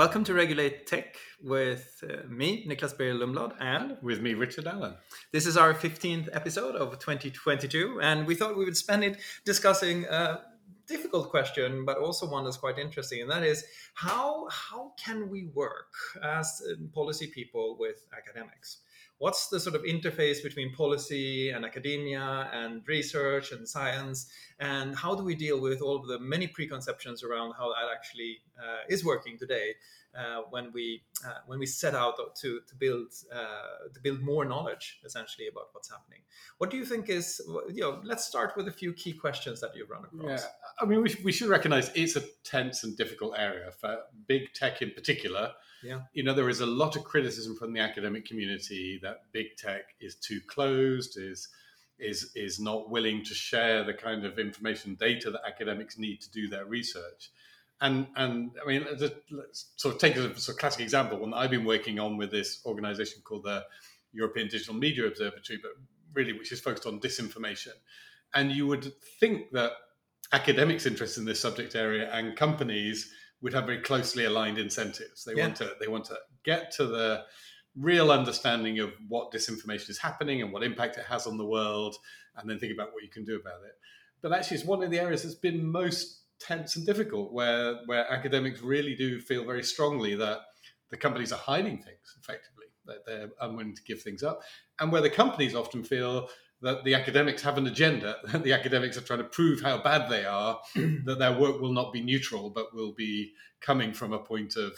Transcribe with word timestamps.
Welcome 0.00 0.24
to 0.24 0.32
Regulate 0.32 0.86
Tech 0.86 1.16
with 1.42 2.02
uh, 2.08 2.26
me, 2.26 2.66
Nicklas 2.66 2.96
Berild 2.96 3.20
Lundblad, 3.20 3.52
and 3.60 3.98
with 4.00 4.22
me, 4.22 4.32
Richard 4.32 4.66
Allan. 4.66 4.94
This 5.30 5.46
is 5.46 5.58
our 5.58 5.74
15th 5.74 6.30
episode 6.32 6.74
of 6.74 6.98
2022, 6.98 8.00
and 8.00 8.26
we 8.26 8.34
thought 8.34 8.56
we 8.56 8.64
would 8.64 8.78
spend 8.78 9.04
it 9.04 9.18
discussing 9.44 10.06
a 10.06 10.40
difficult 10.86 11.28
question, 11.28 11.84
but 11.84 11.98
also 11.98 12.26
one 12.26 12.44
that's 12.44 12.56
quite 12.56 12.78
interesting, 12.78 13.20
and 13.20 13.30
that 13.30 13.42
is 13.42 13.62
how 13.92 14.48
how 14.48 14.92
can 14.96 15.28
we 15.28 15.50
work 15.52 15.92
as 16.24 16.62
uh, 16.66 16.76
policy 16.94 17.26
people 17.26 17.76
with 17.78 18.02
academics? 18.16 18.78
What's 19.20 19.48
the 19.48 19.60
sort 19.60 19.76
of 19.76 19.82
interface 19.82 20.42
between 20.42 20.72
policy 20.72 21.50
and 21.50 21.64
academia 21.64 22.50
and 22.52 22.82
research 22.88 23.52
and 23.52 23.68
science? 23.68 24.30
And 24.58 24.96
how 24.96 25.14
do 25.14 25.22
we 25.22 25.34
deal 25.34 25.60
with 25.60 25.80
all 25.82 25.96
of 25.96 26.08
the 26.08 26.18
many 26.18 26.46
preconceptions 26.48 27.22
around 27.22 27.52
how 27.56 27.68
that 27.68 27.88
actually 27.94 28.38
uh, 28.58 28.80
is 28.88 29.04
working 29.04 29.38
today 29.38 29.74
uh, 30.18 30.40
when 30.50 30.72
we 30.72 31.02
uh, 31.24 31.34
when 31.46 31.58
we 31.58 31.66
set 31.66 31.94
out 31.94 32.14
to 32.40 32.60
to 32.66 32.74
build 32.76 33.12
uh, 33.32 33.92
to 33.94 34.00
build 34.00 34.20
more 34.20 34.44
knowledge 34.44 35.00
essentially 35.04 35.48
about 35.48 35.68
what's 35.72 35.90
happening? 35.90 36.20
What 36.58 36.70
do 36.70 36.78
you 36.78 36.86
think 36.86 37.10
is 37.10 37.40
you 37.68 37.82
know 37.82 38.00
let's 38.02 38.24
start 38.24 38.56
with 38.56 38.68
a 38.68 38.72
few 38.72 38.92
key 38.94 39.12
questions 39.12 39.60
that 39.60 39.76
you've 39.76 39.90
run 39.90 40.04
across. 40.04 40.40
Yeah 40.40 40.46
i 40.80 40.84
mean 40.84 41.02
we, 41.02 41.14
we 41.22 41.32
should 41.32 41.48
recognize 41.48 41.90
it's 41.94 42.16
a 42.16 42.22
tense 42.42 42.84
and 42.84 42.96
difficult 42.96 43.34
area 43.36 43.70
for 43.70 43.98
big 44.26 44.52
tech 44.54 44.80
in 44.82 44.90
particular 44.90 45.52
yeah. 45.82 46.00
You 46.12 46.22
know, 46.22 46.34
there 46.34 46.48
is 46.48 46.60
a 46.60 46.66
lot 46.66 46.96
of 46.96 47.04
criticism 47.04 47.56
from 47.56 47.72
the 47.72 47.80
academic 47.80 48.26
community 48.26 48.98
that 49.02 49.24
big 49.32 49.56
tech 49.56 49.82
is 50.00 50.14
too 50.16 50.40
closed, 50.46 51.18
is 51.18 51.48
is 51.98 52.32
is 52.34 52.58
not 52.58 52.90
willing 52.90 53.24
to 53.24 53.34
share 53.34 53.84
the 53.84 53.94
kind 53.94 54.24
of 54.24 54.38
information 54.38 54.94
data 54.94 55.30
that 55.30 55.42
academics 55.46 55.98
need 55.98 56.20
to 56.22 56.30
do 56.30 56.48
their 56.48 56.64
research. 56.64 57.30
And 57.80 58.08
and 58.16 58.52
I 58.62 58.66
mean, 58.66 58.86
let's 59.30 59.72
sort 59.76 59.94
of 59.94 60.00
take 60.00 60.16
a 60.16 60.38
sort 60.38 60.56
of 60.56 60.58
classic 60.58 60.80
example. 60.80 61.18
One 61.18 61.30
that 61.30 61.38
I've 61.38 61.50
been 61.50 61.64
working 61.64 61.98
on 61.98 62.16
with 62.16 62.30
this 62.30 62.60
organization 62.66 63.22
called 63.24 63.44
the 63.44 63.64
European 64.12 64.48
Digital 64.48 64.74
Media 64.74 65.06
Observatory, 65.06 65.58
but 65.62 65.72
really 66.12 66.32
which 66.32 66.52
is 66.52 66.60
focused 66.60 66.86
on 66.86 67.00
disinformation. 67.00 67.72
And 68.34 68.52
you 68.52 68.66
would 68.66 68.92
think 69.18 69.50
that 69.52 69.72
academics 70.32 70.86
interested 70.86 71.20
in 71.20 71.26
this 71.26 71.40
subject 71.40 71.74
area 71.74 72.10
and 72.12 72.36
companies 72.36 73.12
would 73.42 73.52
have 73.54 73.66
very 73.66 73.80
closely 73.80 74.24
aligned 74.24 74.58
incentives. 74.58 75.24
They 75.24 75.34
yeah. 75.34 75.46
want 75.46 75.56
to 75.56 75.72
they 75.80 75.88
want 75.88 76.04
to 76.06 76.18
get 76.44 76.70
to 76.72 76.86
the 76.86 77.24
real 77.76 78.10
understanding 78.10 78.78
of 78.80 78.92
what 79.08 79.32
disinformation 79.32 79.90
is 79.90 79.98
happening 79.98 80.42
and 80.42 80.52
what 80.52 80.62
impact 80.62 80.98
it 80.98 81.04
has 81.04 81.26
on 81.26 81.38
the 81.38 81.46
world, 81.46 81.96
and 82.36 82.48
then 82.48 82.58
think 82.58 82.72
about 82.72 82.92
what 82.92 83.02
you 83.02 83.08
can 83.08 83.24
do 83.24 83.36
about 83.36 83.62
it. 83.64 83.72
But 84.22 84.32
actually, 84.32 84.58
it's 84.58 84.66
one 84.66 84.82
of 84.82 84.90
the 84.90 84.98
areas 85.00 85.22
that's 85.22 85.34
been 85.34 85.64
most 85.64 86.22
tense 86.38 86.76
and 86.76 86.86
difficult, 86.86 87.32
where 87.32 87.76
where 87.86 88.10
academics 88.10 88.60
really 88.60 88.94
do 88.94 89.20
feel 89.20 89.44
very 89.44 89.62
strongly 89.62 90.14
that 90.16 90.40
the 90.90 90.96
companies 90.96 91.32
are 91.32 91.38
hiding 91.38 91.78
things 91.78 92.16
effectively, 92.18 92.66
that 92.86 93.06
they're 93.06 93.30
unwilling 93.40 93.76
to 93.76 93.82
give 93.84 94.02
things 94.02 94.22
up, 94.22 94.42
and 94.80 94.90
where 94.90 95.02
the 95.02 95.10
companies 95.10 95.54
often 95.54 95.84
feel 95.84 96.28
that 96.62 96.84
the 96.84 96.94
academics 96.94 97.42
have 97.42 97.58
an 97.58 97.66
agenda, 97.66 98.16
that 98.32 98.42
the 98.42 98.52
academics 98.52 98.96
are 98.96 99.02
trying 99.02 99.20
to 99.20 99.24
prove 99.24 99.60
how 99.60 99.78
bad 99.78 100.10
they 100.10 100.24
are, 100.24 100.60
that 100.74 101.18
their 101.18 101.38
work 101.38 101.60
will 101.60 101.72
not 101.72 101.92
be 101.92 102.02
neutral, 102.02 102.50
but 102.50 102.74
will 102.74 102.92
be 102.92 103.32
coming 103.60 103.92
from 103.92 104.12
a 104.12 104.18
point 104.18 104.56
of, 104.56 104.72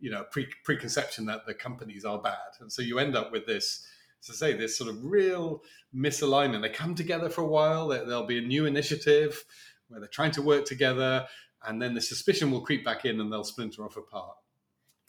you 0.00 0.10
know, 0.10 0.24
pre- 0.30 0.52
preconception 0.64 1.26
that 1.26 1.46
the 1.46 1.54
companies 1.54 2.04
are 2.04 2.20
bad. 2.20 2.36
And 2.60 2.72
so 2.72 2.82
you 2.82 2.98
end 2.98 3.16
up 3.16 3.32
with 3.32 3.46
this, 3.46 3.86
as 4.22 4.30
I 4.30 4.34
say, 4.34 4.56
this 4.56 4.76
sort 4.76 4.90
of 4.90 5.04
real 5.04 5.62
misalignment. 5.94 6.62
They 6.62 6.70
come 6.70 6.94
together 6.94 7.28
for 7.28 7.42
a 7.42 7.46
while, 7.46 7.88
there'll 7.88 8.26
be 8.26 8.38
a 8.38 8.42
new 8.42 8.66
initiative 8.66 9.44
where 9.88 10.00
they're 10.00 10.08
trying 10.08 10.32
to 10.32 10.42
work 10.42 10.64
together, 10.64 11.26
and 11.66 11.80
then 11.80 11.94
the 11.94 12.00
suspicion 12.00 12.50
will 12.50 12.60
creep 12.60 12.84
back 12.84 13.04
in 13.04 13.20
and 13.20 13.32
they'll 13.32 13.44
splinter 13.44 13.84
off 13.84 13.96
apart. 13.96 14.36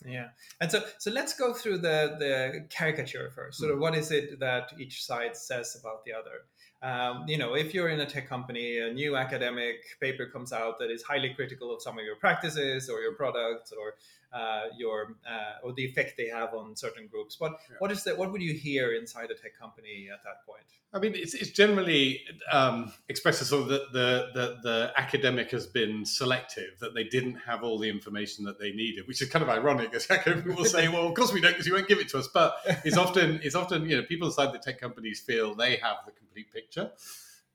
Yeah, 0.06 0.28
and 0.60 0.70
so 0.70 0.82
so 0.98 1.10
let's 1.10 1.34
go 1.34 1.52
through 1.52 1.78
the 1.78 2.16
the 2.18 2.66
caricature 2.70 3.30
first. 3.34 3.58
Sort 3.58 3.72
of 3.72 3.78
what 3.78 3.94
is 3.94 4.10
it 4.10 4.38
that 4.40 4.72
each 4.78 5.04
side 5.04 5.36
says 5.36 5.76
about 5.80 6.04
the 6.04 6.12
other? 6.12 6.44
Um, 6.82 7.24
you 7.26 7.38
know, 7.38 7.54
if 7.54 7.74
you're 7.74 7.88
in 7.88 8.00
a 8.00 8.06
tech 8.06 8.28
company, 8.28 8.78
a 8.78 8.92
new 8.92 9.16
academic 9.16 9.76
paper 10.00 10.26
comes 10.26 10.52
out 10.52 10.78
that 10.78 10.90
is 10.90 11.02
highly 11.02 11.32
critical 11.34 11.74
of 11.74 11.82
some 11.82 11.98
of 11.98 12.04
your 12.04 12.16
practices 12.16 12.88
or 12.88 13.00
your 13.00 13.14
products 13.14 13.72
or 13.72 13.94
uh, 14.32 14.64
your 14.76 15.16
uh, 15.28 15.64
or 15.64 15.72
the 15.72 15.84
effect 15.84 16.14
they 16.16 16.28
have 16.28 16.54
on 16.54 16.76
certain 16.76 17.06
groups. 17.06 17.40
What 17.40 17.52
yeah. 17.70 17.76
what 17.78 17.90
is 17.92 18.04
that? 18.04 18.18
What 18.18 18.32
would 18.32 18.42
you 18.42 18.54
hear 18.54 18.94
inside 18.94 19.30
a 19.30 19.34
tech 19.34 19.58
company 19.58 20.08
at 20.12 20.22
that 20.24 20.44
point? 20.46 20.66
I 20.92 20.98
mean, 20.98 21.12
it's, 21.14 21.34
it's 21.34 21.50
generally 21.50 22.22
um, 22.50 22.92
expressed 23.08 23.42
as 23.42 23.48
sort 23.48 23.64
of 23.64 23.68
that 23.68 23.92
the, 23.92 24.30
the, 24.32 24.56
the 24.62 24.92
academic 24.96 25.50
has 25.50 25.66
been 25.66 26.06
selective, 26.06 26.78
that 26.80 26.94
they 26.94 27.04
didn't 27.04 27.34
have 27.34 27.62
all 27.62 27.78
the 27.78 27.90
information 27.90 28.44
that 28.46 28.58
they 28.58 28.72
needed, 28.72 29.06
which 29.06 29.20
is 29.20 29.28
kind 29.28 29.42
of 29.42 29.48
ironic. 29.48 29.92
As 29.94 30.10
academics 30.10 30.56
will 30.56 30.64
say, 30.64 30.88
"Well, 30.88 31.06
of 31.06 31.14
course 31.14 31.32
we 31.32 31.40
don't, 31.40 31.52
because 31.52 31.66
you 31.66 31.74
won't 31.74 31.88
give 31.88 31.98
it 31.98 32.08
to 32.10 32.18
us." 32.18 32.28
But 32.32 32.56
it's 32.84 32.96
often 32.96 33.40
it's 33.42 33.54
often 33.54 33.88
you 33.88 33.96
know 33.96 34.02
people 34.04 34.28
inside 34.28 34.52
the 34.52 34.58
tech 34.58 34.80
companies 34.80 35.20
feel 35.20 35.54
they 35.54 35.76
have 35.76 35.98
the 36.06 36.12
complete 36.12 36.52
picture, 36.52 36.90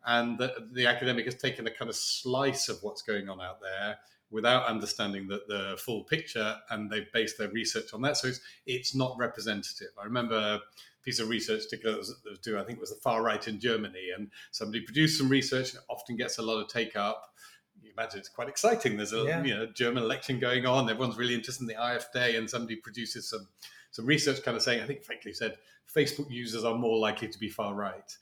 and 0.06 0.38
the, 0.38 0.70
the 0.72 0.86
academic 0.88 1.26
has 1.26 1.36
taken 1.36 1.66
a 1.68 1.72
kind 1.72 1.90
of 1.90 1.96
slice 1.96 2.70
of 2.70 2.78
what's 2.84 3.02
going 3.02 3.28
on 3.30 3.42
out 3.42 3.60
there 3.62 3.98
without 4.32 4.66
understanding 4.66 5.28
the, 5.28 5.42
the 5.48 5.78
full 5.78 6.04
picture, 6.04 6.56
and 6.70 6.90
they've 6.90 7.12
based 7.14 7.38
their 7.38 7.50
research 7.50 7.94
on 7.94 8.02
that. 8.02 8.18
So 8.18 8.30
it's 8.30 8.40
it's 8.66 8.96
not 8.96 9.18
representative. 9.18 9.90
I 10.00 10.06
remember 10.06 10.36
a 10.36 10.62
piece 11.04 11.20
of 11.20 11.30
research 11.30 11.64
that 11.72 11.84
was, 11.84 12.16
that 12.24 12.30
was 12.30 12.40
due, 12.40 12.60
I 12.60 12.64
think 12.64 12.78
it 12.78 12.82
was 12.82 12.92
the 12.92 13.02
far 13.02 13.24
right 13.24 13.46
in 13.48 13.60
Germany, 13.60 14.10
and 14.16 14.30
somebody 14.52 14.82
produced 14.82 15.18
some 15.18 15.30
research 15.30 15.74
and 15.74 15.80
it 15.80 15.86
often 15.90 16.16
gets 16.16 16.38
a 16.38 16.42
lot 16.42 16.62
of 16.62 16.68
take 16.68 16.96
up. 16.96 17.34
You 17.82 17.92
imagine 17.98 18.20
it's 18.20 18.30
quite 18.30 18.48
exciting. 18.48 18.98
There's 18.98 19.14
a 19.14 19.24
yeah. 19.24 19.44
you 19.44 19.56
know 19.56 19.66
German 19.66 20.04
election 20.04 20.40
going 20.40 20.66
on. 20.66 20.90
Everyone's 20.90 21.18
really 21.18 21.34
interested 21.34 21.64
in 21.64 21.68
the 21.68 21.76
AfD, 21.76 22.38
and 22.38 22.50
somebody 22.50 22.76
produces 22.76 23.28
some 23.28 23.48
some 23.92 24.06
research 24.06 24.44
kind 24.44 24.56
of 24.56 24.64
saying, 24.64 24.82
I 24.82 24.88
think 24.88 25.04
frankly 25.04 25.34
said 25.34 25.58
Facebook 25.94 26.30
users 26.30 26.64
are 26.64 26.76
more 26.76 26.98
likely 26.98 27.28
to 27.28 27.40
be 27.40 27.50
far 27.50 27.74
right. 27.74 28.18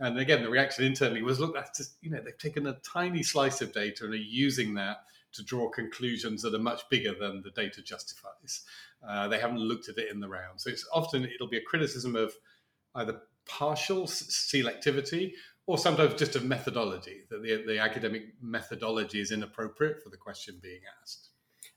And 0.00 0.18
again, 0.18 0.42
the 0.42 0.48
reaction 0.48 0.84
internally 0.84 1.22
was, 1.22 1.40
look, 1.40 1.54
that's 1.54 1.76
just, 1.76 1.96
you 2.00 2.10
know, 2.10 2.20
they've 2.24 2.38
taken 2.38 2.68
a 2.68 2.74
tiny 2.84 3.24
slice 3.24 3.60
of 3.60 3.72
data 3.72 4.04
and 4.04 4.14
are 4.14 4.16
using 4.16 4.74
that 4.74 4.98
to 5.38 5.44
draw 5.44 5.70
conclusions 5.70 6.42
that 6.42 6.54
are 6.54 6.58
much 6.58 6.82
bigger 6.90 7.14
than 7.18 7.42
the 7.42 7.50
data 7.50 7.82
justifies. 7.82 8.62
Uh, 9.06 9.28
they 9.28 9.38
haven't 9.38 9.60
looked 9.60 9.88
at 9.88 9.96
it 9.96 10.10
in 10.12 10.20
the 10.20 10.28
round. 10.28 10.60
So 10.60 10.70
it's 10.70 10.86
often 10.92 11.24
it'll 11.24 11.48
be 11.48 11.56
a 11.56 11.62
criticism 11.62 12.14
of 12.14 12.34
either 12.94 13.20
partial 13.48 14.02
selectivity 14.04 15.32
or 15.66 15.78
sometimes 15.78 16.14
just 16.14 16.36
of 16.36 16.44
methodology 16.44 17.24
that 17.30 17.42
the, 17.42 17.64
the 17.66 17.78
academic 17.78 18.22
methodology 18.42 19.20
is 19.20 19.32
inappropriate 19.32 20.02
for 20.02 20.10
the 20.10 20.16
question 20.16 20.58
being 20.62 20.80
asked. 21.02 21.30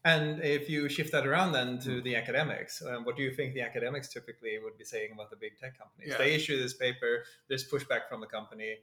And 0.03 0.41
if 0.41 0.69
you 0.69 0.89
shift 0.89 1.11
that 1.11 1.27
around 1.27 1.51
then 1.51 1.77
to 1.79 1.97
hmm. 1.97 2.03
the 2.03 2.15
academics, 2.15 2.81
um, 2.81 3.05
what 3.05 3.15
do 3.15 3.21
you 3.21 3.31
think 3.31 3.53
the 3.53 3.61
academics 3.61 4.11
typically 4.11 4.57
would 4.63 4.77
be 4.77 4.83
saying 4.83 5.09
about 5.13 5.29
the 5.29 5.35
big 5.35 5.57
tech 5.59 5.77
companies? 5.77 6.09
Yeah. 6.09 6.17
They 6.17 6.33
issue 6.33 6.61
this 6.61 6.73
paper, 6.73 7.23
there's 7.47 7.69
pushback 7.69 8.09
from 8.09 8.21
the 8.21 8.27
company. 8.27 8.77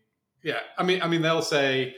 Yeah, 0.45 0.61
I 0.77 0.85
mean, 0.85 1.03
I 1.03 1.09
mean, 1.09 1.23
they'll 1.23 1.43
say 1.43 1.97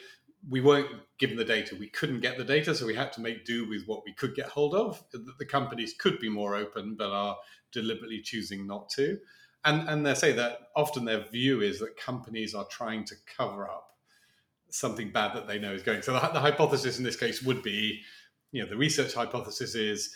we 0.49 0.61
weren't 0.61 0.89
given 1.19 1.37
the 1.37 1.45
data. 1.45 1.77
We 1.78 1.89
couldn't 1.89 2.21
get 2.21 2.39
the 2.39 2.45
data, 2.45 2.75
so 2.75 2.87
we 2.87 2.95
had 2.95 3.12
to 3.15 3.21
make 3.21 3.45
do 3.45 3.69
with 3.69 3.84
what 3.87 4.05
we 4.05 4.12
could 4.12 4.34
get 4.34 4.49
hold 4.49 4.75
of. 4.75 5.03
The 5.39 5.45
companies 5.45 5.95
could 5.99 6.19
be 6.19 6.28
more 6.28 6.55
open, 6.56 6.95
but 6.97 7.11
are 7.11 7.37
deliberately 7.73 8.21
choosing 8.23 8.67
not 8.67 8.89
to. 8.91 9.19
And 9.65 9.89
and 9.89 10.06
they 10.06 10.15
say 10.15 10.33
that 10.33 10.69
often 10.75 11.05
their 11.05 11.25
view 11.28 11.61
is 11.61 11.81
that 11.81 11.97
companies 11.97 12.55
are 12.55 12.67
trying 12.71 13.05
to 13.06 13.15
cover 13.37 13.69
up 13.69 13.91
something 14.71 15.11
bad 15.11 15.34
that 15.34 15.47
they 15.47 15.59
know 15.59 15.73
is 15.73 15.83
going. 15.83 16.03
So 16.03 16.12
the, 16.12 16.21
the 16.33 16.41
hypothesis 16.41 16.99
in 16.99 17.05
this 17.05 17.17
case 17.17 17.43
would 17.43 17.62
be, 17.62 18.01
you 18.53 18.62
know, 18.62 18.69
the 18.69 18.77
research 18.77 19.15
hypothesis 19.15 19.75
is 19.75 20.15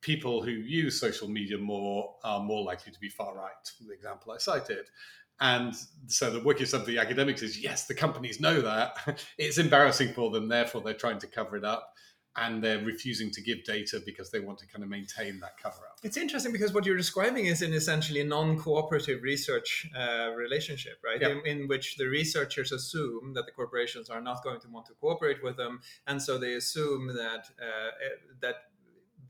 people 0.00 0.42
who 0.42 0.50
use 0.50 1.00
social 1.00 1.28
media 1.28 1.56
more 1.56 2.16
are 2.24 2.40
more 2.40 2.62
likely 2.64 2.92
to 2.92 3.00
be 3.00 3.08
far 3.08 3.34
right. 3.34 3.52
The 3.80 3.94
example 3.94 4.32
I 4.32 4.38
cited, 4.38 4.86
and 5.42 5.74
so 6.06 6.30
the 6.30 6.38
wickedness 6.38 6.72
of 6.72 6.86
the 6.86 6.98
academics 6.98 7.42
is 7.42 7.58
yes, 7.58 7.86
the 7.86 7.94
companies 7.94 8.38
know 8.38 8.60
that. 8.60 8.96
it's 9.38 9.58
embarrassing 9.58 10.12
for 10.12 10.30
them, 10.30 10.46
therefore 10.46 10.82
they're 10.82 10.94
trying 10.94 11.18
to 11.18 11.26
cover 11.26 11.56
it 11.56 11.64
up 11.64 11.94
and 12.36 12.62
they're 12.62 12.78
refusing 12.78 13.28
to 13.32 13.42
give 13.42 13.64
data 13.64 14.00
because 14.06 14.30
they 14.30 14.38
want 14.38 14.58
to 14.58 14.66
kind 14.68 14.84
of 14.84 14.88
maintain 14.88 15.40
that 15.40 15.58
cover 15.60 15.82
up. 15.90 15.98
It's 16.04 16.16
interesting 16.16 16.52
because 16.52 16.72
what 16.72 16.86
you're 16.86 16.96
describing 16.96 17.46
is 17.46 17.60
an 17.60 17.72
essentially 17.74 18.22
non 18.22 18.56
cooperative 18.56 19.22
research 19.22 19.90
uh, 19.98 20.30
relationship, 20.36 20.98
right? 21.04 21.20
Yeah. 21.20 21.30
In, 21.30 21.42
in, 21.44 21.68
which 21.68 21.96
the 21.96 22.06
researchers 22.06 22.70
assume 22.70 23.34
that 23.34 23.44
the 23.44 23.52
corporations 23.52 24.10
are 24.10 24.20
not 24.20 24.44
going 24.44 24.60
to 24.60 24.68
want 24.68 24.86
to 24.86 24.92
cooperate 24.94 25.42
with 25.42 25.56
them. 25.56 25.80
And 26.06 26.22
so 26.22 26.38
they 26.38 26.54
assume 26.54 27.08
that, 27.08 27.48
uh, 27.60 27.90
that 28.40 28.54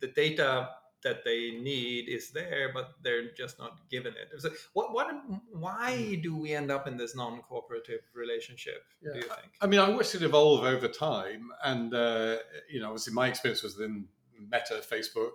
the 0.00 0.08
data 0.08 0.68
that 1.02 1.24
they 1.24 1.50
need 1.50 2.08
is 2.08 2.30
there, 2.30 2.70
but 2.72 2.92
they're 3.02 3.32
just 3.32 3.58
not 3.58 3.78
given 3.90 4.14
it. 4.14 4.40
So 4.40 4.50
what, 4.72 4.92
what, 4.92 5.08
why 5.52 6.18
do 6.22 6.36
we 6.36 6.52
end 6.52 6.70
up 6.70 6.86
in 6.86 6.96
this 6.96 7.16
non-cooperative 7.16 8.00
relationship? 8.14 8.84
Yeah. 9.02 9.12
Do 9.12 9.18
you 9.18 9.24
think? 9.24 9.52
I 9.60 9.66
mean, 9.66 9.80
I 9.80 9.88
wish 9.90 10.14
it 10.14 10.22
evolve 10.22 10.64
over 10.64 10.88
time, 10.88 11.50
and 11.64 11.94
uh, 11.94 12.36
you 12.70 12.80
know, 12.80 12.88
obviously, 12.88 13.12
my 13.12 13.28
experience 13.28 13.62
was 13.62 13.78
in 13.78 14.06
Meta, 14.38 14.82
Facebook, 14.88 15.32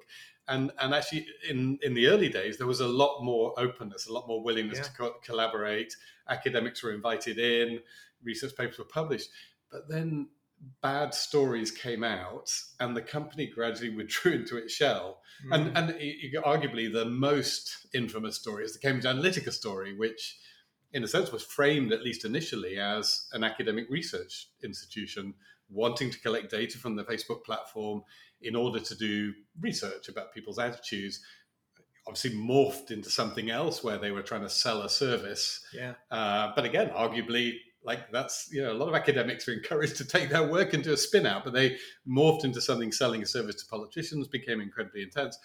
and 0.48 0.72
and 0.80 0.94
actually, 0.94 1.28
in 1.50 1.80
in 1.82 1.94
the 1.94 2.08
early 2.08 2.30
days, 2.30 2.58
there 2.58 2.68
was 2.68 2.80
a 2.80 2.88
lot 2.88 3.22
more 3.22 3.54
openness, 3.60 4.08
a 4.08 4.14
lot 4.14 4.28
more 4.28 4.42
willingness 4.42 4.78
yeah. 4.78 4.84
to 4.84 4.92
co- 4.94 5.16
collaborate. 5.24 5.96
Academics 6.30 6.84
were 6.84 6.94
invited 6.94 7.40
in, 7.40 7.80
research 8.24 8.56
papers 8.56 8.78
were 8.78 8.86
published, 8.86 9.30
but 9.72 9.88
then 9.88 10.28
bad 10.82 11.14
stories 11.14 11.72
came 11.72 12.04
out 12.04 12.52
and 12.80 12.96
the 12.96 13.02
company 13.02 13.48
gradually 13.48 13.90
withdrew 13.96 14.34
into 14.34 14.58
its 14.58 14.74
shell. 14.74 15.22
Mm. 15.46 15.56
And, 15.56 15.78
and 15.78 15.90
it, 16.02 16.34
it, 16.34 16.44
arguably 16.44 16.92
the 16.92 17.06
most 17.06 17.88
infamous 17.94 18.36
story 18.36 18.64
is 18.64 18.74
the 18.74 18.80
Cambridge 18.80 19.06
Analytica 19.06 19.52
story, 19.52 19.96
which 19.96 20.38
in 20.94 21.04
a 21.04 21.08
sense 21.08 21.32
was 21.32 21.44
framed 21.44 21.92
at 21.92 22.02
least 22.02 22.26
initially 22.26 22.80
as 22.80 23.28
an 23.34 23.44
academic 23.44 23.88
research 23.90 24.50
institution 24.64 25.34
wanting 25.70 26.10
to 26.10 26.20
collect 26.22 26.50
data 26.50 26.78
from 26.78 26.96
the 26.96 27.04
Facebook 27.04 27.44
platform 27.44 28.02
in 28.42 28.56
order 28.56 28.80
to 28.80 28.96
do 28.96 29.34
research 29.60 30.08
about 30.08 30.34
people's 30.34 30.60
attitudes 30.60 31.22
obviously 32.08 32.40
morphed 32.40 32.90
into 32.90 33.10
something 33.10 33.52
else 33.52 33.84
where 33.84 33.98
they 33.98 34.12
were 34.12 34.22
trying 34.22 34.42
to 34.42 34.50
sell 34.50 34.82
a 34.82 34.90
service. 34.90 35.66
Yeah. 35.74 35.96
Uh, 36.10 36.54
but 36.56 36.64
again, 36.64 36.90
arguably, 36.90 37.56
like 37.88 38.12
that's 38.12 38.50
you 38.52 38.62
know 38.62 38.74
a 38.74 38.78
lot 38.78 38.90
of 38.90 38.96
academics 38.96 39.48
are 39.48 39.54
encouraged 39.54 39.96
to 39.98 40.06
take 40.06 40.30
their 40.30 40.46
work 40.46 40.74
and 40.74 40.84
do 40.84 40.94
a 40.94 40.98
spin 40.98 41.26
out, 41.26 41.46
but 41.46 41.54
they 41.54 41.78
morphed 42.08 42.44
into 42.44 42.62
something 42.62 42.92
selling 42.92 43.24
a 43.24 43.26
service 43.26 43.56
to 43.56 43.66
politicians, 43.68 44.28
became 44.28 44.60
incredibly 44.60 45.02
intense. 45.02 45.40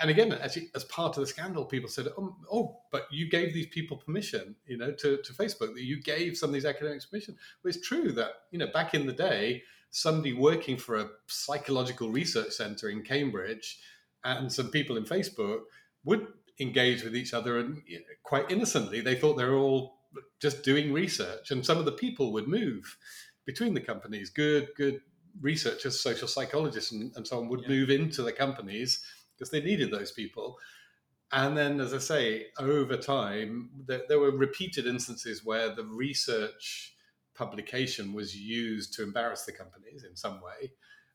And 0.00 0.08
again, 0.10 0.32
actually, 0.32 0.70
as 0.76 0.84
part 0.84 1.16
of 1.16 1.22
the 1.22 1.26
scandal, 1.26 1.64
people 1.64 1.88
said, 1.88 2.06
"Oh, 2.16 2.36
oh 2.50 2.80
but 2.92 3.08
you 3.10 3.28
gave 3.28 3.52
these 3.52 3.66
people 3.66 3.96
permission, 3.96 4.54
you 4.66 4.78
know, 4.78 4.92
to, 4.92 5.16
to 5.16 5.32
Facebook. 5.32 5.74
That 5.74 5.82
you 5.82 6.00
gave 6.00 6.36
some 6.36 6.50
of 6.50 6.54
these 6.54 6.64
academics 6.64 7.06
permission." 7.06 7.36
Well, 7.62 7.74
it's 7.74 7.86
true 7.86 8.12
that 8.12 8.30
you 8.52 8.58
know 8.60 8.68
back 8.68 8.94
in 8.94 9.04
the 9.04 9.12
day, 9.12 9.64
somebody 9.90 10.32
working 10.32 10.76
for 10.76 10.96
a 10.96 11.08
psychological 11.26 12.10
research 12.10 12.52
center 12.52 12.88
in 12.88 13.02
Cambridge 13.02 13.80
and 14.24 14.52
some 14.52 14.68
people 14.70 14.96
in 14.96 15.04
Facebook 15.04 15.62
would 16.04 16.26
engage 16.60 17.02
with 17.02 17.16
each 17.16 17.34
other 17.34 17.58
and 17.58 17.82
quite 18.22 18.50
innocently 18.50 19.00
they 19.00 19.16
thought 19.16 19.34
they 19.34 19.44
were 19.44 19.56
all 19.56 19.98
just 20.40 20.62
doing 20.62 20.92
research 20.92 21.50
and 21.50 21.64
some 21.64 21.78
of 21.78 21.84
the 21.84 21.92
people 21.92 22.32
would 22.32 22.48
move 22.48 22.96
between 23.46 23.74
the 23.74 23.80
companies 23.80 24.30
good 24.30 24.68
good 24.76 25.00
researchers 25.40 26.00
social 26.00 26.28
psychologists 26.28 26.92
and, 26.92 27.12
and 27.16 27.26
so 27.26 27.38
on 27.38 27.48
would 27.48 27.62
yeah. 27.62 27.68
move 27.68 27.90
into 27.90 28.22
the 28.22 28.32
companies 28.32 29.02
because 29.36 29.50
they 29.50 29.60
needed 29.60 29.90
those 29.90 30.12
people 30.12 30.56
and 31.32 31.56
then 31.56 31.80
as 31.80 31.92
i 31.92 31.98
say 31.98 32.46
over 32.58 32.96
time 32.96 33.70
there, 33.86 34.02
there 34.08 34.20
were 34.20 34.30
repeated 34.30 34.86
instances 34.86 35.44
where 35.44 35.74
the 35.74 35.84
research 35.84 36.94
publication 37.34 38.12
was 38.12 38.36
used 38.36 38.94
to 38.94 39.02
embarrass 39.02 39.44
the 39.44 39.52
companies 39.52 40.04
in 40.08 40.14
some 40.14 40.40
way 40.40 40.70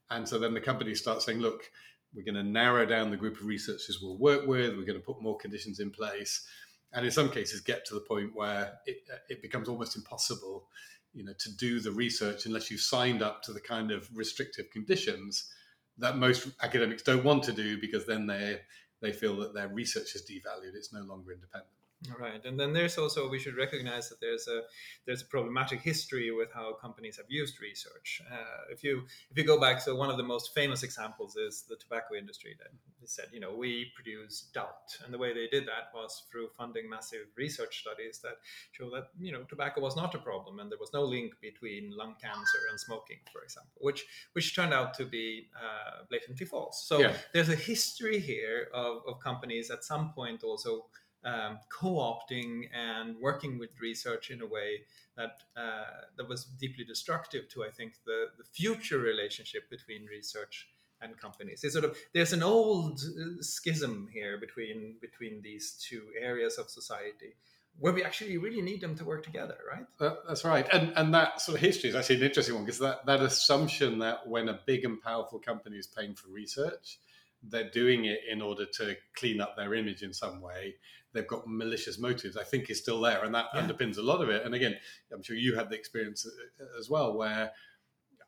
and 0.09 0.27
so 0.27 0.37
then 0.37 0.53
the 0.53 0.59
companies 0.59 0.99
start 0.99 1.21
saying 1.21 1.39
look 1.39 1.71
we're 2.13 2.23
going 2.23 2.35
to 2.35 2.43
narrow 2.43 2.85
down 2.85 3.11
the 3.11 3.17
group 3.17 3.39
of 3.39 3.45
researchers 3.45 3.99
we'll 4.01 4.17
work 4.17 4.47
with. 4.47 4.75
We're 4.75 4.85
going 4.85 4.99
to 4.99 5.05
put 5.05 5.21
more 5.21 5.37
conditions 5.37 5.79
in 5.79 5.91
place, 5.91 6.45
and 6.94 7.06
in 7.06 7.12
some 7.12 7.30
cases, 7.30 7.62
get 7.62 7.86
to 7.88 7.94
the 7.94 8.01
point 8.01 8.31
where 8.33 8.74
it, 8.86 9.03
uh, 9.12 9.18
it 9.30 9.41
becomes 9.41 9.69
almost 9.69 9.95
impossible, 9.95 10.68
you 11.13 11.24
know, 11.24 11.33
to 11.39 11.56
do 11.57 11.80
the 11.80 11.91
research 11.91 12.45
unless 12.45 12.71
you've 12.71 12.81
signed 12.81 13.21
up 13.21 13.44
to 13.44 13.53
the 13.53 13.59
kind 13.59 13.91
of 13.91 14.09
restrictive 14.15 14.69
conditions 14.71 15.51
that 15.97 16.18
most 16.18 16.47
academics 16.63 17.03
don't 17.03 17.24
want 17.24 17.44
to 17.44 17.51
do 17.51 17.80
because 17.80 18.06
then 18.06 18.25
they 18.25 18.62
they 19.01 19.12
feel 19.13 19.38
that 19.38 19.53
their 19.53 19.69
research 19.69 20.15
is 20.15 20.24
devalued. 20.24 20.75
It's 20.75 20.91
no 20.91 21.01
longer 21.01 21.31
independent. 21.31 21.71
Right, 22.17 22.43
and 22.45 22.57
then 22.57 22.71
there's 22.71 22.97
also 22.97 23.29
we 23.29 23.39
should 23.39 23.57
recognize 23.57 24.07
that 24.07 24.21
there's 24.21 24.47
a 24.47 24.61
there's 25.05 25.21
a 25.21 25.25
problematic 25.25 25.81
history 25.81 26.31
with 26.31 26.47
how 26.53 26.73
companies 26.73 27.17
have 27.17 27.25
used 27.27 27.59
research. 27.61 28.21
Uh, 28.31 28.71
if 28.71 28.85
you 28.85 29.03
if 29.29 29.37
you 29.37 29.43
go 29.43 29.59
back, 29.59 29.81
so 29.81 29.97
one 29.97 30.09
of 30.09 30.15
the 30.15 30.23
most 30.23 30.53
famous 30.53 30.81
examples 30.83 31.35
is 31.35 31.65
the 31.67 31.75
tobacco 31.75 32.15
industry 32.15 32.55
that 32.59 32.69
said, 33.03 33.25
you 33.33 33.39
know, 33.41 33.53
we 33.53 33.91
produce 33.95 34.49
doubt, 34.53 34.95
and 35.03 35.13
the 35.13 35.17
way 35.17 35.33
they 35.33 35.47
did 35.47 35.65
that 35.65 35.91
was 35.93 36.23
through 36.31 36.47
funding 36.57 36.89
massive 36.89 37.25
research 37.35 37.81
studies 37.81 38.19
that 38.19 38.37
show 38.71 38.89
that 38.91 39.07
you 39.19 39.33
know 39.33 39.43
tobacco 39.43 39.81
was 39.81 39.97
not 39.97 40.15
a 40.15 40.19
problem, 40.19 40.59
and 40.59 40.71
there 40.71 40.79
was 40.79 40.93
no 40.93 41.03
link 41.03 41.33
between 41.41 41.91
lung 41.97 42.15
cancer 42.21 42.59
and 42.69 42.79
smoking, 42.79 43.17
for 43.29 43.43
example, 43.43 43.73
which 43.81 44.05
which 44.31 44.55
turned 44.55 44.73
out 44.73 44.93
to 44.93 45.03
be 45.03 45.49
uh, 45.53 46.05
blatantly 46.09 46.45
false. 46.45 46.85
So 46.87 46.99
yeah. 46.99 47.13
there's 47.33 47.49
a 47.49 47.55
history 47.55 48.19
here 48.19 48.69
of, 48.73 49.01
of 49.05 49.19
companies 49.19 49.69
at 49.69 49.83
some 49.83 50.13
point 50.13 50.43
also 50.43 50.85
um, 51.24 51.60
co-opting 51.69 52.69
and 52.74 53.18
working 53.19 53.60
with 53.60 53.71
research 53.81 54.30
in 54.31 54.42
a 54.42 54.45
way 54.45 54.81
that 55.18 55.42
uh, 55.57 55.83
that 56.18 56.30
was 56.30 56.45
deeply 56.45 56.86
destructive 56.86 57.50
to 57.50 57.63
I 57.63 57.69
think 57.69 57.94
the 58.06 58.27
the 58.38 58.44
future 58.44 59.00
relationship 59.00 59.69
between 59.69 60.06
research 60.06 60.69
and 61.01 61.18
companies. 61.18 61.63
It's 61.63 61.74
sort 61.74 61.86
of 61.86 61.98
there's 62.13 62.33
an 62.33 62.44
old 62.44 63.01
uh, 63.01 63.42
schism 63.42 64.10
here 64.13 64.38
between 64.38 64.95
between 65.01 65.42
these 65.42 65.74
two 65.74 66.04
areas 66.19 66.57
of 66.57 66.69
society 66.69 67.36
where 67.77 67.94
we 67.94 68.04
actually 68.04 68.38
really 68.38 68.62
need 68.62 68.81
them 68.81 68.95
to 68.95 69.06
work 69.06 69.24
together, 69.24 69.57
right? 69.69 69.86
Uh, 70.00 70.16
that's 70.27 70.44
right, 70.44 70.68
and 70.74 70.94
and 70.95 71.13
that 71.13 71.42
sort 71.42 71.57
of 71.57 71.62
history 71.62 71.89
is 71.89 71.95
actually 71.95 72.18
an 72.18 72.24
interesting 72.24 72.56
one 72.56 72.66
because 72.66 72.80
that 72.80 73.06
that 73.06 73.21
assumption 73.21 74.00
that 74.00 74.27
when 74.27 74.50
a 74.50 74.60
big 74.66 74.86
and 74.86 75.01
powerful 75.01 75.39
company 75.39 75.77
is 75.77 75.88
paying 75.88 76.16
for 76.16 76.30
research, 76.30 77.00
they're 77.44 77.69
doing 77.69 78.06
it 78.06 78.19
in 78.30 78.42
order 78.42 78.66
to 78.66 78.95
clean 79.16 79.39
up 79.39 79.56
their 79.56 79.74
image 79.74 80.01
in 80.01 80.13
some 80.13 80.42
way 80.42 80.75
they've 81.13 81.27
got 81.27 81.47
malicious 81.47 82.00
motives, 82.00 82.38
I 82.38 82.44
think 82.44 82.69
is 82.69 82.79
still 82.79 83.01
there, 83.01 83.23
and 83.23 83.33
that 83.33 83.47
yeah. 83.53 83.61
underpins 83.61 83.97
a 83.97 84.01
lot 84.01 84.21
of 84.21 84.29
it. 84.29 84.45
And 84.45 84.53
again, 84.53 84.75
I'm 85.13 85.23
sure 85.23 85.35
you 85.35 85.56
had 85.56 85.69
the 85.69 85.75
experience 85.75 86.25
uh, 86.25 86.79
as 86.79 86.89
well, 86.89 87.13
where 87.17 87.51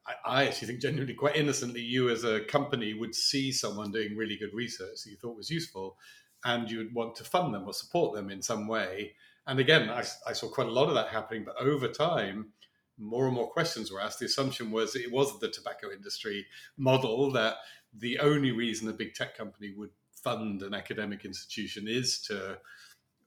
I, 0.06 0.14
I, 0.26 0.46
actually 0.46 0.68
think 0.68 0.82
genuinely 0.82 1.14
quite 1.14 1.36
innocently, 1.36 1.82
you 1.82 2.10
as 2.10 2.24
a 2.24 2.42
company 2.42 2.94
would 2.94 3.14
see 3.14 3.52
someone 3.52 3.92
doing 3.92 4.16
really 4.16 4.38
good 4.38 4.54
research 4.54 5.04
that 5.04 5.12
you 5.12 5.18
thought 5.18 5.38
was 5.38 5.50
useful, 5.50 5.98
and 6.44 6.70
you 6.70 6.80
would 6.80 6.94
want 6.94 7.16
to 7.16 7.24
fund 7.24 7.54
them 7.54 7.68
or 7.68 7.74
support 7.74 8.16
them 8.16 8.30
in 8.30 8.42
some 8.42 8.68
way. 8.68 9.14
And 9.48 9.60
again, 9.60 9.90
I, 9.90 10.04
I 10.28 10.34
saw 10.34 10.50
quite 10.50 10.68
a 10.68 10.72
lot 10.72 10.88
of 10.88 10.96
that 10.96 11.10
happening, 11.10 11.46
but 11.46 11.56
over 11.58 11.88
time. 11.88 12.54
More 12.98 13.26
and 13.26 13.34
more 13.34 13.50
questions 13.50 13.92
were 13.92 14.02
asked. 14.02 14.20
The 14.20 14.28
assumption 14.28 14.70
was 14.70 14.96
it 14.96 15.12
was 15.12 15.40
the 15.40 15.50
tobacco 15.50 15.92
industry 15.92 16.46
model 16.78 17.32
that 17.32 17.56
the 17.92 18.20
only 18.20 18.52
reason 18.52 18.88
a 18.90 18.94
big 18.94 19.16
tech 19.16 19.36
company 19.36 19.74
would 19.76 19.90
fund 20.24 20.62
an 20.62 20.74
academic 20.74 21.26
institution 21.26 21.88
is 21.88 22.20
to 22.22 22.58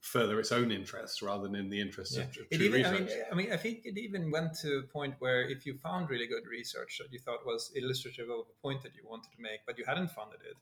further 0.04 0.38
its 0.38 0.52
own 0.52 0.70
interests 0.70 1.22
rather 1.22 1.44
than 1.44 1.54
in 1.54 1.70
the 1.70 1.80
interests 1.80 2.16
yeah. 2.16 2.24
of 2.24 2.32
true 2.32 2.44
even, 2.50 2.72
research. 2.72 2.92
I 2.92 2.98
mean, 3.00 3.24
I 3.32 3.34
mean, 3.34 3.52
I 3.52 3.56
think 3.56 3.80
it 3.84 3.96
even 3.96 4.30
went 4.30 4.52
to 4.60 4.80
a 4.80 4.82
point 4.82 5.14
where 5.18 5.48
if 5.48 5.64
you 5.64 5.78
found 5.78 6.10
really 6.10 6.26
good 6.26 6.46
research 6.46 6.98
that 7.00 7.10
you 7.10 7.18
thought 7.18 7.46
was 7.46 7.72
illustrative 7.74 8.28
of 8.28 8.40
a 8.40 8.62
point 8.62 8.82
that 8.82 8.94
you 8.94 9.02
wanted 9.08 9.30
to 9.34 9.40
make, 9.40 9.60
but 9.66 9.78
you 9.78 9.84
hadn't 9.86 10.10
funded 10.10 10.40
it, 10.44 10.56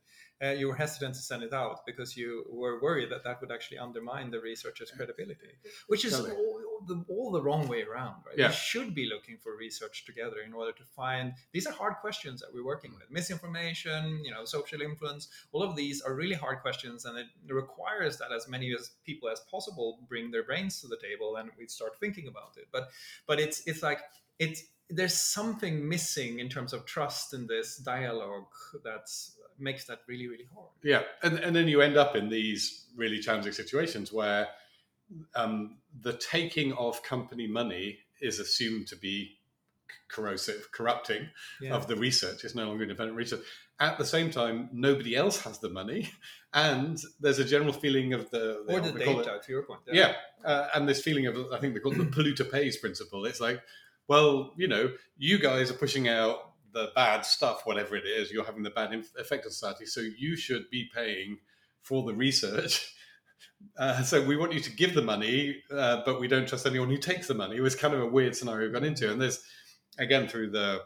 uh, 0.47 0.51
you 0.53 0.69
were 0.69 0.75
hesitant 0.75 1.15
to 1.15 1.21
send 1.21 1.43
it 1.43 1.53
out 1.53 1.85
because 1.87 2.17
you 2.17 2.45
were 2.51 2.81
worried 2.81 3.11
that 3.11 3.25
that 3.25 3.41
would 3.41 3.51
actually 3.51 3.79
undermine 3.79 4.31
the 4.31 4.41
researcher's 4.41 4.91
credibility, 4.91 5.53
which 5.89 6.05
is 6.05 6.13
totally. 6.13 6.33
all, 6.33 6.61
all, 6.71 6.87
the, 6.87 7.05
all 7.09 7.31
the 7.33 7.43
wrong 7.43 7.67
way 7.69 7.83
around, 7.83 8.17
right? 8.27 8.39
Yeah. 8.39 8.49
We 8.49 8.55
should 8.55 8.95
be 8.95 9.09
looking 9.09 9.39
for 9.39 9.57
research 9.57 10.05
together 10.05 10.37
in 10.45 10.53
order 10.53 10.73
to 10.73 10.85
find 10.85 11.33
these 11.53 11.67
are 11.67 11.73
hard 11.73 11.95
questions 12.01 12.41
that 12.41 12.51
we're 12.53 12.65
working 12.65 12.93
with. 12.93 13.11
Misinformation, 13.11 14.21
you 14.25 14.31
know, 14.31 14.45
social 14.45 14.83
influence, 14.83 15.29
all 15.53 15.63
of 15.63 15.77
these 15.77 16.01
are 16.01 16.15
really 16.15 16.35
hard 16.35 16.61
questions, 16.61 17.05
and 17.05 17.19
it 17.19 17.27
requires 17.49 18.19
that 18.19 18.33
as 18.33 18.49
many 18.49 18.73
as 18.73 18.91
people 19.05 19.29
as 19.33 19.41
possible 19.51 19.99
bring 20.09 20.31
their 20.31 20.43
brains 20.43 20.81
to 20.81 20.87
the 20.87 20.97
table 20.97 21.37
and 21.37 21.51
we 21.59 21.67
start 21.67 21.99
thinking 21.99 22.29
about 22.29 22.55
it 22.57 22.69
but 22.73 22.91
but 23.27 23.41
it's 23.41 23.63
it's 23.67 23.83
like 23.83 24.01
it's 24.39 24.65
there's 24.91 25.17
something 25.17 25.89
missing 25.89 26.39
in 26.39 26.49
terms 26.49 26.73
of 26.73 26.85
trust 26.85 27.33
in 27.33 27.47
this 27.47 27.79
dialogue 27.79 28.45
that 28.85 29.11
makes 29.59 29.85
that 29.87 30.01
really 30.07 30.29
really 30.29 30.49
hard 30.55 30.71
yeah 30.83 31.03
and, 31.23 31.39
and 31.39 31.57
then 31.57 31.67
you 31.67 31.81
end 31.81 31.97
up 31.97 32.15
in 32.15 32.29
these 32.29 32.87
really 32.97 33.19
challenging 33.19 33.53
situations 33.53 34.13
where 34.13 34.49
um, 35.35 35.79
the 36.01 36.15
taking 36.15 36.73
of 36.75 37.03
company 37.03 37.47
money 37.47 37.99
is 38.21 38.39
assumed 38.39 38.87
to 38.89 38.97
be 38.97 39.39
corrosive, 40.09 40.69
corrupting 40.73 41.29
yeah. 41.61 41.75
of 41.75 41.87
the 41.87 41.97
research. 41.97 42.45
It's 42.45 42.55
no 42.55 42.67
longer 42.67 42.83
independent 42.83 43.17
research. 43.17 43.41
At 43.83 43.99
the 43.99 44.05
same 44.05 44.31
time, 44.31 44.69
nobody 44.73 45.17
else 45.17 45.41
has 45.41 45.59
the 45.59 45.69
money, 45.69 46.09
and 46.55 46.97
there's 47.19 47.41
a 47.41 47.45
general 47.45 47.73
feeling 47.73 48.13
of 48.13 48.31
the, 48.31 48.63
the 48.65 48.75
or 48.75 48.81
the 48.81 48.93
data. 48.93 49.35
It, 49.35 49.43
to 49.43 49.53
your 49.53 49.65
point, 49.65 49.81
yeah, 49.89 50.15
yeah 50.45 50.49
uh, 50.49 50.69
and 50.77 50.89
this 50.89 51.03
feeling 51.03 51.27
of 51.27 51.37
I 51.53 51.59
think 51.59 51.75
they 51.75 51.81
call 51.81 51.91
it 51.91 51.99
the 51.99 52.05
polluter 52.23 52.49
pays 52.49 52.77
principle. 52.77 53.25
It's 53.25 53.41
like, 53.41 53.61
well, 54.07 54.53
you 54.57 54.69
know, 54.69 54.93
you 55.19 55.41
guys 55.41 55.69
are 55.69 55.75
pushing 55.75 56.09
out 56.09 56.53
the 56.73 56.93
bad 56.95 57.27
stuff, 57.27 57.63
whatever 57.65 57.97
it 57.97 58.07
is. 58.07 58.31
You're 58.31 58.45
having 58.45 58.63
the 58.63 58.71
bad 58.71 58.95
effect 59.19 59.47
on 59.47 59.51
society, 59.51 59.87
so 59.87 60.01
you 60.01 60.37
should 60.37 60.71
be 60.71 60.89
paying 60.95 61.39
for 61.83 62.05
the 62.05 62.15
research. 62.15 62.95
Uh, 63.79 64.03
so 64.03 64.25
we 64.25 64.37
want 64.37 64.53
you 64.53 64.59
to 64.59 64.71
give 64.73 64.93
the 64.93 65.03
money, 65.03 65.63
uh, 65.73 66.03
but 66.05 66.21
we 66.21 66.27
don't 66.27 66.49
trust 66.49 66.67
anyone 66.67 66.89
who 66.89 66.97
takes 66.97 67.29
the 67.29 67.35
money. 67.35 67.57
It 67.57 67.61
was 67.61 67.77
kind 67.77 67.95
of 67.95 68.01
a 68.01 68.07
weird 68.07 68.35
scenario 68.35 68.67
we 68.67 68.73
got 68.73 68.85
into, 68.85 69.11
and 69.11 69.21
there's 69.21 69.41
again 69.99 70.27
through 70.27 70.51
the 70.51 70.83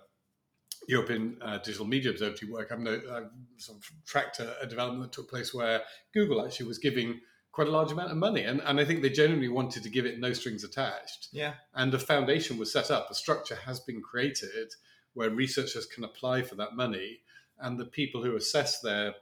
European 0.89 1.37
uh, 1.43 1.59
Digital 1.59 1.87
Media 1.87 2.11
Observatory 2.11 2.51
work, 2.51 2.71
I've, 2.71 2.81
no, 2.81 2.95
I've 3.13 3.31
sort 3.57 3.79
of 3.79 3.91
tracked 4.05 4.41
a, 4.41 4.61
a, 4.61 4.67
development 4.67 5.03
that 5.03 5.13
took 5.13 5.29
place 5.29 5.53
where 5.53 5.83
Google 6.15 6.45
actually 6.45 6.67
was 6.67 6.79
giving 6.79 7.21
quite 7.53 7.69
a 7.69 7.71
large 7.71 7.91
amount 7.91 8.11
of 8.11 8.17
money, 8.17 8.43
and, 8.43 8.61
and 8.61 8.79
I 8.79 8.85
think 8.85 9.03
they 9.03 9.11
genuinely 9.11 9.49
wanted 9.49 9.83
to 9.83 9.89
give 9.89 10.07
it 10.07 10.21
no 10.21 10.33
strings 10.33 10.63
attached. 10.63 11.29
Yeah, 11.33 11.55
and 11.75 11.93
a 11.95 11.99
foundation 11.99 12.59
was 12.59 12.73
set 12.73 12.91
up, 12.91 13.11
a 13.11 13.15
structure 13.15 13.57
has 13.57 13.81
been 13.81 14.01
created 14.01 14.75
where 15.15 15.31
researchers 15.31 15.87
can 15.87 16.05
apply 16.05 16.43
for 16.43 16.55
that 16.57 16.77
money, 16.77 17.21
and 17.59 17.79
the 17.79 17.87
people 17.87 18.23
who 18.23 18.37
assess 18.37 18.81
their 18.81 19.15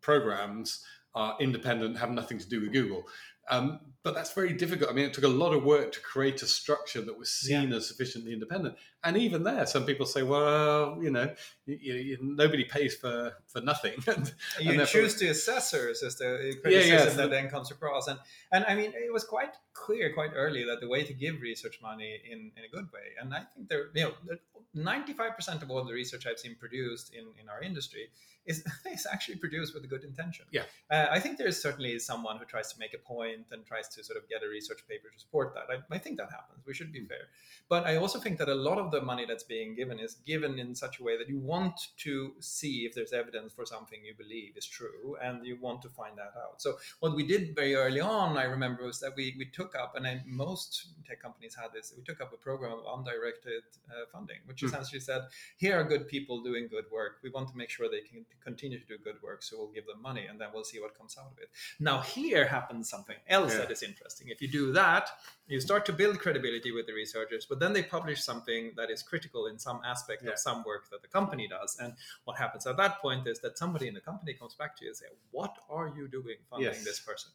programs 0.00 0.84
are 1.14 1.36
independent, 1.40 1.98
have 1.98 2.10
nothing 2.10 2.38
to 2.38 2.48
do 2.48 2.60
with 2.60 2.72
Google. 2.72 3.04
Um, 3.50 3.80
but 4.04 4.14
that's 4.14 4.32
very 4.32 4.52
difficult. 4.52 4.90
I 4.90 4.94
mean, 4.94 5.04
it 5.04 5.14
took 5.14 5.24
a 5.24 5.28
lot 5.28 5.52
of 5.54 5.62
work 5.64 5.92
to 5.92 6.00
create 6.00 6.42
a 6.42 6.46
structure 6.46 7.00
that 7.02 7.16
was 7.18 7.32
seen 7.32 7.70
Yeah. 7.70 7.76
as 7.76 7.86
sufficiently 7.86 8.32
independent. 8.32 8.76
And 9.04 9.16
even 9.16 9.42
there, 9.42 9.66
some 9.66 9.84
people 9.84 10.06
say, 10.06 10.22
well, 10.22 10.98
you 11.00 11.10
know, 11.10 11.34
you, 11.66 11.76
you, 11.94 12.18
nobody 12.20 12.64
pays 12.64 12.94
for, 12.96 13.32
for 13.48 13.60
nothing. 13.60 13.94
and, 14.06 14.32
you 14.60 14.72
and 14.72 14.88
choose 14.88 15.16
the 15.16 15.28
assessors 15.28 16.02
as 16.02 16.16
the 16.16 16.56
criticism 16.62 16.96
yeah, 16.98 17.08
so- 17.08 17.16
that 17.16 17.30
then 17.30 17.48
comes 17.48 17.70
across 17.70 18.08
and 18.08 18.18
and 18.52 18.64
i 18.66 18.74
mean 18.74 18.92
it 18.94 19.12
was 19.12 19.24
quite 19.24 19.54
clear 19.74 20.12
quite 20.12 20.30
early 20.34 20.64
that 20.64 20.80
the 20.80 20.88
way 20.88 21.02
to 21.04 21.12
give 21.12 21.40
research 21.40 21.78
money 21.82 22.20
in, 22.30 22.50
in 22.56 22.64
a 22.64 22.68
good 22.76 22.90
way 22.92 23.06
and 23.20 23.32
i 23.34 23.38
think 23.54 23.68
there 23.68 23.86
you 23.94 24.04
know 24.04 24.36
95% 24.74 25.62
of 25.62 25.70
all 25.70 25.84
the 25.84 25.92
research 25.92 26.26
i've 26.26 26.38
seen 26.38 26.56
produced 26.58 27.12
in, 27.14 27.24
in 27.40 27.48
our 27.48 27.60
industry 27.62 28.08
is, 28.46 28.64
is 28.92 29.06
actually 29.10 29.36
produced 29.36 29.74
with 29.74 29.84
a 29.84 29.86
good 29.86 30.04
intention 30.04 30.46
Yeah. 30.50 30.62
uh, 30.90 31.06
i 31.10 31.18
think 31.20 31.38
there's 31.38 31.60
certainly 31.60 31.98
someone 31.98 32.36
who 32.38 32.44
tries 32.44 32.72
to 32.72 32.78
make 32.78 32.94
a 32.94 32.98
point 32.98 33.46
and 33.52 33.64
tries 33.66 33.88
to 33.94 34.04
sort 34.04 34.18
of 34.18 34.28
get 34.28 34.42
a 34.42 34.48
research 34.48 34.80
paper 34.88 35.08
to 35.12 35.18
support 35.18 35.54
that 35.54 35.66
i, 35.72 35.94
I 35.94 35.98
think 35.98 36.16
that 36.18 36.30
happens 36.30 36.60
we 36.66 36.74
should 36.74 36.92
be 36.92 37.04
fair 37.04 37.26
but 37.68 37.86
I 37.86 37.96
also 37.96 38.18
think 38.18 38.38
that 38.38 38.48
a 38.48 38.54
lot 38.54 38.76
of 38.78 38.90
the 38.90 39.00
money 39.00 39.24
that's 39.24 39.44
being 39.44 39.74
given 39.74 39.98
is 39.98 40.14
given 40.26 40.58
in 40.58 40.74
such 40.74 41.00
a 41.00 41.02
way 41.02 41.16
that 41.16 41.28
you 41.28 41.38
want 41.38 41.76
to 41.98 42.32
see 42.40 42.84
if 42.84 42.94
there's 42.94 43.12
evidence 43.14 43.52
for 43.54 43.64
something 43.64 43.98
you 44.04 44.14
believe 44.14 44.56
is 44.56 44.66
true 44.66 45.16
and 45.22 45.46
you 45.46 45.56
want 45.60 45.80
to 45.82 45.88
find 45.88 46.18
that 46.18 46.32
out. 46.36 46.60
So, 46.60 46.74
what 47.00 47.14
we 47.16 47.26
did 47.26 47.54
very 47.56 47.74
early 47.74 48.00
on, 48.00 48.36
I 48.36 48.44
remember, 48.44 48.84
was 48.84 49.00
that 49.00 49.12
we, 49.16 49.34
we 49.38 49.46
took 49.46 49.74
up, 49.74 49.94
and 49.96 50.06
I, 50.06 50.22
most 50.26 50.88
tech 51.06 51.22
companies 51.22 51.54
had 51.54 51.72
this, 51.72 51.94
we 51.96 52.02
took 52.02 52.20
up 52.20 52.32
a 52.34 52.36
program 52.36 52.72
of 52.72 52.84
undirected 52.98 53.62
uh, 53.90 54.04
funding, 54.12 54.38
which 54.44 54.60
Hmm. 54.60 54.66
essentially 54.66 55.00
said, 55.00 55.22
here 55.56 55.78
are 55.80 55.84
good 55.84 56.08
people 56.08 56.42
doing 56.42 56.68
good 56.68 56.84
work. 56.92 57.20
We 57.22 57.30
want 57.30 57.48
to 57.50 57.56
make 57.56 57.70
sure 57.70 57.88
they 57.88 58.00
can 58.02 58.26
continue 58.44 58.78
to 58.80 58.86
do 58.86 58.98
good 59.02 59.22
work, 59.22 59.42
so 59.42 59.56
we'll 59.58 59.72
give 59.72 59.86
them 59.86 60.02
money 60.02 60.26
and 60.26 60.38
then 60.40 60.48
we'll 60.52 60.64
see 60.64 60.80
what 60.80 60.96
comes 60.98 61.16
out 61.18 61.30
of 61.32 61.38
it. 61.38 61.48
Now, 61.80 62.00
here 62.00 62.46
happens 62.46 62.90
something 62.90 63.16
else 63.28 63.52
Yeah. 63.52 63.58
that 63.60 63.70
is 63.70 63.81
interesting. 63.82 64.28
If 64.28 64.40
you 64.40 64.48
do 64.48 64.72
that, 64.72 65.08
you 65.46 65.60
start 65.60 65.84
to 65.86 65.92
build 65.92 66.18
credibility 66.18 66.72
with 66.72 66.86
the 66.86 66.92
researchers, 66.92 67.46
but 67.48 67.58
then 67.60 67.72
they 67.72 67.82
publish 67.82 68.22
something 68.22 68.72
that 68.76 68.90
is 68.90 69.02
critical 69.02 69.46
in 69.46 69.58
some 69.58 69.80
aspect 69.84 70.22
Yeah. 70.22 70.32
of 70.32 70.38
some 70.38 70.62
work 70.64 70.88
that 70.90 71.02
the 71.02 71.08
company 71.08 71.48
does. 71.48 71.76
And 71.78 71.94
what 72.24 72.38
happens 72.38 72.66
at 72.66 72.76
that 72.76 72.98
point 73.00 73.26
is 73.26 73.38
that 73.40 73.58
somebody 73.58 73.88
in 73.88 73.94
the 73.94 74.00
company 74.00 74.34
comes 74.34 74.54
back 74.54 74.76
to 74.76 74.84
you 74.84 74.90
and 74.90 74.96
say, 74.96 75.06
"What 75.30 75.56
are 75.68 75.88
you 75.96 76.08
doing 76.08 76.38
funding 76.48 76.72
Yes. 76.72 76.84
this 76.84 77.00
person?" 77.00 77.32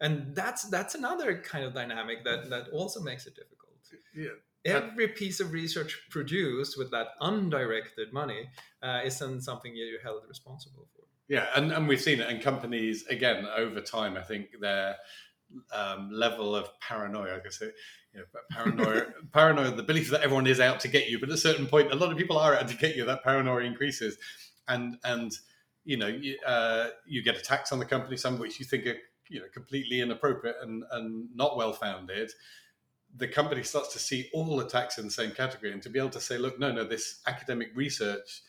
And 0.00 0.34
that's 0.34 0.64
that's 0.64 0.94
another 0.94 1.38
kind 1.38 1.64
of 1.64 1.72
dynamic 1.72 2.22
that 2.24 2.50
that 2.50 2.68
also 2.70 3.00
makes 3.00 3.26
it 3.26 3.34
difficult. 3.34 3.62
yeah. 4.14 4.30
Every 4.64 5.06
piece 5.08 5.38
of 5.38 5.52
research 5.52 5.92
produced 6.10 6.76
with 6.76 6.90
that 6.90 7.08
undirected 7.20 8.12
money 8.12 8.50
uh, 8.82 9.00
is 9.04 9.16
then 9.20 9.40
something 9.40 9.76
you're 9.76 10.00
held 10.02 10.22
responsible 10.28 10.88
for. 10.92 11.04
Yeah, 11.28 11.46
and, 11.54 11.72
and 11.72 11.86
we've 11.88 12.00
seen 12.00 12.20
it, 12.20 12.28
and 12.28 12.40
companies 12.42 13.06
again 13.06 13.46
over 13.56 13.80
time. 13.80 14.16
I 14.16 14.22
think 14.22 14.58
their 14.60 14.96
um, 15.72 16.10
level 16.12 16.54
of 16.54 16.68
paranoia, 16.80 17.36
I 17.36 17.40
guess, 17.40 17.60
it, 17.60 17.74
you 18.12 18.20
know, 18.20 18.26
paranoia, 18.50 19.06
paranoia, 19.32 19.70
the 19.70 19.82
belief 19.82 20.10
that 20.10 20.22
everyone 20.22 20.46
is 20.46 20.60
out 20.60 20.80
to 20.80 20.88
get 20.88 21.08
you, 21.08 21.18
but 21.18 21.28
at 21.28 21.34
a 21.34 21.38
certain 21.38 21.66
point, 21.66 21.92
a 21.92 21.96
lot 21.96 22.10
of 22.10 22.18
people 22.18 22.38
are 22.38 22.54
out 22.54 22.68
to 22.68 22.76
get 22.76 22.96
you. 22.96 23.04
That 23.04 23.22
paranoia 23.22 23.64
increases, 23.64 24.16
and 24.68 24.96
and 25.04 25.32
you 25.84 25.96
know, 25.96 26.08
you, 26.08 26.36
uh, 26.46 26.88
you 27.06 27.22
get 27.22 27.36
attacks 27.36 27.72
on 27.72 27.78
the 27.78 27.84
company, 27.84 28.16
some 28.16 28.34
of 28.34 28.40
which 28.40 28.58
you 28.58 28.66
think 28.66 28.86
are 28.86 28.96
you 29.28 29.40
know 29.40 29.46
completely 29.52 30.00
inappropriate 30.00 30.56
and 30.62 30.84
and 30.92 31.28
not 31.34 31.56
well 31.56 31.72
founded. 31.72 32.30
The 33.16 33.28
company 33.28 33.62
starts 33.62 33.92
to 33.94 33.98
see 33.98 34.28
all 34.34 34.60
attacks 34.60 34.98
in 34.98 35.06
the 35.06 35.10
same 35.10 35.30
category, 35.30 35.72
and 35.72 35.82
to 35.82 35.90
be 35.90 35.98
able 35.98 36.10
to 36.10 36.20
say, 36.20 36.38
look, 36.38 36.58
no, 36.58 36.72
no, 36.72 36.84
this 36.84 37.20
academic 37.26 37.70
research 37.74 38.42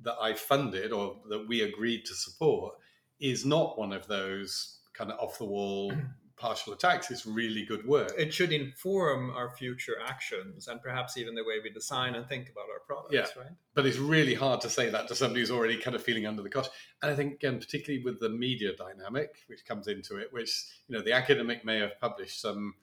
that 0.00 0.16
I 0.20 0.34
funded 0.34 0.92
or 0.92 1.16
that 1.28 1.48
we 1.48 1.62
agreed 1.62 2.04
to 2.06 2.14
support 2.14 2.74
is 3.20 3.44
not 3.44 3.78
one 3.78 3.92
of 3.92 4.06
those 4.06 4.80
kind 4.92 5.10
of 5.10 5.18
off 5.18 5.38
the 5.38 5.44
wall 5.44 5.92
partial 6.36 6.72
attacks. 6.72 7.10
It's 7.10 7.26
really 7.26 7.64
good 7.64 7.86
work. 7.86 8.12
It 8.18 8.34
should 8.34 8.52
inform 8.52 9.30
our 9.30 9.50
future 9.50 9.94
actions 10.04 10.68
and 10.68 10.82
perhaps 10.82 11.16
even 11.16 11.34
the 11.34 11.44
way 11.44 11.54
we 11.62 11.70
design 11.70 12.14
and 12.14 12.28
think 12.28 12.48
about 12.50 12.64
our 12.72 12.80
products, 12.86 13.32
Yeah. 13.36 13.42
right? 13.42 13.52
But 13.74 13.86
it's 13.86 13.98
really 13.98 14.34
hard 14.34 14.60
to 14.62 14.70
say 14.70 14.90
that 14.90 15.08
to 15.08 15.14
somebody 15.14 15.40
who's 15.40 15.50
already 15.50 15.78
kind 15.78 15.94
of 15.94 16.02
feeling 16.02 16.26
under 16.26 16.42
the 16.42 16.50
cosh. 16.50 16.66
And 17.02 17.10
I 17.10 17.14
think 17.14 17.34
again, 17.34 17.58
particularly 17.60 18.04
with 18.04 18.20
the 18.20 18.28
media 18.30 18.74
dynamic, 18.76 19.30
which 19.46 19.64
comes 19.64 19.86
into 19.88 20.16
it, 20.16 20.32
which 20.32 20.64
you 20.88 20.96
know 20.96 21.02
the 21.02 21.12
academic 21.12 21.64
may 21.64 21.78
have 21.78 21.98
published 22.00 22.40
some 22.40 22.74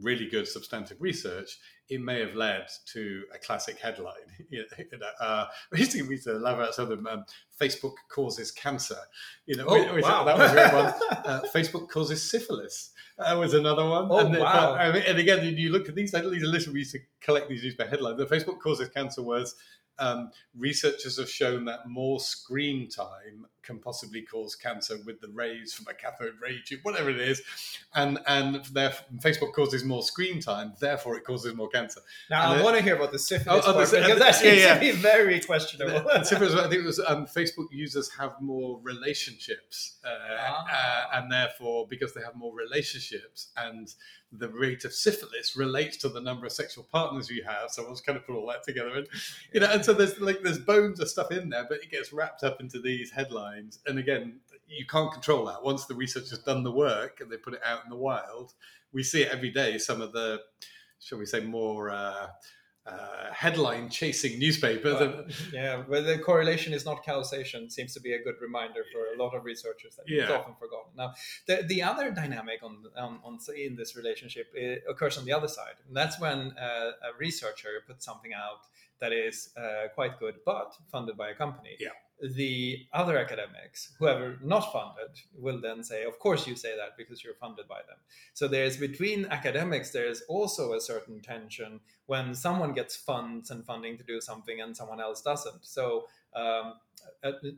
really 0.00 0.26
good 0.28 0.46
substantive 0.46 1.00
research, 1.00 1.58
it 1.88 2.00
may 2.00 2.20
have 2.20 2.34
led 2.34 2.66
to 2.92 3.22
a 3.34 3.38
classic 3.38 3.78
headline. 3.78 4.12
You 4.50 4.64
know, 4.92 5.06
uh, 5.20 5.46
recently 5.72 6.06
we 6.06 6.14
used 6.14 6.26
to 6.26 6.34
laugh 6.34 6.58
at 6.60 6.74
some 6.74 6.90
of 6.90 6.98
them. 6.98 7.06
Um, 7.06 7.24
Facebook 7.60 7.94
causes 8.10 8.50
cancer. 8.50 8.98
You 9.46 9.56
know, 9.56 9.66
Oh, 9.68 9.94
which- 9.94 10.04
wow. 10.04 10.24
that 10.24 10.38
was 10.38 10.50
a 10.50 10.54
great 10.54 10.72
one. 10.72 10.94
Uh, 11.26 11.40
Facebook 11.52 11.88
causes 11.88 12.22
syphilis. 12.30 12.92
That 13.18 13.34
was 13.34 13.52
another 13.54 13.84
one. 13.84 14.06
Oh, 14.10 14.18
and, 14.18 14.34
then- 14.34 14.42
wow. 14.42 14.74
I 14.74 14.92
mean, 14.92 15.02
and 15.06 15.18
again, 15.18 15.44
you 15.56 15.70
look 15.70 15.88
at 15.88 15.94
these. 15.96 16.12
These 16.12 16.22
are 16.22 16.46
literally 16.46 16.72
we 16.74 16.78
used 16.80 16.92
to 16.92 17.00
collect 17.20 17.48
these 17.48 17.64
newspaper 17.64 17.90
headlines. 17.90 18.18
The 18.18 18.26
Facebook 18.26 18.60
causes 18.60 18.88
cancer 18.90 19.22
was 19.22 19.56
um, 19.98 20.30
researchers 20.56 21.18
have 21.18 21.30
shown 21.30 21.64
that 21.64 21.88
more 21.88 22.20
screen 22.20 22.88
time 22.88 23.46
can 23.66 23.78
possibly 23.80 24.22
cause 24.22 24.54
cancer 24.54 24.96
with 25.04 25.20
the 25.20 25.28
rays 25.28 25.74
from 25.74 25.86
a 25.88 25.94
cathode 25.94 26.34
ray 26.40 26.60
tube, 26.64 26.80
whatever 26.84 27.10
it 27.10 27.18
is, 27.20 27.42
and 27.94 28.18
and 28.26 28.64
therefore 28.66 29.06
Facebook 29.18 29.52
causes 29.54 29.84
more 29.84 30.02
screen 30.02 30.40
time, 30.40 30.72
therefore 30.80 31.16
it 31.16 31.24
causes 31.24 31.54
more 31.54 31.68
cancer. 31.68 32.00
Now, 32.30 32.44
And 32.44 32.52
I 32.54 32.58
the- 32.58 32.64
want 32.64 32.76
to 32.76 32.82
hear 32.82 32.96
about 32.96 33.12
the 33.12 33.18
syphilis 33.18 33.64
Oh, 33.66 33.70
oh, 33.70 33.74
part 33.74 33.88
the- 33.88 34.00
because 34.00 34.18
that 34.20 34.34
seems 34.36 34.58
yeah. 34.62 34.74
to 34.74 34.80
be 34.80 34.92
very 34.92 35.40
questionable. 35.40 36.08
And 36.10 36.26
syphilis, 36.26 36.54
I 36.54 36.68
think 36.68 36.82
it 36.82 36.86
was 36.86 37.00
um, 37.00 37.26
Facebook 37.26 37.66
users 37.72 38.08
have 38.20 38.40
more 38.40 38.80
relationships, 38.82 39.96
uh, 40.04 40.08
Ah. 40.10 40.66
uh, 41.12 41.18
and 41.22 41.30
therefore 41.32 41.86
because 41.88 42.12
they 42.14 42.20
have 42.22 42.34
more 42.36 42.54
relationships, 42.54 43.48
and 43.56 43.92
the 44.32 44.48
rate 44.48 44.84
of 44.84 44.92
syphilis 44.92 45.56
relates 45.56 45.96
to 45.96 46.08
the 46.08 46.20
number 46.20 46.44
of 46.46 46.52
sexual 46.52 46.84
partners 46.92 47.30
you 47.30 47.42
have. 47.44 47.70
So 47.70 47.86
I 47.86 47.90
was 47.90 48.00
kind 48.00 48.18
of 48.18 48.26
put 48.26 48.34
all 48.36 48.46
that 48.48 48.64
together, 48.64 48.90
and 48.96 49.06
you 49.52 49.60
know, 49.60 49.70
and 49.70 49.84
so 49.84 49.92
there's 49.94 50.18
like 50.20 50.40
there's 50.42 50.58
bones 50.58 51.00
of 51.00 51.08
stuff 51.08 51.30
in 51.30 51.48
there, 51.48 51.64
but 51.68 51.78
it 51.82 51.90
gets 51.90 52.12
wrapped 52.12 52.42
up 52.42 52.60
into 52.60 52.80
these 52.80 53.10
headlines, 53.10 53.55
and 53.86 53.98
again, 53.98 54.40
you 54.68 54.86
can't 54.86 55.12
control 55.12 55.46
that. 55.46 55.62
Once 55.62 55.86
the 55.86 55.94
research 55.94 56.30
has 56.30 56.40
done 56.40 56.62
the 56.62 56.72
work 56.72 57.20
and 57.20 57.30
they 57.30 57.36
put 57.36 57.54
it 57.54 57.60
out 57.64 57.84
in 57.84 57.90
the 57.90 57.96
wild, 57.96 58.52
we 58.92 59.02
see 59.02 59.22
it 59.22 59.32
every 59.32 59.50
day. 59.50 59.78
Some 59.78 60.00
of 60.00 60.12
the, 60.12 60.40
shall 61.00 61.18
we 61.18 61.26
say, 61.26 61.40
more. 61.40 61.90
Uh, 61.90 62.28
uh, 62.86 63.32
headline 63.32 63.88
chasing 63.88 64.38
newspapers. 64.38 65.00
Well, 65.00 65.24
yeah, 65.52 65.82
but 65.88 66.06
the 66.06 66.18
correlation 66.18 66.72
is 66.72 66.84
not 66.84 67.04
causation 67.04 67.68
seems 67.68 67.92
to 67.94 68.00
be 68.00 68.12
a 68.12 68.22
good 68.22 68.36
reminder 68.40 68.82
for 68.92 69.12
a 69.12 69.20
lot 69.20 69.34
of 69.34 69.44
researchers 69.44 69.96
that 69.96 70.04
it's 70.06 70.30
often 70.30 70.54
forgotten. 70.54 70.92
Now, 70.96 71.12
the, 71.48 71.64
the 71.66 71.82
other 71.82 72.12
dynamic 72.12 72.62
on, 72.62 72.84
on, 72.96 73.18
on 73.24 73.38
in 73.56 73.74
this 73.74 73.96
relationship 73.96 74.46
occurs 74.88 75.18
on 75.18 75.24
the 75.24 75.32
other 75.32 75.48
side. 75.48 75.74
And 75.88 75.96
that's 75.96 76.20
when 76.20 76.52
uh, 76.52 76.92
a 77.02 77.18
researcher 77.18 77.82
puts 77.88 78.04
something 78.04 78.32
out 78.32 78.60
that 79.00 79.12
is 79.12 79.50
uh, 79.56 79.88
quite 79.94 80.20
good, 80.20 80.36
but 80.44 80.74
funded 80.92 81.16
by 81.16 81.30
a 81.30 81.34
company. 81.34 81.70
Yeah. 81.80 81.88
The 82.22 82.86
other 82.92 83.18
academics, 83.18 83.92
whoever 83.98 84.38
not 84.42 84.72
funded, 84.72 85.20
will 85.34 85.60
then 85.60 85.84
say, 85.84 86.04
"Of 86.04 86.18
course, 86.18 86.46
you 86.46 86.56
say 86.56 86.74
that 86.76 86.96
because 86.96 87.22
you're 87.22 87.34
funded 87.34 87.68
by 87.68 87.82
them." 87.82 87.98
So 88.32 88.48
there's 88.48 88.78
between 88.78 89.26
academics, 89.26 89.90
there's 89.90 90.22
also 90.22 90.72
a 90.72 90.80
certain 90.80 91.20
tension 91.20 91.80
when 92.06 92.34
someone 92.34 92.72
gets 92.72 92.96
funds 92.96 93.50
and 93.50 93.66
funding 93.66 93.98
to 93.98 94.04
do 94.04 94.20
something 94.20 94.60
and 94.60 94.76
someone 94.76 95.00
else 95.00 95.20
doesn't. 95.20 95.66
So 95.66 96.08
um, 96.36 96.74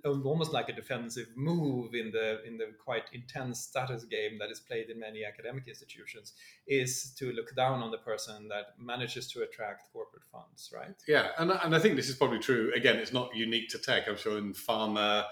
almost 0.05 0.53
like 0.53 0.69
a 0.69 0.73
defensive 0.73 1.29
move 1.37 1.95
in 1.95 2.11
the 2.11 2.45
in 2.45 2.57
the 2.57 2.67
quite 2.83 3.05
intense 3.13 3.61
status 3.61 4.05
game 4.05 4.39
that 4.39 4.51
is 4.51 4.61
played 4.61 4.89
in 4.89 4.99
many 4.99 5.25
academic 5.25 5.67
institutions 5.67 6.35
is 6.67 7.13
to 7.19 7.33
look 7.33 7.55
down 7.55 7.83
on 7.83 7.91
the 7.91 7.99
person 7.99 8.49
that 8.49 8.75
manages 8.79 9.31
to 9.33 9.43
attract 9.43 9.93
corporate 9.93 10.25
funds, 10.31 10.73
right? 10.75 10.95
Yeah, 11.07 11.29
and, 11.39 11.51
and 11.51 11.75
I 11.75 11.79
think 11.79 11.97
this 11.97 12.09
is 12.09 12.17
probably 12.17 12.39
true. 12.39 12.73
Again, 12.75 12.97
it's 12.97 13.13
not 13.13 13.35
unique 13.35 13.69
to 13.71 13.79
tech. 13.79 14.09
I'm 14.09 14.17
sure 14.17 14.39
in 14.39 14.55
pharma, 14.55 15.25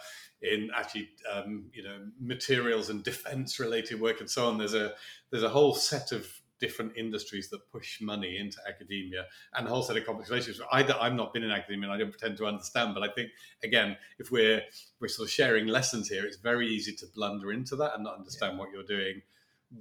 in 0.43 0.71
actually 0.75 1.11
um, 1.33 1.67
you 1.73 1.83
know 1.83 1.99
materials 2.21 2.91
and 2.91 3.03
defense 3.03 3.59
related 3.59 4.01
work 4.01 4.21
and 4.21 4.31
so 4.31 4.49
on. 4.49 4.59
There's 4.59 4.75
a 4.75 4.95
there's 5.31 5.45
a 5.45 5.49
whole 5.49 5.75
set 5.75 6.13
of 6.13 6.29
different 6.59 6.93
industries 6.97 7.51
that 7.51 7.71
push 7.71 8.01
money 8.01 8.39
into 8.39 8.59
academia 8.69 9.25
and 9.55 9.67
a 9.67 9.71
whole 9.71 9.83
set 9.83 9.97
of 9.97 10.05
complex 10.05 10.31
relationships. 10.31 10.67
I, 10.73 10.85
I've 11.01 11.15
not 11.15 11.33
been 11.33 11.43
in 11.43 11.51
academia 11.51 11.91
and 11.91 11.95
I 11.95 11.99
don't 11.99 12.11
pretend 12.11 12.37
to 12.39 12.47
understand, 12.47 12.95
but 12.95 13.03
I 13.03 13.13
think 13.13 13.31
again, 13.63 13.97
if 14.19 14.31
we're 14.31 14.63
we're 15.01 15.09
sort 15.09 15.29
of 15.29 15.33
sharing 15.33 15.67
lessons 15.67 16.09
here, 16.09 16.25
it's 16.25 16.39
very 16.39 16.69
easy 16.69 16.95
to 16.97 17.07
blunder 17.15 17.53
into 17.53 17.77
that 17.77 17.95
and 17.95 18.05
not 18.05 18.17
understand 18.17 18.59
what 18.59 18.71
you're 18.73 18.85
doing. 18.85 19.23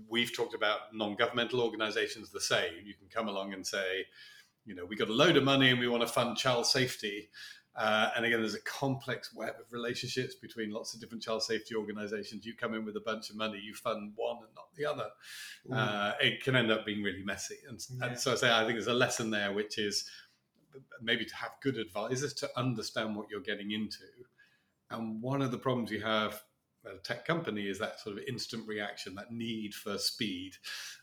We've 0.10 0.36
talked 0.36 0.56
about 0.56 0.94
non-governmental 0.94 1.62
organizations 1.62 2.32
the 2.32 2.42
same. 2.42 2.74
You 2.84 2.96
can 2.96 3.08
come 3.08 3.28
along 3.28 3.54
and 3.54 3.66
say, 3.66 4.06
you 4.66 4.74
know, 4.74 4.86
we 4.86 4.96
got 4.96 5.10
a 5.10 5.14
load 5.14 5.38
of 5.38 5.44
money 5.44 5.70
and 5.70 5.80
we 5.80 5.88
want 5.88 6.02
to 6.02 6.08
fund 6.08 6.38
child 6.38 6.66
safety. 6.66 7.30
Uh, 7.76 8.10
and 8.16 8.26
again, 8.26 8.40
there's 8.40 8.56
a 8.56 8.62
complex 8.62 9.34
web 9.34 9.56
of 9.60 9.72
relationships 9.72 10.34
between 10.36 10.72
lots 10.72 10.94
of 10.94 11.02
different 11.02 11.22
child 11.22 11.44
safety 11.44 11.76
organizations. 11.76 12.46
You 12.46 12.54
come 12.56 12.74
in 12.74 12.86
with 12.86 12.96
a 12.96 13.02
bunch 13.02 13.30
of 13.30 13.36
money, 13.36 13.60
you 13.60 13.74
fund 13.74 14.14
one 14.16 14.38
and 14.38 14.56
not 14.56 14.74
the 14.76 14.86
other. 14.86 15.10
Uh, 15.72 16.14
it 16.22 16.44
can 16.44 16.56
end 16.56 16.72
up 16.72 16.86
being 16.86 17.04
really 17.04 17.24
messy. 17.24 17.58
And, 17.68 17.86
Yeah. 17.90 18.08
and 18.08 18.20
so 18.20 18.32
I 18.32 18.36
say, 18.36 18.52
I 18.52 18.60
think 18.60 18.74
there's 18.74 18.88
a 18.88 18.94
lesson 18.94 19.30
there, 19.30 19.52
which 19.52 19.78
is 19.78 20.10
maybe 21.02 21.26
to 21.26 21.36
have 21.36 21.52
good 21.62 21.78
advisors 21.78 22.34
to 22.36 22.50
understand 22.58 23.16
what 23.16 23.30
you're 23.30 23.42
getting 23.42 23.72
into. 23.72 24.06
And 24.90 25.22
one 25.22 25.42
of 25.42 25.52
the 25.52 25.58
problems 25.58 25.92
you 25.92 26.02
have 26.02 26.44
at 26.86 26.94
a 26.94 26.98
tech 27.00 27.26
company 27.26 27.68
is 27.68 27.80
that 27.80 28.00
sort 28.00 28.18
of 28.18 28.24
instant 28.28 28.68
reaction, 28.68 29.16
that 29.16 29.32
need 29.32 29.74
for 29.74 29.98
speed. 29.98 30.54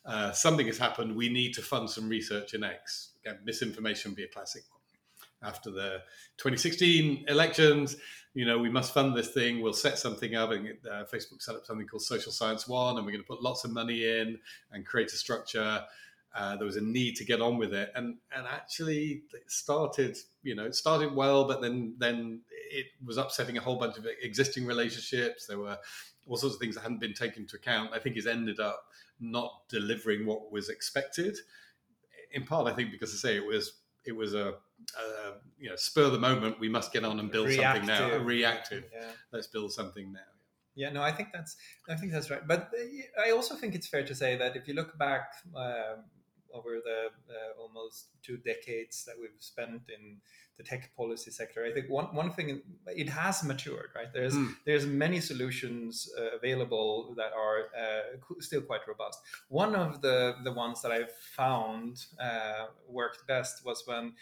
Uh, 0.05 0.33
something 0.33 0.67
has 0.67 0.79
happened. 0.79 1.17
We 1.17 1.29
need 1.29 1.55
to 1.55 1.63
fund 1.63 1.91
some 1.91 2.09
research 2.09 2.55
in 2.55 2.63
X. 2.65 3.15
Again, 3.25 3.41
misinformation 3.45 4.15
be 4.15 4.23
a 4.23 4.29
classic 4.29 4.63
one. 4.71 4.82
After 5.43 5.71
the 5.71 6.03
2016 6.39 7.25
elections, 7.29 7.97
you 8.35 8.47
know, 8.47 8.59
we 8.59 8.71
must 8.71 8.95
fund 8.95 9.17
this 9.17 9.29
thing. 9.29 9.61
We'll 9.61 9.73
set 9.73 9.99
something 9.99 10.35
up. 10.35 10.51
And 10.51 10.69
uh, 10.91 11.05
Facebook 11.05 11.41
set 11.43 11.55
up 11.55 11.67
something 11.67 11.87
called 11.87 12.03
Social 12.03 12.33
Science 12.33 12.67
One, 12.67 12.97
and 12.97 13.05
we're 13.05 13.13
going 13.13 13.23
to 13.23 13.29
put 13.29 13.43
lots 13.43 13.65
of 13.65 13.73
money 13.73 14.09
in 14.09 14.39
and 14.71 14.87
create 14.87 15.13
a 15.13 15.17
structure. 15.17 15.85
Uh, 16.35 16.57
there 16.57 16.65
was 16.65 16.77
a 16.77 16.81
need 16.81 17.15
to 17.17 17.25
get 17.25 17.43
on 17.43 17.59
with 17.59 17.75
it, 17.75 17.93
and 17.95 18.17
and 18.35 18.47
actually 18.47 19.23
it 19.35 19.51
started. 19.51 20.17
You 20.43 20.55
know, 20.55 20.65
it 20.65 20.75
started 20.75 21.15
well, 21.15 21.45
but 21.45 21.61
then 21.61 21.95
then 21.99 22.41
it 22.71 22.87
was 23.05 23.19
upsetting 23.19 23.59
a 23.59 23.61
whole 23.61 23.77
bunch 23.77 23.99
of 23.99 24.07
existing 24.23 24.65
relationships. 24.65 25.47
There 25.47 25.59
were 25.59 25.77
all 26.27 26.37
sorts 26.37 26.55
of 26.55 26.61
things 26.61 26.75
that 26.77 26.83
hadn't 26.83 27.01
been 27.01 27.13
taken 27.13 27.43
into 27.43 27.57
account. 27.57 27.91
I 27.93 27.99
think 27.99 28.17
it's 28.17 28.27
ended 28.27 28.61
up 28.61 28.85
not 29.21 29.69
delivering 29.69 30.25
what 30.25 30.51
was 30.51 30.71
expected. 30.71 31.37
In 32.33 32.45
part, 32.45 32.67
I 32.67 32.75
think 32.75 32.93
because 32.93 33.13
I 33.13 33.17
say 33.17 33.37
it 33.37 33.47
was 33.47 33.82
it 34.05 34.13
was 34.13 34.35
a, 34.35 34.49
a 34.49 35.33
you 35.59 35.71
know 35.71 35.77
spur 35.77 36.05
of 36.05 36.13
the 36.13 36.19
moment. 36.19 36.59
We 36.61 36.69
must 36.69 36.93
get 36.93 37.05
on 37.05 37.19
and 37.19 37.31
build 37.31 37.49
Reactive. 37.49 37.87
something 37.87 38.09
now. 38.09 38.25
Reactive. 38.25 38.85
Yeah. 38.93 39.09
Let's 39.33 39.47
build 39.47 39.73
something 39.73 40.13
now. 40.13 40.21
Yeah, 40.75 40.91
no, 40.91 41.03
I 41.03 41.13
think 41.13 41.29
that's 41.33 41.57
I 41.89 41.97
think 41.97 42.13
that's 42.13 42.31
right. 42.31 42.47
But 42.47 42.71
uh, 42.75 43.23
I 43.27 43.31
also 43.31 43.55
think 43.55 43.75
it's 43.75 43.87
fair 43.87 44.05
to 44.05 44.15
say 44.15 44.37
that 44.37 44.57
if 44.57 44.67
you 44.67 44.75
look 44.75 44.99
back 44.99 45.33
um, 45.55 46.05
over 46.53 46.81
the 46.85 47.01
uh, 47.33 47.61
almost 47.61 48.09
two 48.23 48.37
decades 48.39 49.05
that 49.05 49.15
we've 49.21 49.31
spent 49.41 49.83
in 49.89 50.19
the 50.59 50.63
tech 50.63 50.91
policy 50.97 51.31
sector, 51.31 51.65
I 51.65 51.73
think 51.73 51.89
one, 51.89 52.15
one 52.15 52.31
thing 52.31 52.63
it 52.87 53.09
has 53.09 53.43
matured. 53.43 53.91
Right, 53.97 54.13
there's 54.13 54.35
Mm. 54.35 54.55
there's 54.67 54.87
many 54.87 55.21
solutions 55.21 56.11
uh, 56.19 56.37
available 56.37 57.15
that 57.17 57.33
are 57.33 57.59
uh, 57.83 58.03
still 58.41 58.63
quite 58.63 58.87
robust. 58.87 59.19
One 59.49 59.75
of 59.75 60.01
the 60.03 60.37
the 60.45 60.53
ones 60.53 60.83
that 60.83 60.93
I've 60.93 61.13
found 61.13 62.05
uh, 62.21 62.67
worked 62.87 63.27
best 63.27 63.65
was 63.65 63.83
when 63.87 64.15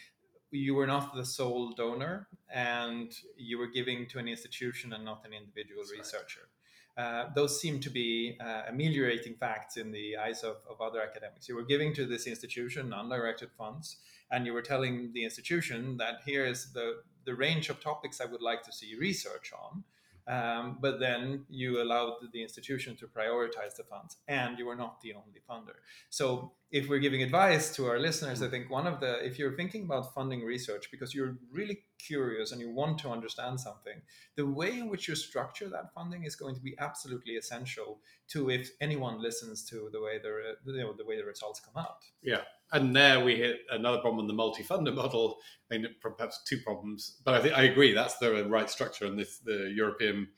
you 0.53 0.75
were 0.75 0.87
not 0.87 1.15
the 1.15 1.25
sole 1.25 1.73
donor 1.73 2.29
and 2.53 3.13
you 3.37 3.59
were 3.59 3.69
giving 3.69 4.09
to 4.09 4.19
an 4.19 4.29
institution 4.29 4.93
and 4.93 5.05
not 5.05 5.25
an 5.25 5.33
individual 5.33 5.83
That's 5.83 5.93
right. 5.93 6.50
Uh, 6.97 7.27
those 7.35 7.61
seem 7.61 7.81
to 7.81 7.91
be 7.91 8.37
uh, 8.41 8.63
ameliorating 8.69 9.35
facts 9.35 9.77
in 9.77 9.91
the 9.91 10.17
eyes 10.17 10.43
of, 10.43 10.57
of 10.69 10.81
other 10.81 11.01
academics. 11.01 11.49
You 11.49 11.57
were 11.57 11.65
giving 11.65 11.95
to 11.95 12.07
this 12.07 12.27
institution 12.27 12.89
non-directed 12.89 13.51
funds, 13.57 13.97
and 14.31 14.47
you 14.47 14.53
were 14.53 14.63
telling 14.63 15.13
the 15.13 15.25
institution 15.25 15.97
that 15.97 16.21
here 16.25 16.45
is 16.45 16.73
the, 16.73 17.03
the 17.25 17.35
range 17.35 17.69
of 17.69 17.81
topics 17.81 18.21
I 18.21 18.27
would 18.27 18.43
like 18.43 18.63
to 18.65 18.73
see 18.73 18.95
research 18.99 19.53
on. 19.53 19.85
Um, 20.27 20.79
but 20.81 21.01
then 21.01 21.45
you 21.49 21.83
allowed 21.83 22.15
the 22.33 22.43
institution 22.43 22.95
to 22.97 23.07
prioritize 23.07 23.75
the 23.77 23.85
funds, 23.85 24.19
and 24.29 24.59
you 24.59 24.67
were 24.67 24.77
not 24.77 25.01
the 25.01 25.15
only 25.15 25.41
funder. 25.49 25.77
So, 26.09 26.53
if 26.71 26.89
we're 26.89 27.01
giving 27.01 27.23
advice 27.23 27.75
to 27.75 27.87
our 27.87 27.99
listeners, 27.99 28.43
I 28.43 28.49
think 28.49 28.71
one 28.71 28.87
of 28.87 29.01
the, 29.01 29.25
if 29.25 29.39
you're 29.39 29.57
thinking 29.57 29.85
about 29.85 30.15
funding 30.15 30.45
research 30.45 30.89
because 30.91 31.13
you're 31.13 31.37
really 31.51 31.85
curious 31.99 32.53
and 32.53 32.61
you 32.61 32.71
want 32.71 32.99
to 33.01 33.11
understand 33.11 33.59
something, 33.59 34.01
the 34.37 34.47
way 34.47 34.79
in 34.79 34.89
which 34.89 35.09
you 35.09 35.17
structure 35.17 35.69
that 35.69 35.93
funding 35.93 36.25
is 36.25 36.37
going 36.37 36.55
to 36.55 36.61
be 36.61 36.77
absolutely 36.79 37.35
essential 37.35 37.99
to 38.29 38.51
if 38.51 38.71
anyone 38.81 39.21
listens 39.21 39.65
to 39.65 39.91
the 39.93 40.01
way 40.01 40.19
the, 40.23 40.55
you 40.73 40.81
know, 40.81 40.95
the 40.97 41.05
way 41.05 41.17
the 41.17 41.25
results 41.25 41.61
come 41.61 41.83
out. 41.83 42.05
Yeah, 42.23 42.43
and 42.73 42.95
there 42.95 43.25
we 43.25 43.35
hit 43.35 43.63
another 43.71 43.99
problem 43.99 44.21
on 44.21 44.29
the 44.29 44.35
multi-funder 44.35 44.95
model. 44.95 45.39
I 45.73 45.79
mean, 45.79 45.89
perhaps 46.01 46.41
two 46.47 46.59
problems, 46.59 47.17
but 47.25 47.35
I 47.35 47.41
think 47.41 47.59
I 47.59 47.63
agree 47.63 47.93
that's 47.93 48.19
the 48.19 48.45
right 48.49 48.71
structure, 48.71 49.07
and 49.07 49.19
this 49.19 49.39
the 49.39 49.73
European 49.75 50.29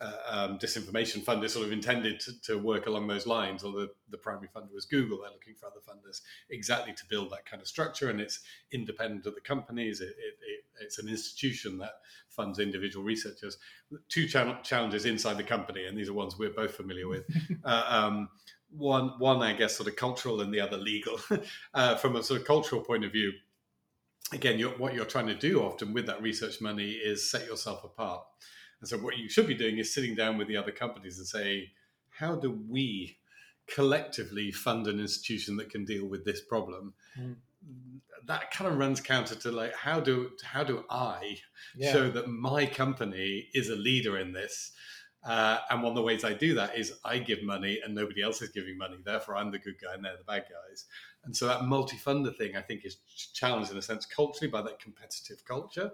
uh, 0.00 0.12
um, 0.28 0.58
disinformation 0.58 1.22
fund 1.22 1.42
is 1.42 1.52
sort 1.52 1.66
of 1.66 1.72
intended 1.72 2.20
to, 2.20 2.40
to 2.42 2.58
work 2.58 2.86
along 2.86 3.06
those 3.06 3.26
lines. 3.26 3.64
Or 3.64 3.72
the, 3.72 3.90
the 4.10 4.18
primary 4.18 4.48
funder 4.54 4.72
was 4.72 4.84
Google; 4.84 5.18
they're 5.22 5.30
looking 5.30 5.54
for 5.54 5.66
other 5.66 5.80
funders 5.80 6.20
exactly 6.50 6.92
to 6.92 7.04
build 7.08 7.30
that 7.30 7.46
kind 7.46 7.62
of 7.62 7.68
structure, 7.68 8.10
and 8.10 8.20
it's 8.20 8.40
independent 8.72 9.26
of 9.26 9.34
the 9.34 9.40
companies. 9.40 10.00
It, 10.00 10.08
it, 10.08 10.38
it, 10.42 10.64
it's 10.80 10.98
an 10.98 11.08
institution 11.08 11.78
that 11.78 11.92
funds 12.28 12.58
individual 12.58 13.04
researchers. 13.04 13.56
Two 14.08 14.26
chal- 14.26 14.58
challenges 14.62 15.06
inside 15.06 15.38
the 15.38 15.44
company, 15.44 15.86
and 15.86 15.96
these 15.96 16.08
are 16.08 16.14
ones 16.14 16.38
we're 16.38 16.50
both 16.50 16.74
familiar 16.74 17.08
with. 17.08 17.24
uh, 17.64 17.84
um, 17.88 18.28
one, 18.70 19.12
one, 19.18 19.42
I 19.42 19.54
guess, 19.54 19.76
sort 19.76 19.88
of 19.88 19.96
cultural, 19.96 20.40
and 20.40 20.52
the 20.52 20.60
other 20.60 20.76
legal. 20.76 21.18
uh, 21.74 21.96
from 21.96 22.16
a 22.16 22.22
sort 22.22 22.40
of 22.40 22.46
cultural 22.46 22.82
point 22.82 23.04
of 23.04 23.12
view, 23.12 23.32
again, 24.32 24.58
you're, 24.58 24.76
what 24.76 24.94
you're 24.94 25.04
trying 25.04 25.28
to 25.28 25.34
do 25.34 25.62
often 25.62 25.92
with 25.92 26.06
that 26.06 26.20
research 26.20 26.60
money 26.60 26.90
is 26.90 27.30
set 27.30 27.46
yourself 27.46 27.84
apart. 27.84 28.24
And 28.80 28.88
so, 28.88 28.98
what 28.98 29.16
you 29.16 29.28
should 29.28 29.46
be 29.46 29.54
doing 29.54 29.78
is 29.78 29.92
sitting 29.92 30.14
down 30.14 30.38
with 30.38 30.48
the 30.48 30.56
other 30.56 30.72
companies 30.72 31.18
and 31.18 31.26
say, 31.26 31.70
how 32.18 32.36
do 32.36 32.58
we 32.68 33.18
collectively 33.66 34.50
fund 34.50 34.86
an 34.86 35.00
institution 35.00 35.56
that 35.56 35.70
can 35.70 35.84
deal 35.84 36.06
with 36.06 36.24
this 36.24 36.40
problem? 36.40 36.94
Mm. 37.18 37.36
That 38.26 38.50
kind 38.50 38.70
of 38.70 38.78
runs 38.78 39.00
counter 39.00 39.34
to 39.34 39.50
like 39.50 39.74
how 39.74 40.00
do 40.00 40.30
how 40.42 40.64
do 40.64 40.84
I 40.90 41.38
show 41.80 42.10
that 42.10 42.28
my 42.28 42.66
company 42.66 43.48
is 43.54 43.68
a 43.68 43.76
leader 43.76 44.18
in 44.18 44.32
this? 44.32 44.72
Uh, 45.24 45.58
and 45.70 45.82
one 45.82 45.90
of 45.90 45.96
the 45.96 46.02
ways 46.02 46.24
I 46.24 46.34
do 46.34 46.54
that 46.54 46.78
is 46.78 46.92
I 47.04 47.18
give 47.18 47.42
money 47.42 47.80
and 47.84 47.94
nobody 47.94 48.22
else 48.22 48.40
is 48.42 48.50
giving 48.50 48.78
money. 48.78 48.96
Therefore, 49.04 49.36
I'm 49.36 49.50
the 49.50 49.58
good 49.58 49.74
guy 49.82 49.94
and 49.94 50.04
they're 50.04 50.16
the 50.16 50.24
bad 50.24 50.44
guys. 50.44 50.84
And 51.24 51.36
so 51.36 51.48
that 51.48 51.64
multi-funder 51.64 52.34
thing, 52.36 52.56
I 52.56 52.60
think, 52.62 52.84
is 52.84 52.98
challenged 53.34 53.72
in 53.72 53.76
a 53.76 53.82
sense 53.82 54.06
culturally 54.06 54.48
by 54.48 54.62
that 54.62 54.78
competitive 54.78 55.44
culture. 55.44 55.90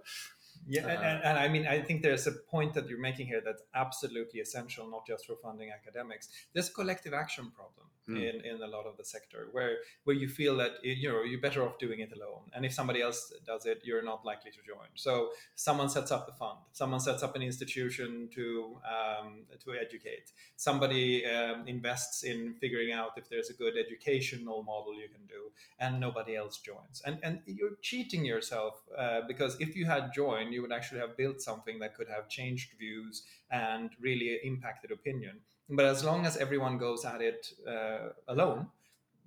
Yeah, 0.67 0.87
and, 0.87 0.99
Uh, 0.99 1.03
and, 1.03 1.25
and 1.25 1.39
I 1.39 1.49
mean, 1.49 1.67
I 1.67 1.81
think 1.83 2.03
there's 2.03 2.27
a 2.27 2.33
point 2.33 2.75
that 2.75 2.89
you're 2.89 3.01
making 3.01 3.27
here 3.27 3.43
that's 3.45 3.63
absolutely 3.75 4.41
essential, 4.41 4.89
not 4.89 5.07
just 5.07 5.27
for 5.27 5.37
funding 5.37 5.71
academics. 5.71 6.29
There's 6.53 6.69
a 6.69 6.73
collective 6.73 7.15
action 7.15 7.51
problem 7.51 7.87
Mm. 8.09 8.17
in, 8.17 8.45
in 8.45 8.63
a 8.63 8.67
lot 8.67 8.85
of 8.85 8.97
the 8.97 9.05
sector 9.05 9.47
where 9.53 9.77
where 10.03 10.17
you 10.17 10.29
feel 10.29 10.57
that 10.57 10.73
you 10.83 11.09
know 11.09 11.23
you're 11.23 11.41
better 11.41 11.63
off 11.63 11.79
doing 11.79 12.01
it 12.01 12.13
alone, 12.13 12.51
and 12.53 12.67
if 12.67 12.73
somebody 12.73 13.01
else 13.01 13.33
does 13.47 13.65
it, 13.65 13.81
you're 13.85 14.03
not 14.03 14.25
likely 14.25 14.51
to 14.51 14.57
join. 14.67 14.89
So 14.97 15.31
someone 15.55 15.89
sets 15.89 16.11
up 16.11 16.29
a 16.29 16.33
fund, 16.33 16.59
someone 16.73 16.99
sets 16.99 17.23
up 17.23 17.37
an 17.37 17.43
institution 17.43 18.29
to 18.35 18.77
um, 18.85 19.45
to 19.65 19.75
educate, 19.81 20.33
somebody 20.57 21.25
um, 21.27 21.69
invests 21.69 22.25
in 22.25 22.55
figuring 22.55 22.91
out 22.91 23.11
if 23.17 23.29
there's 23.29 23.51
a 23.51 23.55
good 23.55 23.75
educational 23.77 24.65
model 24.65 24.95
you 24.95 25.09
can 25.09 25.25
do, 25.29 25.53
and 25.79 26.01
nobody 26.01 26.35
else 26.35 26.59
joins. 26.59 27.03
And 27.07 27.21
and 27.23 27.39
you're 27.47 27.77
cheating 27.83 28.25
yourself 28.25 28.83
uh, 28.99 29.21
because 29.29 29.57
if 29.61 29.77
you 29.77 29.87
had 29.87 30.13
joined, 30.13 30.53
you 30.53 30.61
would 30.63 30.73
actually 30.73 30.99
have 31.03 31.17
built 31.17 31.41
something 31.41 31.79
that 31.79 31.95
could 31.97 32.09
have 32.09 32.29
changed 32.29 32.73
views 32.81 33.23
and 33.53 33.91
really 34.01 34.41
impacted 34.43 34.91
opinion. 34.91 35.37
But 35.75 35.87
as 35.87 36.05
long 36.05 36.27
as 36.27 36.37
everyone 36.37 36.77
goes 36.79 37.05
at 37.05 37.21
it 37.23 37.47
uh, 37.67 38.11
alone, 38.29 38.69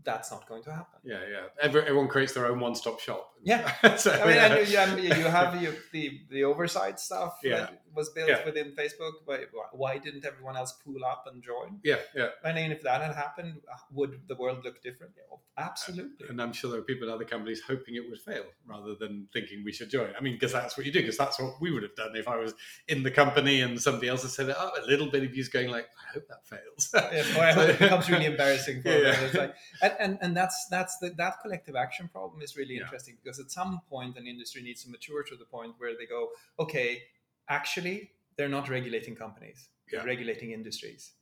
that's 0.04 0.32
not 0.32 0.48
going 0.48 0.64
to 0.64 0.72
happen. 0.72 1.00
Yeah, 1.04 1.20
yeah. 1.30 1.46
Every, 1.60 1.82
everyone 1.82 2.08
creates 2.08 2.34
their 2.34 2.46
own 2.46 2.60
one-stop 2.60 3.00
shop. 3.00 3.32
Yeah. 3.44 3.96
so, 3.98 4.12
I 4.12 4.26
mean, 4.26 4.36
yeah. 4.36 4.46
and 4.46 5.02
you, 5.02 5.10
and 5.10 5.20
you 5.20 5.26
have 5.26 5.62
you, 5.62 5.74
the 5.92 6.22
the 6.30 6.44
oversight 6.44 7.00
stuff 7.00 7.40
Yeah. 7.44 7.70
Was 7.96 8.10
built 8.10 8.30
Yeah. 8.30 8.46
within 8.46 8.74
Facebook. 8.74 9.14
Why, 9.26 9.46
why 9.72 9.98
didn't 9.98 10.26
everyone 10.26 10.58
else 10.58 10.74
pool 10.84 11.04
up 11.06 11.26
and 11.32 11.42
join? 11.44 11.80
yeah, 11.84 11.98
yeah. 12.16 12.30
I 12.44 12.54
mean, 12.54 12.72
if 12.72 12.82
that 12.84 13.02
had 13.02 13.16
happened, 13.16 13.62
uh, 13.72 13.78
would 13.92 14.22
the 14.28 14.36
world 14.36 14.64
look 14.64 14.82
different? 14.84 15.14
Yeah, 15.18 15.38
absolutely. 15.58 16.28
And 16.30 16.42
I'm 16.42 16.54
sure 16.54 16.70
there 16.72 16.80
are 16.80 16.84
people 16.84 17.08
in 17.08 17.14
other 17.14 17.26
companies 17.26 17.62
hoping 17.68 17.96
it 17.96 18.04
would 18.10 18.20
fail 18.22 18.44
rather 18.66 18.96
than 18.96 19.28
thinking 19.34 19.64
we 19.64 19.72
should 19.72 19.90
join. 19.90 20.10
I 20.18 20.22
mean, 20.22 20.34
because 20.34 20.52
that's 20.52 20.78
what 20.78 20.86
you 20.86 20.92
do, 20.92 21.00
because 21.02 21.18
that's 21.18 21.40
what 21.40 21.56
we 21.62 21.72
would 21.72 21.84
have 21.84 21.96
done 21.96 22.16
if 22.16 22.28
I 22.28 22.38
was 22.38 22.54
in 22.88 23.04
the 23.04 23.12
company 23.12 23.62
and 23.62 23.80
somebody 23.82 24.08
else 24.10 24.22
had 24.24 24.32
said, 24.32 24.54
oh, 24.58 24.72
a 24.84 24.86
little 24.86 25.10
bit 25.10 25.24
of 25.24 25.36
you's 25.36 25.50
going 25.50 25.70
like, 25.70 25.86
I 25.86 26.14
hope 26.14 26.28
that 26.28 26.46
fails. 26.48 26.90
Yeah, 26.94 27.42
I 27.42 27.52
hope 27.54 27.70
it 27.76 27.80
becomes 27.80 28.10
really 28.10 28.26
embarrassing 28.26 28.82
for 28.82 28.90
Yeah, 29.06 29.28
them. 29.28 29.36
like, 29.42 29.56
and, 29.82 29.94
and 30.00 30.18
and 30.22 30.38
that's 30.38 30.68
that's 30.70 30.98
the, 31.00 31.10
that 31.18 31.36
collective 31.42 31.76
action 31.76 32.10
problem 32.10 32.42
is 32.42 32.56
really 32.58 32.76
Yeah. 32.76 32.82
interesting 32.84 33.18
because 33.24 33.40
at 33.40 33.52
some 33.52 33.82
point 33.90 34.18
an 34.18 34.28
industry 34.28 34.62
needs 34.62 34.84
to 34.84 34.90
mature 34.90 35.24
to 35.24 35.36
the 35.36 35.46
point 35.46 35.74
where 35.78 35.94
they 35.98 36.06
go, 36.06 36.30
okay, 36.60 37.02
actually 37.50 38.12
they're 38.38 38.50
not 38.50 38.70
regulating 38.70 39.16
companies, 39.16 39.70
they're 39.92 40.06
regulating 40.06 40.52
industries. 40.52 41.14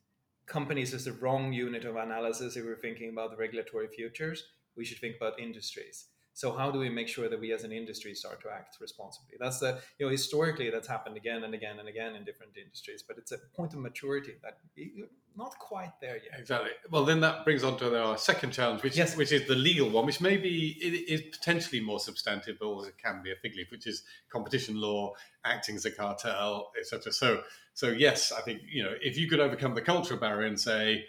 Companies 0.46 0.92
is 0.92 1.04
the 1.04 1.12
wrong 1.12 1.52
unit 1.52 1.84
of 1.84 1.96
analysis 1.96 2.56
if 2.56 2.64
we're 2.64 2.76
thinking 2.76 3.10
about 3.10 3.30
the 3.30 3.36
regulatory 3.36 3.88
futures. 3.88 4.44
We 4.76 4.84
should 4.84 4.98
think 4.98 5.16
about 5.16 5.40
industries. 5.40 6.06
So 6.34 6.52
how 6.52 6.70
do 6.72 6.80
we 6.80 6.88
make 6.88 7.06
sure 7.06 7.28
that 7.28 7.40
we 7.40 7.52
as 7.52 7.62
an 7.62 7.72
industry 7.72 8.12
start 8.14 8.42
to 8.42 8.50
act 8.50 8.76
responsibly? 8.80 9.36
That's 9.38 9.60
the 9.60 9.80
you 9.98 10.06
know 10.06 10.10
historically 10.10 10.68
that's 10.68 10.88
happened 10.88 11.16
again 11.16 11.44
and 11.44 11.54
again 11.54 11.78
and 11.78 11.88
again 11.88 12.16
in 12.16 12.24
different 12.24 12.56
industries, 12.56 13.04
but 13.06 13.16
it's 13.18 13.30
a 13.32 13.38
point 13.56 13.72
of 13.72 13.78
maturity 13.78 14.34
that 14.42 14.58
you're 14.74 15.06
not 15.36 15.56
quite 15.58 15.92
there 16.00 16.16
yet. 16.16 16.38
Exactly. 16.38 16.70
Well, 16.90 17.04
then 17.04 17.20
that 17.20 17.44
brings 17.44 17.62
on 17.64 17.76
to 17.78 18.00
our 18.00 18.18
second 18.18 18.52
challenge, 18.52 18.82
which 18.82 18.96
Yes. 18.96 19.16
which 19.16 19.30
is 19.32 19.46
the 19.46 19.54
legal 19.54 19.90
one, 19.90 20.06
which 20.06 20.20
maybe 20.20 20.76
it 20.80 21.08
is 21.08 21.22
potentially 21.36 21.80
more 21.80 22.00
substantive, 22.00 22.56
but 22.58 22.66
also 22.66 22.90
can 23.02 23.22
be 23.22 23.30
a 23.30 23.36
fig 23.36 23.54
leaf, 23.56 23.70
which 23.70 23.86
is 23.86 24.02
competition 24.28 24.80
law, 24.80 25.14
acting 25.44 25.76
as 25.76 25.84
a 25.84 25.90
cartel, 25.90 26.72
etc. 26.78 27.12
So, 27.12 27.42
so 27.74 27.88
yes, 27.90 28.32
I 28.32 28.40
think 28.40 28.62
you 28.68 28.82
know 28.82 28.94
if 29.00 29.16
you 29.16 29.28
could 29.28 29.40
overcome 29.40 29.74
the 29.74 29.82
cultural 29.82 30.18
barrier 30.18 30.46
and 30.48 30.58
say 30.58 31.06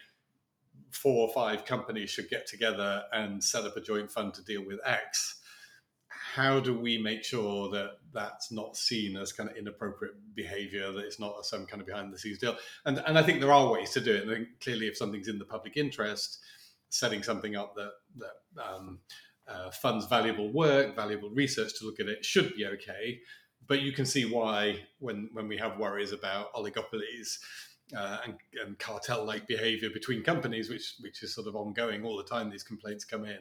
four 0.95 1.27
or 1.27 1.33
five 1.33 1.65
companies 1.65 2.09
should 2.09 2.29
get 2.29 2.47
together 2.47 3.03
and 3.11 3.43
set 3.43 3.65
up 3.65 3.77
a 3.77 3.81
joint 3.81 4.11
fund 4.11 4.33
to 4.33 4.43
deal 4.43 4.65
with 4.65 4.79
X. 4.85 5.39
how 6.35 6.59
do 6.59 6.77
we 6.77 6.97
make 6.97 7.23
sure 7.23 7.69
that 7.69 7.91
that's 8.13 8.51
not 8.51 8.75
seen 8.75 9.15
as 9.15 9.31
kind 9.31 9.49
of 9.49 9.55
inappropriate 9.55 10.15
behavior, 10.33 10.91
that 10.91 11.05
it's 11.05 11.19
not 11.19 11.45
some 11.45 11.65
kind 11.65 11.81
of 11.81 11.87
behind 11.87 12.11
the 12.11 12.17
scenes 12.17 12.39
deal? 12.39 12.57
And, 12.85 13.01
and 13.05 13.17
I 13.17 13.23
think 13.23 13.39
there 13.39 13.53
are 13.53 13.71
ways 13.71 13.91
to 13.91 14.01
do 14.01 14.13
it. 14.13 14.27
And 14.27 14.47
clearly, 14.61 14.87
if 14.87 14.97
something's 14.97 15.29
in 15.29 15.39
the 15.39 15.45
public 15.45 15.77
interest, 15.77 16.39
setting 16.89 17.23
something 17.23 17.55
up 17.55 17.75
that, 17.75 17.91
that 18.17 18.63
um, 18.63 18.99
uh, 19.47 19.71
funds 19.71 20.07
valuable 20.07 20.51
work, 20.51 20.95
valuable 20.95 21.29
research 21.29 21.77
to 21.79 21.85
look 21.85 21.99
at 21.99 22.07
it 22.07 22.25
should 22.25 22.53
be 22.55 22.65
okay. 22.65 23.19
But 23.67 23.81
you 23.81 23.93
can 23.93 24.05
see 24.05 24.25
why, 24.25 24.79
when, 24.99 25.29
when 25.33 25.47
we 25.47 25.57
have 25.57 25.79
worries 25.79 26.11
about 26.11 26.53
oligopolies, 26.53 27.37
uh, 27.95 28.17
and, 28.23 28.35
and 28.65 28.79
cartel-like 28.79 29.47
behavior 29.47 29.89
between 29.89 30.23
companies, 30.23 30.69
which 30.69 30.95
which 31.01 31.23
is 31.23 31.33
sort 31.33 31.47
of 31.47 31.55
ongoing 31.55 32.03
all 32.03 32.17
the 32.17 32.23
time. 32.23 32.49
These 32.49 32.63
complaints 32.63 33.05
come 33.05 33.25
in 33.25 33.39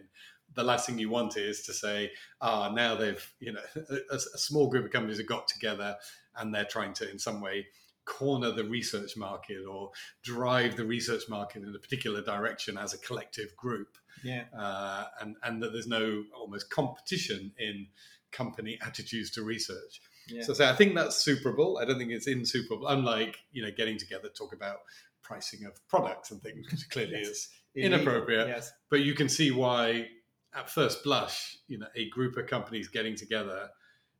the 0.54 0.64
last 0.64 0.86
thing 0.86 0.98
you 0.98 1.10
want 1.10 1.36
is 1.36 1.62
to 1.62 1.72
say, 1.72 2.10
ah, 2.40 2.70
now 2.72 2.94
they've, 2.94 3.32
you 3.40 3.52
know, 3.52 3.60
a, 4.10 4.14
a, 4.14 4.18
small 4.18 4.68
group 4.68 4.84
of 4.84 4.90
companies 4.90 5.18
have 5.18 5.26
got 5.26 5.48
together 5.48 5.96
and 6.36 6.54
they're 6.54 6.64
trying 6.64 6.92
to, 6.94 7.10
in 7.10 7.18
some 7.18 7.40
way, 7.40 7.66
corner 8.04 8.50
the 8.50 8.64
research 8.64 9.16
market 9.16 9.64
or 9.66 9.90
drive 10.22 10.76
the 10.76 10.84
research 10.84 11.22
market 11.28 11.62
in 11.62 11.74
a 11.74 11.78
particular 11.78 12.20
direction 12.22 12.76
as 12.76 12.92
a 12.92 12.98
collective 12.98 13.56
group. 13.56 13.96
Yeah. 14.22 14.44
Uh, 14.56 15.04
and, 15.20 15.36
and 15.42 15.62
that 15.62 15.72
there's 15.72 15.86
no 15.86 16.22
almost 16.38 16.70
competition 16.70 17.52
in 17.58 17.86
company 18.30 18.78
attitudes 18.84 19.30
to 19.32 19.42
research. 19.42 20.00
Yeah. 20.28 20.42
So, 20.42 20.54
so 20.54 20.68
I 20.68 20.74
think 20.74 20.94
that's 20.94 21.26
superable. 21.26 21.80
I 21.80 21.84
don't 21.84 21.98
think 21.98 22.10
it's 22.10 22.26
insuperable. 22.26 22.88
Unlike, 22.88 23.36
you 23.52 23.62
know, 23.62 23.70
getting 23.76 23.98
together 23.98 24.28
to 24.28 24.34
talk 24.34 24.54
about 24.54 24.78
pricing 25.22 25.64
of 25.66 25.72
products 25.88 26.30
and 26.30 26.42
things, 26.42 26.70
which 26.70 26.88
clearly 26.90 27.18
yes. 27.18 27.28
is 27.28 27.48
inappropriate. 27.74 28.48
Yes. 28.48 28.72
But 28.90 29.00
you 29.00 29.14
can 29.14 29.28
see 29.28 29.50
why 29.50 30.08
at 30.54 30.70
first 30.70 31.02
blush, 31.02 31.58
you 31.66 31.78
know, 31.78 31.88
a 31.96 32.08
group 32.10 32.36
of 32.36 32.46
companies 32.46 32.88
getting 32.88 33.16
together 33.16 33.68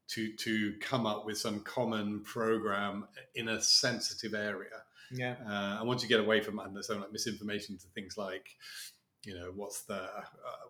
to 0.08 0.34
to 0.36 0.74
come 0.80 1.06
up 1.06 1.24
with 1.24 1.38
some 1.38 1.60
common 1.60 2.22
program 2.22 3.06
in 3.34 3.48
a 3.48 3.60
sensitive 3.60 4.34
area. 4.34 4.82
Yeah. 5.10 5.36
Uh, 5.46 5.78
and 5.78 5.88
once 5.88 6.02
you 6.02 6.08
get 6.08 6.20
away 6.20 6.40
from 6.40 6.60
something 6.80 7.00
like 7.00 7.12
misinformation 7.12 7.78
to 7.78 7.86
things 7.94 8.16
like, 8.18 8.48
you 9.26 9.34
know, 9.34 9.52
what's 9.54 9.82
the 9.82 9.94
uh, 9.94 10.22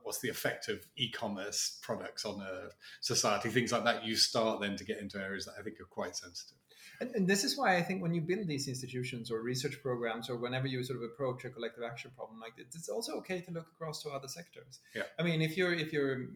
what's 0.02 0.20
the 0.20 0.28
effect 0.28 0.68
of 0.68 0.86
e-commerce 0.96 1.78
products 1.82 2.24
on 2.24 2.40
a 2.40 2.68
society, 3.00 3.48
things 3.48 3.72
like 3.72 3.84
that, 3.84 4.04
you 4.04 4.16
start 4.16 4.60
then 4.60 4.76
to 4.76 4.84
get 4.84 4.98
into 4.98 5.18
areas 5.18 5.46
that 5.46 5.54
I 5.58 5.62
think 5.62 5.80
are 5.80 5.84
quite 5.84 6.16
sensitive. 6.16 6.58
And, 7.00 7.10
and, 7.14 7.26
this 7.26 7.44
is 7.44 7.56
why 7.56 7.76
I 7.76 7.82
think 7.82 8.02
when 8.02 8.14
you 8.14 8.20
build 8.20 8.46
these 8.46 8.68
institutions 8.68 9.30
or 9.30 9.40
research 9.40 9.82
programs, 9.82 10.30
or 10.30 10.36
whenever 10.36 10.66
you 10.66 10.82
sort 10.84 10.98
of 10.98 11.04
approach 11.04 11.44
a 11.44 11.50
collective 11.50 11.84
action 11.84 12.10
problem 12.16 12.40
like 12.40 12.56
this, 12.56 12.66
it's 12.74 12.88
also 12.88 13.14
okay 13.18 13.40
to 13.40 13.50
look 13.50 13.66
across 13.74 14.02
to 14.02 14.10
other 14.10 14.28
sectors. 14.28 14.80
Yeah. 14.94 15.02
I 15.18 15.22
mean, 15.22 15.42
if 15.42 15.56
you're 15.56 15.72
if 15.72 15.92
you're 15.92 16.26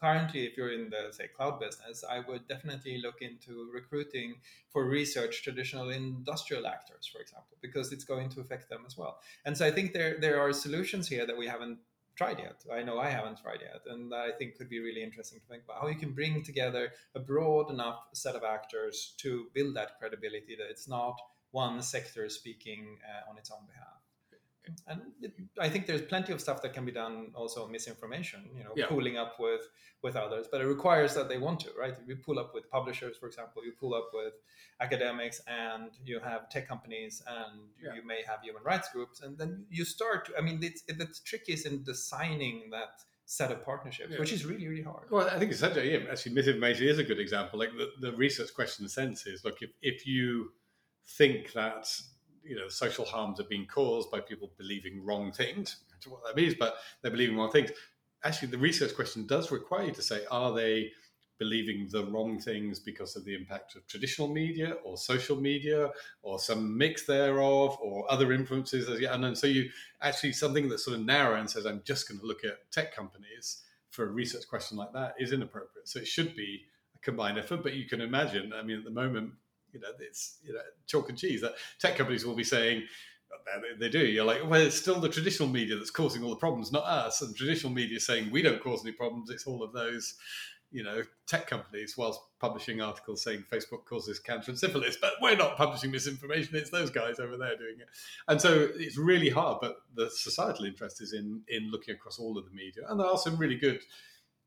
currently 0.00 0.46
if 0.46 0.56
you're 0.56 0.72
in 0.72 0.90
the 0.90 1.12
say 1.12 1.28
cloud 1.28 1.60
business, 1.60 2.04
I 2.08 2.20
would 2.20 2.48
definitely 2.48 2.98
look 3.02 3.20
into 3.20 3.70
recruiting 3.72 4.36
for 4.70 4.84
research 4.84 5.42
traditional 5.42 5.90
industrial 5.90 6.66
actors, 6.66 7.06
for 7.12 7.20
example, 7.20 7.56
because 7.60 7.92
it's 7.92 8.04
going 8.04 8.28
to 8.30 8.40
affect 8.40 8.68
them 8.70 8.84
as 8.86 8.96
well. 8.96 9.18
And 9.44 9.56
so 9.56 9.66
I 9.66 9.70
think 9.70 9.92
there 9.92 10.18
there 10.20 10.40
are 10.40 10.52
solutions 10.52 11.08
here 11.08 11.26
that 11.26 11.36
we 11.36 11.46
haven't 11.46 11.78
tried 12.16 12.38
yet. 12.38 12.64
I 12.72 12.82
know 12.82 12.98
I 12.98 13.10
haven't 13.10 13.42
tried 13.42 13.60
yet, 13.60 13.82
and 13.86 14.14
I 14.14 14.30
think 14.32 14.56
could 14.56 14.68
be 14.68 14.80
really 14.80 15.02
interesting 15.02 15.40
to 15.40 15.46
think 15.46 15.64
about 15.64 15.80
how 15.82 15.88
you 15.88 15.96
can 15.96 16.12
bring 16.12 16.42
together 16.42 16.92
a 17.14 17.20
broad 17.20 17.70
enough 17.70 18.00
set 18.14 18.34
of 18.34 18.42
actors 18.42 19.14
to 19.18 19.46
build 19.54 19.76
that 19.76 19.98
credibility 19.98 20.56
that 20.56 20.70
it's 20.70 20.88
not 20.88 21.16
one 21.50 21.82
sector 21.82 22.28
speaking 22.28 22.98
uh, 23.04 23.30
on 23.30 23.38
its 23.38 23.50
own 23.50 23.66
behalf 23.66 23.95
and 24.86 25.00
it, 25.22 25.32
I 25.60 25.68
think 25.68 25.86
there's 25.86 26.02
plenty 26.02 26.32
of 26.32 26.40
stuff 26.40 26.62
that 26.62 26.72
can 26.72 26.84
be 26.84 26.92
done 26.92 27.32
also 27.34 27.66
misinformation, 27.68 28.48
you 28.56 28.64
know, 28.64 28.72
yeah. 28.76 28.86
pooling 28.86 29.16
up 29.16 29.38
with 29.38 29.62
with 30.02 30.16
others, 30.16 30.46
but 30.50 30.60
it 30.60 30.66
requires 30.66 31.14
that 31.14 31.28
they 31.28 31.38
want 31.38 31.60
to, 31.60 31.70
right? 31.78 31.94
You 32.06 32.16
pull 32.16 32.38
up 32.38 32.54
with 32.54 32.70
publishers, 32.70 33.16
for 33.16 33.26
example, 33.26 33.64
you 33.64 33.72
pull 33.72 33.94
up 33.94 34.10
with 34.12 34.34
academics, 34.80 35.40
and 35.46 35.90
you 36.04 36.20
have 36.20 36.48
tech 36.50 36.68
companies, 36.68 37.22
and 37.26 37.60
yeah. 37.82 37.94
you 37.94 38.06
may 38.06 38.22
have 38.26 38.40
human 38.42 38.62
rights 38.62 38.88
groups, 38.92 39.22
and 39.22 39.38
then 39.38 39.64
you 39.70 39.84
start. 39.84 40.30
I 40.38 40.42
mean, 40.42 40.58
it's, 40.62 40.82
it, 40.86 40.98
the 40.98 41.08
trick 41.24 41.44
is 41.48 41.64
in 41.66 41.82
designing 41.82 42.70
that 42.70 43.02
set 43.24 43.50
of 43.50 43.64
partnerships, 43.64 44.10
yeah. 44.12 44.20
which 44.20 44.32
is 44.32 44.44
really, 44.44 44.68
really 44.68 44.82
hard. 44.82 45.10
Well, 45.10 45.28
I 45.28 45.38
think 45.38 45.50
it's 45.50 45.60
such 45.60 45.76
a, 45.76 45.84
yeah, 45.84 45.98
actually, 46.10 46.34
misinformation 46.34 46.86
is 46.86 46.98
a 46.98 47.04
good 47.04 47.18
example. 47.18 47.58
Like 47.58 47.70
the, 47.72 47.90
the 48.00 48.16
research 48.16 48.54
question 48.54 48.88
sense 48.88 49.26
is, 49.26 49.44
look, 49.44 49.62
if, 49.62 49.70
if 49.82 50.06
you 50.06 50.52
think 51.08 51.52
that 51.54 51.88
you 52.46 52.56
know 52.56 52.68
social 52.68 53.04
harms 53.04 53.40
are 53.40 53.44
being 53.44 53.66
caused 53.66 54.10
by 54.10 54.20
people 54.20 54.52
believing 54.56 55.04
wrong 55.04 55.32
things. 55.32 55.76
To 56.02 56.10
what 56.10 56.20
that 56.26 56.36
means, 56.36 56.54
but 56.54 56.76
they're 57.00 57.10
believing 57.10 57.38
wrong 57.38 57.50
things. 57.50 57.70
Actually, 58.22 58.48
the 58.48 58.58
research 58.58 58.94
question 58.94 59.26
does 59.26 59.50
require 59.50 59.86
you 59.86 59.92
to 59.92 60.02
say, 60.02 60.24
are 60.30 60.52
they 60.52 60.92
believing 61.38 61.88
the 61.90 62.04
wrong 62.06 62.38
things 62.38 62.78
because 62.78 63.16
of 63.16 63.24
the 63.24 63.34
impact 63.34 63.76
of 63.76 63.86
traditional 63.86 64.28
media 64.28 64.74
or 64.84 64.98
social 64.98 65.36
media 65.36 65.90
or 66.22 66.38
some 66.38 66.76
mix 66.76 67.06
thereof 67.06 67.78
or 67.80 68.10
other 68.12 68.32
influences? 68.32 68.88
And 68.88 69.24
then 69.24 69.34
so 69.34 69.46
you 69.46 69.70
actually 70.02 70.32
something 70.32 70.68
that's 70.68 70.84
sort 70.84 70.98
of 70.98 71.06
narrow 71.06 71.40
and 71.40 71.48
says, 71.48 71.64
I'm 71.64 71.82
just 71.84 72.08
going 72.08 72.20
to 72.20 72.26
look 72.26 72.44
at 72.44 72.70
tech 72.70 72.94
companies 72.94 73.62
for 73.90 74.04
a 74.04 74.10
research 74.10 74.46
question 74.46 74.76
like 74.76 74.92
that 74.92 75.14
is 75.18 75.32
inappropriate. 75.32 75.88
So 75.88 76.00
it 76.00 76.06
should 76.06 76.36
be 76.36 76.66
a 76.94 76.98
combined 76.98 77.38
effort. 77.38 77.62
But 77.62 77.72
you 77.72 77.86
can 77.86 78.02
imagine, 78.02 78.52
I 78.52 78.62
mean, 78.62 78.78
at 78.78 78.84
the 78.84 78.90
moment, 78.90 79.32
you 79.76 79.82
know, 79.82 79.94
it's 80.00 80.38
you 80.42 80.54
know 80.54 80.60
chalk 80.86 81.08
and 81.08 81.18
cheese. 81.18 81.42
That 81.42 81.54
tech 81.78 81.96
companies 81.96 82.24
will 82.24 82.34
be 82.34 82.44
saying 82.44 82.84
they 83.78 83.88
do. 83.88 84.04
You're 84.06 84.24
like, 84.24 84.48
well, 84.48 84.60
it's 84.60 84.76
still 84.76 85.00
the 85.00 85.08
traditional 85.08 85.48
media 85.48 85.76
that's 85.76 85.90
causing 85.90 86.22
all 86.22 86.30
the 86.30 86.36
problems, 86.36 86.72
not 86.72 86.84
us. 86.84 87.22
And 87.22 87.34
traditional 87.36 87.72
media 87.72 88.00
saying 88.00 88.30
we 88.30 88.42
don't 88.42 88.62
cause 88.62 88.84
any 88.84 88.92
problems. 88.92 89.30
It's 89.30 89.46
all 89.46 89.62
of 89.62 89.72
those, 89.72 90.14
you 90.70 90.82
know, 90.82 91.02
tech 91.26 91.46
companies, 91.46 91.96
whilst 91.96 92.20
publishing 92.40 92.80
articles 92.80 93.22
saying 93.22 93.44
Facebook 93.52 93.84
causes 93.84 94.18
cancer 94.18 94.50
and 94.50 94.58
syphilis. 94.58 94.96
But 95.00 95.12
we're 95.20 95.36
not 95.36 95.56
publishing 95.56 95.90
misinformation. 95.90 96.56
It's 96.56 96.70
those 96.70 96.90
guys 96.90 97.18
over 97.18 97.36
there 97.36 97.56
doing 97.56 97.76
it. 97.80 97.88
And 98.28 98.40
so 98.40 98.68
it's 98.74 98.96
really 98.96 99.28
hard. 99.28 99.58
But 99.60 99.76
the 99.94 100.10
societal 100.10 100.64
interest 100.64 101.00
is 101.00 101.12
in 101.12 101.42
in 101.48 101.70
looking 101.70 101.94
across 101.94 102.18
all 102.18 102.38
of 102.38 102.44
the 102.44 102.52
media, 102.52 102.84
and 102.88 102.98
there 102.98 103.06
are 103.06 103.18
some 103.18 103.36
really 103.36 103.56
good 103.56 103.80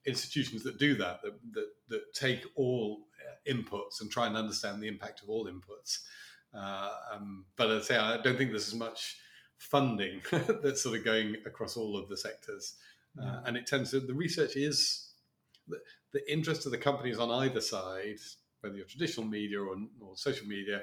institutions 0.05 0.63
that 0.63 0.79
do 0.79 0.95
that 0.95 1.21
that 1.21 1.33
that, 1.53 1.67
that 1.89 2.13
take 2.13 2.45
all 2.55 3.05
inputs 3.47 4.01
and 4.01 4.11
try 4.11 4.27
and 4.27 4.35
understand 4.35 4.81
the 4.81 4.87
impact 4.87 5.21
of 5.21 5.29
all 5.29 5.45
inputs. 5.45 5.99
Uh, 6.53 6.89
um, 7.13 7.45
but 7.55 7.69
I 7.69 7.81
say 7.81 7.97
I 7.97 8.17
don't 8.17 8.37
think 8.37 8.51
there's 8.51 8.67
as 8.67 8.75
much 8.75 9.17
funding 9.57 10.21
that's 10.63 10.81
sort 10.81 10.97
of 10.97 11.05
going 11.05 11.35
across 11.45 11.77
all 11.77 11.97
of 11.97 12.09
the 12.09 12.17
sectors, 12.17 12.75
uh, 13.21 13.41
and 13.45 13.55
it 13.55 13.67
tends 13.67 13.91
to 13.91 13.99
the 13.99 14.13
research 14.13 14.55
is 14.55 15.11
the, 15.67 15.77
the, 16.13 16.31
interest 16.31 16.65
of 16.65 16.71
the 16.71 16.77
companies 16.77 17.19
on 17.19 17.29
either 17.29 17.61
side, 17.61 18.17
whether 18.61 18.75
you're 18.75 18.85
traditional 18.85 19.27
media 19.27 19.61
or, 19.61 19.75
or 20.01 20.15
social 20.15 20.47
media. 20.47 20.81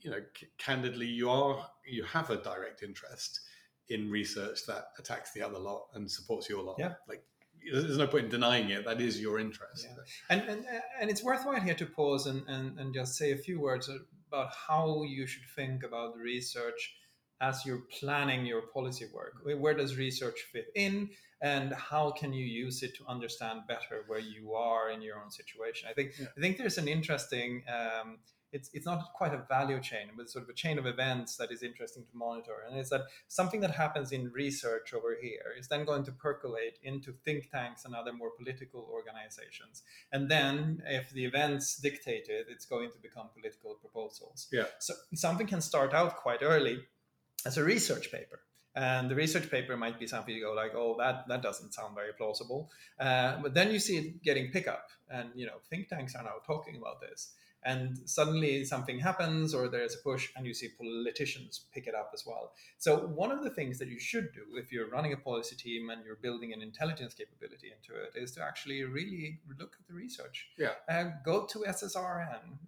You 0.00 0.10
know, 0.10 0.20
c- 0.36 0.48
candidly, 0.56 1.06
you 1.06 1.28
are 1.28 1.68
you 1.86 2.02
have 2.04 2.30
a 2.30 2.36
direct 2.36 2.82
interest 2.82 3.40
in 3.88 4.10
research 4.10 4.60
that 4.66 4.88
attacks 4.98 5.32
the 5.32 5.42
other 5.42 5.58
lot 5.58 5.86
and 5.94 6.10
supports 6.10 6.48
your 6.48 6.62
lot. 6.62 6.76
Yeah. 6.78 6.94
Like 7.08 7.22
there's 7.72 7.98
no 7.98 8.06
point 8.06 8.24
in 8.24 8.30
denying 8.30 8.70
it. 8.70 8.84
That 8.84 9.00
is 9.00 9.20
your 9.20 9.38
interest. 9.38 9.86
Yeah. 9.88 10.04
And, 10.30 10.48
and 10.48 10.64
and 11.00 11.10
it's 11.10 11.22
worthwhile 11.22 11.60
here 11.60 11.74
to 11.74 11.86
pause 11.86 12.26
and, 12.26 12.42
and, 12.48 12.78
and 12.78 12.94
just 12.94 13.16
say 13.16 13.32
a 13.32 13.36
few 13.36 13.60
words 13.60 13.90
about 14.28 14.50
how 14.66 15.02
you 15.02 15.26
should 15.26 15.48
think 15.56 15.82
about 15.82 16.16
research 16.16 16.94
as 17.40 17.64
you're 17.64 17.84
planning 17.98 18.44
your 18.44 18.62
policy 18.62 19.06
work. 19.14 19.34
Where 19.44 19.74
does 19.74 19.96
research 19.96 20.38
fit 20.52 20.66
in, 20.74 21.10
and 21.40 21.72
how 21.72 22.10
can 22.10 22.32
you 22.32 22.44
use 22.44 22.82
it 22.82 22.96
to 22.96 23.06
understand 23.06 23.60
better 23.68 24.04
where 24.06 24.18
you 24.18 24.54
are 24.54 24.90
in 24.90 25.02
your 25.02 25.18
own 25.20 25.30
situation? 25.30 25.88
I 25.90 25.94
think 25.94 26.12
yeah. 26.18 26.26
I 26.36 26.40
think 26.40 26.58
there's 26.58 26.78
an 26.78 26.88
interesting. 26.88 27.62
Um, 27.68 28.18
it's 28.52 28.70
it's 28.72 28.86
not 28.86 29.12
quite 29.14 29.34
a 29.34 29.42
value 29.48 29.80
chain, 29.80 30.08
but 30.16 30.30
sort 30.30 30.44
of 30.44 30.50
a 30.50 30.54
chain 30.54 30.78
of 30.78 30.86
events 30.86 31.36
that 31.36 31.50
is 31.52 31.62
interesting 31.62 32.04
to 32.10 32.16
monitor. 32.16 32.64
And 32.68 32.78
it's 32.78 32.90
that 32.90 33.02
something 33.26 33.60
that 33.60 33.72
happens 33.72 34.12
in 34.12 34.30
research 34.32 34.94
over 34.94 35.16
here 35.20 35.54
is 35.58 35.68
then 35.68 35.84
going 35.84 36.04
to 36.04 36.12
percolate 36.12 36.78
into 36.82 37.12
think 37.24 37.50
tanks 37.50 37.84
and 37.84 37.94
other 37.94 38.12
more 38.12 38.30
political 38.36 38.88
organizations. 38.90 39.82
And 40.12 40.30
then, 40.30 40.82
if 40.86 41.10
the 41.10 41.24
events 41.24 41.76
dictate 41.76 42.28
it, 42.28 42.46
it's 42.48 42.66
going 42.66 42.90
to 42.90 42.98
become 42.98 43.28
political 43.34 43.74
proposals. 43.74 44.48
Yeah. 44.52 44.66
So 44.78 44.94
something 45.14 45.46
can 45.46 45.60
start 45.60 45.94
out 45.94 46.16
quite 46.16 46.42
early 46.42 46.80
as 47.46 47.58
a 47.58 47.64
research 47.64 48.10
paper 48.10 48.40
and 48.74 49.10
the 49.10 49.14
research 49.14 49.50
paper 49.50 49.76
might 49.76 49.98
be 49.98 50.06
something 50.06 50.34
you 50.34 50.42
go 50.42 50.52
like 50.52 50.72
oh 50.74 50.94
that 50.98 51.26
that 51.28 51.42
doesn't 51.42 51.72
sound 51.74 51.94
very 51.94 52.12
plausible 52.12 52.70
uh, 53.00 53.36
but 53.42 53.54
then 53.54 53.70
you 53.70 53.78
see 53.78 53.96
it 53.98 54.22
getting 54.22 54.50
pickup 54.50 54.88
and 55.10 55.30
you 55.34 55.46
know 55.46 55.58
think 55.68 55.88
tanks 55.88 56.14
are 56.14 56.22
now 56.22 56.36
talking 56.46 56.76
about 56.76 57.00
this 57.00 57.32
and 57.68 57.98
suddenly 58.06 58.64
something 58.64 58.98
happens 58.98 59.54
or 59.54 59.68
there's 59.68 59.94
a 59.94 59.98
push 59.98 60.30
and 60.34 60.46
you 60.46 60.54
see 60.54 60.68
politicians 60.68 61.66
pick 61.74 61.86
it 61.86 61.94
up 61.94 62.10
as 62.14 62.24
well. 62.26 62.52
So 62.78 62.96
one 63.22 63.30
of 63.30 63.44
the 63.44 63.50
things 63.50 63.78
that 63.80 63.88
you 63.88 64.00
should 64.00 64.32
do 64.32 64.44
if 64.56 64.72
you're 64.72 64.88
running 64.88 65.12
a 65.12 65.18
policy 65.18 65.54
team 65.54 65.90
and 65.90 66.02
you're 66.04 66.22
building 66.28 66.54
an 66.54 66.62
intelligence 66.62 67.12
capability 67.12 67.68
into 67.76 67.92
it 68.02 68.10
is 68.22 68.30
to 68.32 68.42
actually 68.42 68.82
really 68.84 69.40
look 69.58 69.76
at 69.78 69.86
the 69.86 69.92
research. 69.92 70.48
Yeah. 70.56 70.74
Uh, 70.88 71.10
go 71.24 71.44
to 71.44 71.58
ssrn.com 71.76 72.62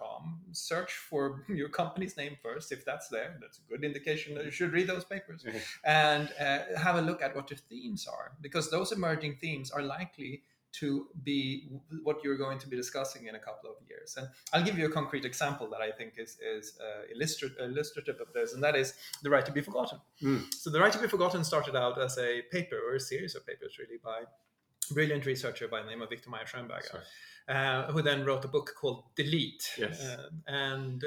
um, 0.00 0.40
search 0.52 0.92
for 0.92 1.44
your 1.48 1.68
company's 1.68 2.16
name 2.16 2.36
first. 2.42 2.72
If 2.72 2.84
that's 2.84 3.08
there 3.08 3.36
that's 3.40 3.58
a 3.58 3.70
good 3.70 3.84
indication 3.84 4.34
that 4.34 4.44
you 4.44 4.50
should 4.50 4.72
read 4.72 4.88
those 4.88 5.04
papers. 5.04 5.44
And 5.84 6.28
uh, 6.40 6.58
have 6.76 6.96
a 6.96 7.02
look 7.02 7.22
at 7.22 7.34
what 7.36 7.46
the 7.48 7.54
themes 7.54 8.06
are 8.06 8.32
because 8.40 8.70
those 8.70 8.90
emerging 8.92 9.36
themes 9.40 9.70
are 9.70 9.82
likely 9.82 10.42
to 10.70 11.06
be 11.22 11.68
what 12.02 12.22
you're 12.22 12.36
going 12.36 12.58
to 12.58 12.68
be 12.68 12.76
discussing 12.76 13.26
in 13.26 13.34
a 13.34 13.38
couple 13.38 13.70
of 13.70 13.76
years. 13.88 14.16
And 14.16 14.28
I'll 14.52 14.62
give 14.62 14.78
you 14.78 14.86
a 14.86 14.90
concrete 14.90 15.24
example 15.24 15.68
that 15.70 15.80
I 15.80 15.90
think 15.90 16.14
is, 16.18 16.38
is 16.40 16.78
uh, 16.80 17.02
illustrative, 17.14 17.58
illustrative 17.58 18.20
of 18.20 18.32
this, 18.32 18.52
and 18.54 18.62
that 18.62 18.76
is 18.76 18.94
The 19.22 19.30
Right 19.30 19.46
to 19.46 19.52
Be 19.52 19.60
Forgotten. 19.60 19.98
Mm. 20.22 20.52
So, 20.54 20.70
The 20.70 20.80
Right 20.80 20.92
to 20.92 20.98
Be 20.98 21.08
Forgotten 21.08 21.44
started 21.44 21.74
out 21.74 22.00
as 22.00 22.18
a 22.18 22.42
paper 22.52 22.76
or 22.76 22.94
a 22.96 23.00
series 23.00 23.34
of 23.34 23.46
papers, 23.46 23.78
really, 23.78 23.98
by 24.02 24.20
a 24.20 24.94
brilliant 24.94 25.26
researcher 25.26 25.68
by 25.68 25.82
the 25.82 25.88
name 25.88 26.02
of 26.02 26.10
Viktor 26.10 26.30
Mayer-Schönberger, 26.30 27.00
uh, 27.48 27.92
who 27.92 28.02
then 28.02 28.24
wrote 28.24 28.44
a 28.44 28.48
book 28.48 28.74
called 28.78 29.04
Delete. 29.16 29.70
Yes. 29.78 30.04
Uh, 30.04 30.28
and 30.46 31.02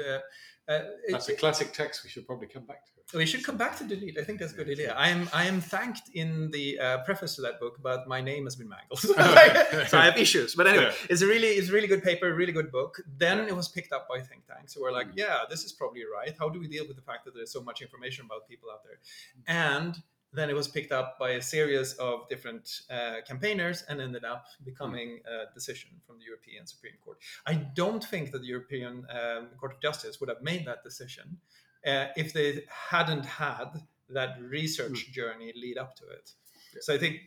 uh, 0.68 0.80
That's 1.10 1.28
it- 1.28 1.34
a 1.34 1.36
classic 1.36 1.72
text 1.72 2.04
we 2.04 2.10
should 2.10 2.26
probably 2.26 2.46
come 2.48 2.64
back 2.64 2.84
to. 2.86 2.90
It. 3.14 3.18
we 3.18 3.26
should 3.26 3.44
come 3.44 3.56
back 3.58 3.76
to 3.78 3.84
delete. 3.84 4.16
I 4.18 4.24
think 4.24 4.38
that's 4.40 4.52
a 4.52 4.56
good 4.56 4.68
Yeah, 4.68 4.72
idea. 4.74 4.94
I 4.94 5.08
am 5.08 5.28
I 5.34 5.44
am 5.46 5.60
thanked 5.60 6.08
in 6.14 6.50
the 6.50 6.78
uh, 6.78 6.98
preface 7.04 7.34
to 7.36 7.42
that 7.42 7.60
book, 7.60 7.74
but 7.82 8.06
my 8.08 8.20
name 8.20 8.44
has 8.44 8.56
been 8.56 8.68
mangled, 8.68 9.00
so 9.90 9.98
I 9.98 10.04
have 10.04 10.16
issues. 10.16 10.54
But 10.54 10.66
anyway, 10.68 10.84
Yeah. 10.84 11.06
it's 11.10 11.20
a 11.22 11.26
really 11.26 11.48
it's 11.58 11.68
a 11.68 11.72
really 11.72 11.88
good 11.88 12.02
paper, 12.02 12.32
really 12.34 12.52
good 12.52 12.70
book. 12.72 12.92
Then 13.18 13.40
it 13.50 13.56
was 13.56 13.68
picked 13.68 13.92
up 13.92 14.08
by 14.08 14.20
think 14.20 14.46
tanks 14.46 14.72
who 14.74 14.82
were 14.82 14.92
like, 14.92 15.08
Mm. 15.08 15.16
yeah, 15.24 15.38
this 15.50 15.64
is 15.64 15.72
probably 15.72 16.02
right. 16.18 16.34
How 16.38 16.48
do 16.48 16.58
we 16.60 16.68
deal 16.68 16.86
with 16.88 16.96
the 16.96 17.02
fact 17.10 17.24
that 17.26 17.34
there's 17.34 17.52
so 17.52 17.60
much 17.62 17.82
information 17.82 18.24
about 18.26 18.48
people 18.48 18.70
out 18.70 18.82
there? 18.84 18.98
And 19.46 19.96
then 20.32 20.48
it 20.48 20.54
was 20.54 20.68
picked 20.68 20.92
up 20.92 21.18
by 21.18 21.30
a 21.30 21.42
series 21.42 21.92
of 21.94 22.28
different 22.28 22.82
uh, 22.90 23.16
campaigners 23.26 23.84
and 23.88 24.00
ended 24.00 24.24
up 24.24 24.46
becoming 24.64 25.20
a 25.26 25.52
decision 25.52 25.90
from 26.06 26.18
the 26.18 26.24
European 26.24 26.66
Supreme 26.66 26.94
Court. 27.04 27.18
I 27.46 27.54
don't 27.54 28.02
think 28.02 28.32
that 28.32 28.40
the 28.40 28.46
European 28.46 29.06
um, 29.10 29.48
Court 29.58 29.74
of 29.74 29.80
Justice 29.80 30.20
would 30.20 30.28
have 30.28 30.42
made 30.42 30.66
that 30.66 30.82
decision 30.82 31.38
uh, 31.86 32.06
if 32.16 32.32
they 32.32 32.64
hadn't 32.68 33.26
had 33.26 33.82
that 34.08 34.40
research 34.40 35.12
journey 35.12 35.52
lead 35.54 35.78
up 35.78 35.96
to 35.96 36.04
it. 36.08 36.32
So 36.80 36.94
I 36.94 36.98
think 36.98 37.20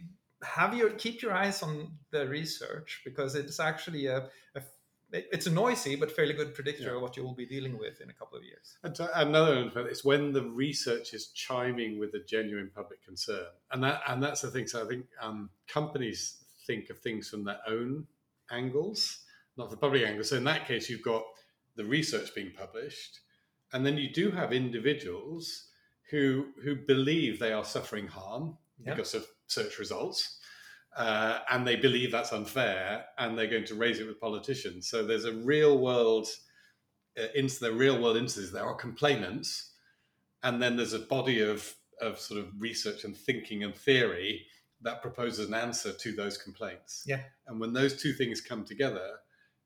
have 0.43 0.75
your 0.75 0.91
keep 0.91 1.21
your 1.21 1.33
eyes 1.33 1.63
on 1.63 1.93
the 2.11 2.27
research 2.27 3.01
because 3.05 3.35
it's 3.35 3.59
actually 3.59 4.07
a, 4.07 4.29
a 4.55 4.61
it's 5.31 5.47
a 5.47 5.51
noisy 5.51 5.95
but 5.95 6.11
fairly 6.11 6.33
good 6.33 6.53
predictor 6.53 6.83
Yeah. 6.83 6.95
of 6.95 7.01
what 7.01 7.15
you 7.17 7.23
will 7.23 7.33
be 7.35 7.45
dealing 7.45 7.77
with 7.77 8.01
in 8.01 8.09
a 8.09 8.13
couple 8.13 8.37
of 8.37 8.43
years. 8.43 8.77
And 8.83 8.93
to- 8.95 9.19
another 9.19 9.55
one, 9.55 9.87
it's 9.87 10.03
when 10.03 10.31
the 10.33 10.43
research 10.43 11.13
is 11.13 11.27
chiming 11.27 11.97
with 11.99 12.13
a 12.15 12.19
genuine 12.19 12.71
public 12.73 13.03
concern, 13.03 13.47
and 13.71 13.83
that 13.83 14.01
and 14.07 14.21
that's 14.23 14.41
the 14.41 14.51
thing. 14.51 14.67
So 14.67 14.83
I 14.83 14.87
think 14.87 15.05
um, 15.21 15.49
companies 15.67 16.43
think 16.67 16.89
of 16.89 16.99
things 16.99 17.29
from 17.29 17.43
their 17.43 17.59
own 17.67 18.07
angles, 18.51 19.19
not 19.57 19.69
the 19.69 19.77
public 19.77 20.03
angle. 20.05 20.23
So 20.23 20.35
in 20.37 20.43
that 20.45 20.67
case, 20.67 20.89
you've 20.89 21.01
got 21.03 21.23
the 21.75 21.85
research 21.85 22.33
being 22.33 22.51
published, 22.51 23.19
and 23.73 23.85
then 23.85 23.97
you 23.97 24.09
do 24.11 24.31
have 24.31 24.53
individuals 24.53 25.67
who 26.11 26.47
who 26.63 26.75
believe 26.75 27.39
they 27.39 27.53
are 27.53 27.65
suffering 27.65 28.07
harm 28.07 28.57
Yeah. 28.79 28.93
because 28.93 29.13
of 29.13 29.25
search 29.47 29.79
results. 29.79 30.39
Uh, 30.95 31.39
and 31.51 31.67
they 31.67 31.75
believe 31.75 32.11
that's 32.11 32.31
unfair, 32.31 33.05
and 33.17 33.37
they're 33.37 33.47
going 33.47 33.65
to 33.65 33.75
raise 33.75 33.99
it 33.99 34.07
with 34.07 34.19
politicians. 34.19 34.87
So 34.87 35.05
there's 35.05 35.25
a 35.25 35.33
real 35.33 35.77
world 35.77 36.27
uh, 37.17 37.27
into 37.33 37.59
the 37.59 37.71
real 37.71 38.01
world 38.01 38.17
instances, 38.17 38.51
there 38.51 38.65
are 38.65 38.75
complainants, 38.75 39.71
and 40.43 40.61
then 40.61 40.75
there's 40.75 40.93
a 40.93 40.99
body 40.99 41.41
of 41.41 41.75
of 42.01 42.19
sort 42.19 42.41
of 42.41 42.47
research 42.59 43.05
and 43.05 43.15
thinking 43.15 43.63
and 43.63 43.73
theory 43.73 44.45
that 44.81 45.01
proposes 45.01 45.47
an 45.47 45.53
answer 45.53 45.93
to 45.93 46.11
those 46.11 46.37
complaints. 46.37 47.03
Yeah. 47.07 47.21
And 47.47 47.57
when 47.57 47.71
those 47.71 48.01
two 48.01 48.11
things 48.11 48.41
come 48.41 48.65
together, 48.65 49.11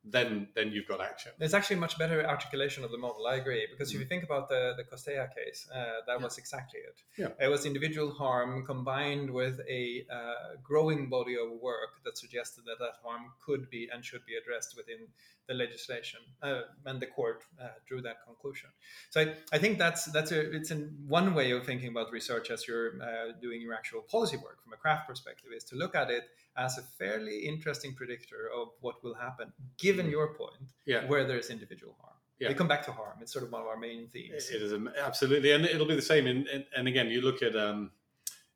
then 0.04 0.48
then 0.56 0.72
you've 0.72 0.88
got 0.88 1.02
action. 1.02 1.32
There's 1.38 1.54
actually 1.54 1.76
a 1.78 1.80
much 1.80 1.98
better 1.98 2.26
articulation 2.26 2.84
of 2.86 2.92
the 2.92 2.98
model. 2.98 3.28
I 3.28 3.36
agree 3.36 3.68
because 3.70 3.94
if 3.94 4.00
you 4.00 4.06
think 4.06 4.24
about 4.24 4.48
the 4.48 4.74
the 4.78 4.84
Costeja 4.84 5.28
case, 5.36 5.68
uh, 5.74 5.76
that 6.08 6.18
Mm. 6.18 6.20
Yeah. 6.20 6.24
was 6.24 6.38
exactly 6.38 6.80
it. 6.80 6.98
Yeah. 7.18 7.46
It 7.46 7.50
was 7.50 7.66
individual 7.66 8.12
harm 8.12 8.66
combined 8.66 9.30
with 9.30 9.60
a 9.70 10.06
uh, 10.10 10.56
growing 10.64 11.10
body 11.10 11.36
of 11.36 11.50
work 11.62 12.02
that 12.06 12.18
suggested 12.18 12.64
that 12.66 12.80
that 12.80 12.96
harm 13.04 13.24
could 13.46 13.70
be 13.70 13.90
and 13.92 14.04
should 14.06 14.26
be 14.26 14.36
addressed 14.36 14.76
within 14.78 15.08
the 15.50 15.56
legislation, 15.66 16.22
uh, 16.48 16.62
and 16.86 16.98
the 17.04 17.08
court 17.18 17.40
uh, 17.62 17.68
drew 17.88 18.02
that 18.08 18.18
conclusion. 18.26 18.70
So 19.10 19.18
I, 19.24 19.26
I 19.56 19.58
think 19.64 19.74
that's 19.84 20.04
that's 20.16 20.32
a 20.32 20.42
it's 20.58 20.72
in 20.76 20.82
one 21.08 21.34
way 21.34 21.48
of 21.52 21.66
thinking 21.66 21.90
about 21.96 22.08
research 22.20 22.48
as 22.56 22.60
you're 22.68 22.90
uh, 23.02 23.34
doing 23.46 23.60
your 23.66 23.74
actual 23.74 24.02
policy 24.16 24.38
work 24.38 24.58
from 24.64 24.74
a 24.74 24.78
craft 24.78 25.04
perspective 25.10 25.50
is 25.58 25.64
to 25.72 25.76
look 25.76 25.94
at 25.96 26.10
it 26.18 26.24
as 26.56 26.78
a 26.78 26.84
fairly 27.00 27.38
interesting 27.54 27.92
predictor 28.00 28.42
of 28.60 28.68
what 28.82 28.96
will 29.04 29.16
happen, 29.26 29.48
given 29.86 30.06
Mm. 30.08 30.12
your 30.18 30.28
point 30.42 30.62
Yeah. 30.86 31.02
where 31.12 31.26
there's 31.30 31.50
individual 31.50 31.94
harm. 32.02 32.18
Yeah. 32.40 32.50
We 32.50 32.54
come 32.62 32.68
back 32.76 32.84
to 32.90 32.92
harm. 33.00 33.18
It's 33.22 33.34
sort 33.34 33.44
of 33.46 33.52
one 33.52 33.62
of 33.64 33.68
our 33.68 33.80
main 33.88 34.08
themes. 34.14 34.50
It 34.56 34.62
is 34.62 34.72
absolutely, 35.10 35.50
and 35.56 35.66
it'll 35.66 35.92
be 35.96 36.00
the 36.04 36.10
same. 36.14 36.26
In, 36.32 36.38
in, 36.56 36.62
and 36.78 36.88
again, 36.88 37.08
you 37.16 37.22
look 37.28 37.40
at 37.50 37.54
um, 37.68 37.80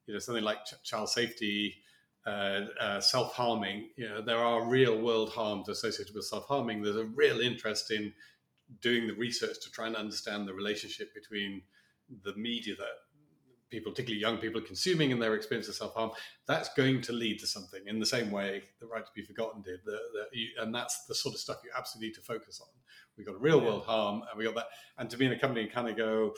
you 0.05 0.13
know 0.13 0.19
something 0.19 0.43
like 0.51 0.59
ch- 0.69 0.81
child 0.89 1.09
safety, 1.09 1.59
uh, 2.25 2.65
uh, 2.79 2.99
self 2.99 3.33
harming. 3.33 3.89
You 3.95 4.09
know, 4.09 4.21
there 4.21 4.37
are 4.37 4.65
real 4.65 4.99
world 4.99 5.29
harms 5.29 5.69
associated 5.69 6.15
with 6.15 6.25
self 6.25 6.47
harming. 6.47 6.81
There's 6.81 6.95
a 6.95 7.05
real 7.05 7.39
interest 7.41 7.91
in 7.91 8.13
doing 8.81 9.07
the 9.07 9.13
research 9.13 9.57
to 9.63 9.71
try 9.71 9.87
and 9.87 9.95
understand 9.95 10.47
the 10.47 10.53
relationship 10.53 11.13
between 11.13 11.61
the 12.23 12.33
media 12.35 12.75
that 12.77 12.85
people, 13.69 13.91
particularly 13.91 14.21
young 14.21 14.37
people, 14.37 14.61
are 14.61 14.65
consuming 14.65 15.11
and 15.11 15.21
their 15.21 15.35
experience 15.35 15.67
of 15.67 15.75
self 15.75 15.93
harm. 15.95 16.11
That's 16.47 16.69
going 16.75 17.01
to 17.01 17.11
lead 17.11 17.39
to 17.39 17.47
something 17.47 17.81
in 17.87 17.99
the 17.99 18.05
same 18.05 18.31
way 18.31 18.63
the 18.79 18.87
right 18.87 19.05
to 19.05 19.11
be 19.13 19.23
forgotten 19.23 19.61
did. 19.61 19.79
The, 19.85 19.91
the, 19.91 20.25
you, 20.31 20.47
and 20.59 20.73
that's 20.73 21.05
the 21.05 21.15
sort 21.15 21.35
of 21.35 21.41
stuff 21.41 21.57
you 21.63 21.71
absolutely 21.77 22.09
need 22.09 22.15
to 22.15 22.21
focus 22.21 22.61
on. 22.61 22.67
We've 23.17 23.27
got 23.27 23.35
a 23.35 23.39
real 23.39 23.61
world 23.61 23.83
harm, 23.83 24.23
and 24.29 24.37
we 24.37 24.45
got 24.45 24.55
that. 24.55 24.67
And 24.97 25.09
to 25.09 25.17
be 25.17 25.25
in 25.25 25.33
a 25.33 25.39
company 25.39 25.63
and 25.63 25.71
kind 25.71 25.89
of 25.89 25.97
go, 25.97 26.33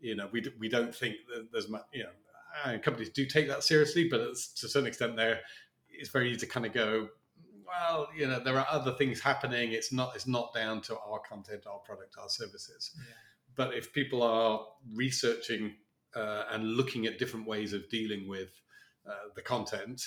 you 0.00 0.14
know, 0.14 0.28
we, 0.30 0.44
we 0.58 0.68
don't 0.68 0.94
think 0.94 1.16
that 1.34 1.50
there's 1.52 1.68
much, 1.68 1.84
you 1.92 2.02
know, 2.02 2.10
uh, 2.64 2.78
companies 2.78 3.10
do 3.10 3.26
take 3.26 3.48
that 3.48 3.62
seriously, 3.62 4.08
but 4.08 4.20
it's, 4.20 4.52
to 4.54 4.66
a 4.66 4.68
certain 4.68 4.88
extent, 4.88 5.16
there 5.16 5.40
it's 5.88 6.10
very 6.10 6.30
easy 6.30 6.40
to 6.40 6.46
kind 6.46 6.66
of 6.66 6.72
go, 6.72 7.08
well, 7.66 8.08
you 8.16 8.26
know, 8.26 8.40
there 8.40 8.58
are 8.58 8.66
other 8.70 8.92
things 8.92 9.20
happening. 9.20 9.72
It's 9.72 9.92
not 9.92 10.14
it's 10.14 10.26
not 10.26 10.52
down 10.54 10.80
to 10.82 10.98
our 10.98 11.20
content, 11.20 11.64
our 11.66 11.78
product, 11.78 12.16
our 12.20 12.28
services. 12.28 12.90
Yeah. 12.96 13.14
But 13.54 13.74
if 13.74 13.92
people 13.92 14.22
are 14.22 14.60
researching 14.94 15.74
uh, 16.16 16.44
and 16.50 16.64
looking 16.64 17.06
at 17.06 17.18
different 17.18 17.46
ways 17.46 17.72
of 17.72 17.88
dealing 17.90 18.28
with 18.28 18.50
uh, 19.08 19.28
the 19.36 19.42
content, 19.42 20.02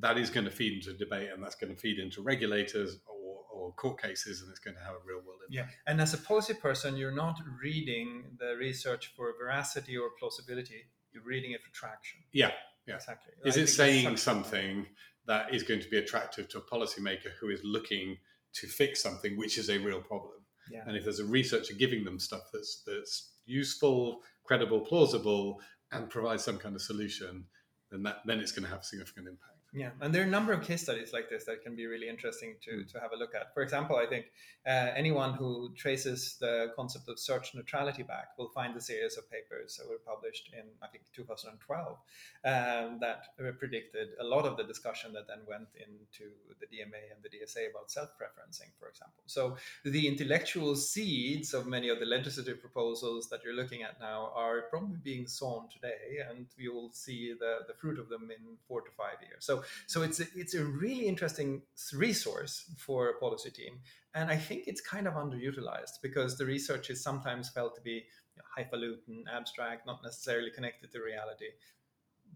that 0.00 0.18
is 0.18 0.30
going 0.30 0.44
to 0.44 0.50
feed 0.50 0.74
into 0.74 0.96
debate, 0.96 1.30
and 1.32 1.42
that's 1.42 1.54
going 1.54 1.74
to 1.74 1.80
feed 1.80 1.98
into 1.98 2.22
regulators 2.22 2.98
or, 3.06 3.40
or 3.52 3.72
court 3.74 4.00
cases, 4.00 4.42
and 4.42 4.50
it's 4.50 4.58
going 4.60 4.76
to 4.76 4.82
have 4.82 4.94
a 4.94 5.04
real 5.06 5.18
world 5.18 5.40
impact. 5.48 5.70
Yeah, 5.70 5.90
and 5.90 6.00
as 6.00 6.14
a 6.14 6.18
policy 6.18 6.54
person, 6.54 6.96
you're 6.96 7.14
not 7.14 7.38
reading 7.62 8.36
the 8.38 8.56
research 8.58 9.12
for 9.16 9.32
veracity 9.38 9.96
or 9.96 10.10
plausibility. 10.18 10.86
You're 11.14 11.24
reading 11.24 11.52
it 11.52 11.62
for 11.62 11.72
traction. 11.72 12.20
Yeah, 12.32 12.50
yeah. 12.86 12.96
exactly. 12.96 13.32
Is 13.44 13.56
it 13.56 13.68
saying 13.68 14.16
something 14.16 14.86
that 15.26 15.54
is 15.54 15.62
going 15.62 15.80
to 15.80 15.88
be 15.88 15.98
attractive 15.98 16.48
to 16.50 16.58
a 16.58 16.60
policymaker 16.60 17.30
who 17.40 17.50
is 17.50 17.60
looking 17.62 18.16
to 18.54 18.66
fix 18.66 19.02
something 19.02 19.36
which 19.36 19.56
is 19.58 19.70
a 19.70 19.78
real 19.78 20.00
problem? 20.00 20.44
Yeah. 20.70 20.82
And 20.86 20.96
if 20.96 21.04
there's 21.04 21.20
a 21.20 21.24
researcher 21.24 21.74
giving 21.74 22.04
them 22.04 22.18
stuff 22.18 22.42
that's 22.52 22.82
that's 22.86 23.32
useful, 23.46 24.20
credible, 24.44 24.80
plausible, 24.80 25.60
and 25.92 26.10
provides 26.10 26.42
some 26.42 26.58
kind 26.58 26.74
of 26.74 26.82
solution, 26.82 27.44
then 27.90 28.02
that 28.02 28.18
then 28.26 28.40
it's 28.40 28.52
going 28.52 28.64
to 28.64 28.70
have 28.70 28.80
a 28.80 28.84
significant 28.84 29.28
impact. 29.28 29.53
Yeah, 29.76 29.90
and 30.00 30.14
there 30.14 30.22
are 30.22 30.26
a 30.26 30.30
number 30.30 30.52
of 30.52 30.62
case 30.62 30.82
studies 30.82 31.12
like 31.12 31.28
this 31.28 31.44
that 31.46 31.64
can 31.64 31.74
be 31.74 31.86
really 31.86 32.08
interesting 32.08 32.54
to, 32.62 32.70
Mm. 32.70 32.92
to 32.92 33.00
have 33.00 33.12
a 33.12 33.16
look 33.16 33.34
at. 33.34 33.52
For 33.54 33.62
example, 33.62 33.96
I 33.96 34.06
think 34.06 34.26
uh, 34.64 34.92
anyone 34.94 35.34
who 35.34 35.74
traces 35.74 36.36
the 36.38 36.72
concept 36.76 37.08
of 37.08 37.18
search 37.18 37.54
neutrality 37.56 38.04
back 38.04 38.38
will 38.38 38.48
find 38.50 38.76
a 38.76 38.80
series 38.80 39.18
of 39.18 39.28
papers 39.28 39.76
that 39.76 39.88
were 39.88 39.98
published 39.98 40.50
in, 40.52 40.66
I 40.80 40.86
think, 40.86 41.02
2012 41.12 41.98
um, 42.44 43.00
that 43.00 43.36
predicted 43.58 44.10
a 44.20 44.24
lot 44.24 44.46
of 44.46 44.56
the 44.56 44.62
discussion 44.62 45.12
that 45.14 45.26
then 45.26 45.40
went 45.48 45.68
into 45.74 46.30
the 46.60 46.66
DMA 46.66 47.10
and 47.12 47.20
the 47.24 47.28
DSA 47.28 47.68
about 47.70 47.90
self 47.90 48.10
preferencing, 48.16 48.70
for 48.78 48.88
example. 48.88 49.24
So 49.26 49.56
the 49.84 50.06
intellectual 50.06 50.76
seeds 50.76 51.52
of 51.52 51.66
many 51.66 51.88
of 51.88 51.98
the 51.98 52.06
legislative 52.06 52.60
proposals 52.60 53.28
that 53.30 53.42
you're 53.42 53.54
looking 53.56 53.82
at 53.82 53.98
now 53.98 54.30
are 54.36 54.62
probably 54.70 54.98
being 55.02 55.26
sown 55.26 55.68
today, 55.68 56.20
and 56.30 56.46
we 56.56 56.68
will 56.68 56.90
see 56.92 57.34
the, 57.38 57.58
the 57.66 57.74
fruit 57.74 57.98
of 57.98 58.08
them 58.08 58.30
in 58.30 58.56
four 58.68 58.80
to 58.82 58.90
five 58.92 59.18
years. 59.28 59.44
So 59.44 59.63
so 59.86 60.02
it's 60.02 60.20
a, 60.20 60.24
it's 60.34 60.54
a 60.54 60.64
really 60.64 61.06
interesting 61.06 61.62
resource 61.92 62.64
for 62.78 63.08
a 63.08 63.14
policy 63.18 63.50
team, 63.50 63.78
and 64.14 64.30
I 64.30 64.36
think 64.36 64.64
it's 64.66 64.80
kind 64.80 65.06
of 65.06 65.14
underutilized 65.14 66.00
because 66.02 66.36
the 66.38 66.46
research 66.46 66.90
is 66.90 67.02
sometimes 67.02 67.48
felt 67.50 67.74
to 67.76 67.80
be 67.80 67.92
you 67.92 68.38
know, 68.38 68.44
highfalutin, 68.56 69.24
abstract, 69.32 69.86
not 69.86 70.00
necessarily 70.02 70.50
connected 70.50 70.92
to 70.92 71.00
reality. 71.00 71.46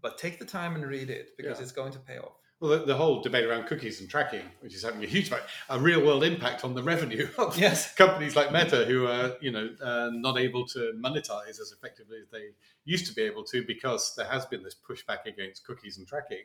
But 0.01 0.17
take 0.17 0.39
the 0.39 0.45
time 0.45 0.75
and 0.75 0.85
read 0.85 1.09
it 1.09 1.35
because 1.35 1.57
Yeah. 1.57 1.63
it's 1.63 1.71
going 1.73 1.91
to 1.93 1.99
pay 1.99 2.17
off. 2.19 2.37
Well, 2.61 2.71
the, 2.79 2.85
the 2.85 2.95
whole 2.95 3.21
debate 3.21 3.45
around 3.45 3.67
cookies 3.67 4.01
and 4.01 4.09
tracking, 4.09 4.43
which 4.59 4.73
is 4.75 4.83
having 4.83 5.01
a 5.01 5.07
huge 5.07 5.25
impact, 5.27 5.49
a 5.69 5.79
real 5.79 6.05
world 6.05 6.23
impact 6.25 6.65
on 6.65 6.73
the 6.73 6.83
revenue 6.83 7.27
of 7.37 7.57
Yes. 7.57 7.93
companies 8.03 8.35
like 8.35 8.51
Meta, 8.51 8.83
who 8.85 9.07
are 9.07 9.37
you 9.41 9.51
know 9.51 9.69
uh, 9.81 10.09
not 10.13 10.37
able 10.37 10.65
to 10.67 10.91
monetize 11.01 11.59
as 11.61 11.71
effectively 11.75 12.17
as 12.21 12.29
they 12.29 12.49
used 12.83 13.05
to 13.07 13.13
be 13.13 13.21
able 13.21 13.43
to, 13.45 13.63
because 13.65 14.13
there 14.17 14.25
has 14.27 14.45
been 14.45 14.61
this 14.63 14.75
pushback 14.75 15.25
against 15.25 15.65
cookies 15.65 15.97
and 15.97 16.05
tracking. 16.07 16.43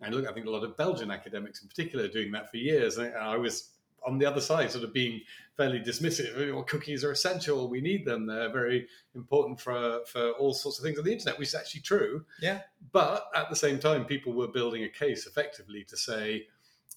And 0.00 0.14
look, 0.14 0.28
I 0.28 0.32
think 0.32 0.46
a 0.46 0.50
lot 0.50 0.64
of 0.64 0.76
Belgian 0.76 1.10
academics, 1.10 1.62
in 1.62 1.68
particular, 1.68 2.04
are 2.04 2.08
doing 2.08 2.30
that 2.32 2.50
for 2.50 2.58
years. 2.58 2.98
And 2.98 3.14
I 3.14 3.36
was 3.36 3.70
on 4.06 4.18
the 4.18 4.26
other 4.26 4.40
side, 4.40 4.70
sort 4.70 4.84
of 4.84 4.92
being 4.92 5.20
fairly 5.56 5.80
dismissive. 5.80 6.52
Well, 6.52 6.62
cookies 6.62 7.02
are 7.02 7.10
essential; 7.10 7.68
we 7.68 7.80
need 7.80 8.04
them. 8.04 8.26
They're 8.26 8.52
very 8.52 8.86
important 9.14 9.60
for 9.60 10.00
for 10.06 10.30
all 10.32 10.54
sorts 10.54 10.78
of 10.78 10.84
things 10.84 10.98
on 10.98 11.04
the 11.04 11.12
internet, 11.12 11.38
which 11.38 11.48
is 11.48 11.54
actually 11.54 11.80
true. 11.80 12.24
Yeah. 12.40 12.60
But 12.92 13.28
at 13.34 13.50
the 13.50 13.56
same 13.56 13.78
time, 13.78 14.04
people 14.04 14.32
were 14.32 14.48
building 14.48 14.84
a 14.84 14.88
case 14.88 15.26
effectively 15.26 15.84
to 15.84 15.96
say, 15.96 16.46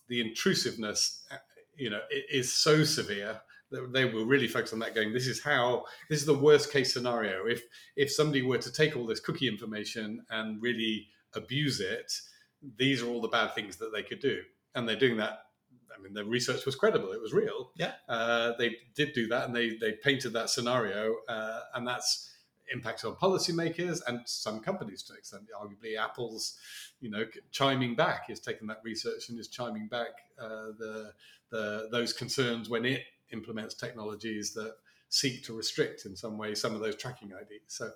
the 0.07 0.21
intrusiveness, 0.21 1.25
you 1.75 1.89
know, 1.89 2.01
is 2.11 2.53
so 2.53 2.83
severe 2.83 3.41
that 3.71 3.93
they 3.93 4.05
were 4.05 4.25
really 4.25 4.47
focused 4.47 4.73
on 4.73 4.79
that. 4.79 4.95
Going, 4.95 5.13
this 5.13 5.27
is 5.27 5.41
how 5.41 5.85
this 6.09 6.19
is 6.19 6.25
the 6.25 6.37
worst 6.37 6.71
case 6.71 6.93
scenario. 6.93 7.45
If 7.47 7.63
if 7.95 8.11
somebody 8.11 8.41
were 8.41 8.57
to 8.57 8.71
take 8.71 8.95
all 8.95 9.05
this 9.05 9.19
cookie 9.19 9.47
information 9.47 10.23
and 10.29 10.61
really 10.61 11.07
abuse 11.33 11.79
it, 11.79 12.11
these 12.77 13.01
are 13.01 13.07
all 13.07 13.21
the 13.21 13.27
bad 13.27 13.55
things 13.55 13.77
that 13.77 13.91
they 13.93 14.03
could 14.03 14.19
do, 14.19 14.41
and 14.75 14.87
they're 14.87 14.95
doing 14.95 15.17
that 15.17 15.39
I 15.99 16.01
mean, 16.01 16.13
the 16.13 16.25
research 16.25 16.65
was 16.65 16.75
credible; 16.75 17.11
it 17.11 17.21
was 17.21 17.33
real. 17.33 17.71
Yeah, 17.75 17.93
uh, 18.07 18.53
they 18.57 18.77
did 18.95 19.13
do 19.13 19.27
that, 19.27 19.45
and 19.45 19.55
they 19.55 19.75
they 19.75 19.93
painted 19.93 20.33
that 20.33 20.49
scenario, 20.49 21.17
uh, 21.27 21.61
and 21.73 21.87
that's 21.87 22.29
impacts 22.71 23.03
on 23.03 23.15
policymakers 23.15 24.01
and 24.07 24.21
some 24.25 24.59
companies 24.59 25.03
to 25.03 25.13
extent. 25.13 25.43
Arguably, 25.59 25.97
Apple's, 25.97 26.57
you 27.01 27.09
know, 27.09 27.25
chiming 27.51 27.95
back 27.95 28.29
is 28.29 28.39
taking 28.39 28.67
that 28.67 28.79
research 28.83 29.29
and 29.29 29.39
is 29.39 29.47
chiming 29.47 29.87
back 29.87 30.09
uh, 30.39 30.71
the 30.77 31.11
the 31.49 31.89
those 31.91 32.13
concerns 32.13 32.69
when 32.69 32.85
it 32.85 33.03
implements 33.31 33.75
technologies 33.75 34.53
that 34.53 34.75
seek 35.09 35.43
to 35.43 35.53
restrict 35.53 36.05
in 36.05 36.15
some 36.15 36.37
way 36.37 36.53
some 36.53 36.75
of 36.75 36.81
those 36.81 36.95
tracking 36.95 37.29
IDs. 37.29 37.73
So, 37.73 37.91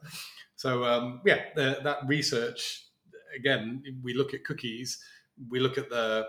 so 0.55 0.83
um, 0.83 1.21
yeah, 1.25 1.41
the, 1.55 1.79
that 1.83 1.99
research 2.07 2.87
again, 3.35 3.83
we 4.01 4.13
look 4.13 4.33
at 4.33 4.43
cookies, 4.43 5.03
we 5.49 5.59
look 5.59 5.77
at 5.77 5.89
the 5.89 6.27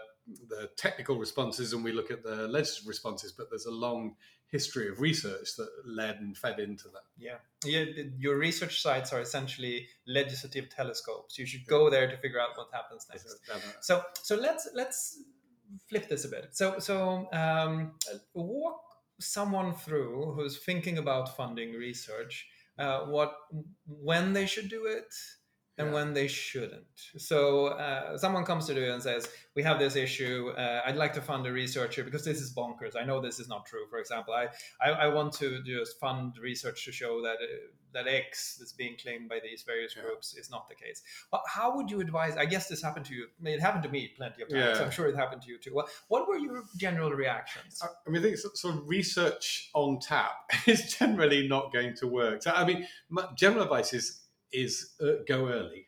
the 0.48 0.70
technical 0.76 1.18
responses 1.18 1.74
and 1.74 1.84
we 1.84 1.92
look 1.92 2.10
at 2.10 2.22
the 2.22 2.48
legislative 2.48 2.88
responses, 2.88 3.32
but 3.32 3.50
there's 3.50 3.66
a 3.66 3.70
long 3.70 4.16
history 4.46 4.88
of 4.88 5.00
research 5.00 5.56
that 5.56 5.68
led 5.84 6.16
and 6.20 6.36
fed 6.36 6.60
into 6.60 6.84
that. 6.84 7.02
Yeah. 7.18 7.38
yeah 7.64 7.84
your 8.16 8.38
research 8.38 8.80
sites 8.80 9.12
are 9.12 9.20
essentially 9.20 9.88
legislative 10.06 10.70
telescopes. 10.70 11.38
You 11.38 11.44
should 11.44 11.66
go 11.66 11.90
there 11.90 12.08
to 12.08 12.16
figure 12.16 12.40
out 12.40 12.56
what 12.56 12.68
happens 12.72 13.06
next. 13.10 13.26
So 13.80 14.02
so 14.22 14.36
let's 14.36 14.68
let's 14.74 15.18
flip 15.88 16.08
this 16.08 16.24
a 16.24 16.28
bit. 16.28 16.48
So 16.52 16.78
so 16.78 17.28
um, 17.32 17.92
walk 18.34 18.80
someone 19.20 19.74
through 19.74 20.32
who's 20.34 20.58
thinking 20.58 20.98
about 20.98 21.36
funding 21.36 21.72
research, 21.72 22.46
uh, 22.78 23.00
what 23.06 23.34
when 23.86 24.32
they 24.32 24.46
should 24.46 24.68
do 24.68 24.86
it, 24.86 25.12
and 25.76 25.88
yeah. 25.88 25.94
when 25.94 26.14
they 26.14 26.28
shouldn't. 26.28 26.84
So 27.16 27.66
uh, 27.66 28.16
someone 28.16 28.44
comes 28.44 28.66
to 28.66 28.74
you 28.74 28.92
and 28.92 29.02
says, 29.02 29.28
"We 29.56 29.62
have 29.64 29.78
this 29.78 29.96
issue. 29.96 30.52
Uh, 30.56 30.82
I'd 30.86 30.96
like 30.96 31.12
to 31.14 31.20
fund 31.20 31.46
a 31.46 31.52
researcher 31.52 32.04
because 32.04 32.24
this 32.24 32.40
is 32.40 32.54
bonkers. 32.54 32.94
I 33.00 33.04
know 33.04 33.20
this 33.20 33.40
is 33.40 33.48
not 33.48 33.66
true. 33.66 33.86
For 33.90 33.98
example, 33.98 34.34
I 34.34 34.48
I, 34.80 34.90
I 34.90 35.06
want 35.08 35.32
to 35.34 35.62
just 35.64 35.98
fund 35.98 36.38
research 36.40 36.84
to 36.84 36.92
show 36.92 37.22
that 37.22 37.36
uh, 37.42 37.46
that 37.92 38.06
X 38.06 38.56
that's 38.58 38.72
being 38.72 38.96
claimed 39.02 39.28
by 39.28 39.40
these 39.42 39.62
various 39.62 39.94
yeah. 39.96 40.02
groups 40.02 40.34
is 40.34 40.50
not 40.50 40.68
the 40.68 40.74
case. 40.74 41.02
But 41.30 41.42
how 41.46 41.76
would 41.76 41.90
you 41.90 42.00
advise? 42.00 42.36
I 42.36 42.44
guess 42.44 42.68
this 42.68 42.82
happened 42.82 43.06
to 43.06 43.14
you. 43.14 43.26
It 43.44 43.60
happened 43.60 43.82
to 43.84 43.88
me 43.88 44.12
plenty 44.16 44.42
of 44.42 44.48
times. 44.48 44.78
Yeah. 44.78 44.84
I'm 44.84 44.90
sure 44.92 45.08
it 45.08 45.16
happened 45.16 45.42
to 45.42 45.48
you 45.48 45.58
too. 45.58 45.74
What 45.74 45.88
what 46.08 46.28
were 46.28 46.38
your 46.38 46.64
general 46.76 47.10
reactions? 47.10 47.82
I 47.82 48.10
mean, 48.10 48.20
I 48.20 48.22
think 48.22 48.36
sort 48.36 48.74
of 48.76 48.88
research 48.88 49.70
on 49.74 49.98
tap 50.00 50.50
is 50.66 50.94
generally 50.94 51.48
not 51.48 51.72
going 51.72 51.94
to 51.96 52.06
work. 52.06 52.44
So 52.44 52.52
I 52.52 52.64
mean, 52.64 52.86
my 53.08 53.26
general 53.36 53.64
advice 53.64 53.92
is 53.92 54.23
is 54.54 54.94
uh, 55.02 55.22
go 55.26 55.48
early. 55.48 55.86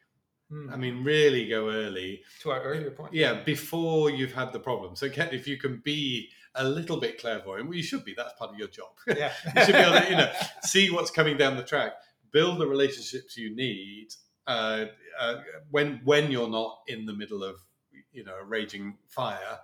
Hmm. 0.50 0.70
I 0.70 0.76
mean, 0.76 1.02
really 1.02 1.48
go 1.48 1.70
early. 1.70 2.22
To 2.42 2.50
our 2.50 2.62
earlier 2.62 2.90
point. 2.90 3.12
Yeah, 3.12 3.42
before 3.42 4.10
you've 4.10 4.32
had 4.32 4.52
the 4.52 4.60
problem. 4.60 4.94
So, 4.94 5.06
if 5.06 5.48
you 5.48 5.56
can 5.56 5.80
be 5.84 6.28
a 6.54 6.66
little 6.68 6.98
bit 6.98 7.20
clairvoyant, 7.20 7.68
well, 7.68 7.76
you 7.76 7.82
should 7.82 8.04
be. 8.04 8.14
That's 8.16 8.32
part 8.34 8.50
of 8.50 8.58
your 8.58 8.68
job. 8.68 8.90
Yeah. 9.08 9.32
you 9.56 9.64
should 9.64 9.74
be 9.74 9.80
able 9.80 10.00
to, 10.00 10.10
you 10.10 10.16
know, 10.16 10.32
see 10.62 10.90
what's 10.90 11.10
coming 11.10 11.36
down 11.36 11.56
the 11.56 11.64
track, 11.64 11.94
build 12.32 12.58
the 12.58 12.66
relationships 12.66 13.36
you 13.36 13.54
need 13.54 14.08
uh, 14.46 14.86
uh, 15.18 15.36
when 15.70 16.00
when 16.04 16.30
you're 16.30 16.48
not 16.48 16.78
in 16.86 17.06
the 17.06 17.12
middle 17.12 17.42
of, 17.42 17.56
you 18.12 18.24
know, 18.24 18.36
a 18.36 18.44
raging 18.44 18.96
fire. 19.08 19.58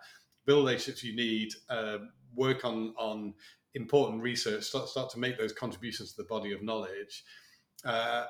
Build 0.46 0.66
the 0.66 0.70
relationships 0.70 1.04
you 1.04 1.14
need. 1.14 1.52
Uh, 1.68 1.98
work 2.34 2.64
on 2.64 2.94
on 2.98 3.34
important 3.74 4.20
research. 4.20 4.64
Start 4.64 4.88
start 4.88 5.10
to 5.10 5.20
make 5.20 5.38
those 5.38 5.52
contributions 5.52 6.12
to 6.12 6.22
the 6.22 6.28
body 6.28 6.52
of 6.52 6.62
knowledge 6.62 7.22
uh, 7.84 8.24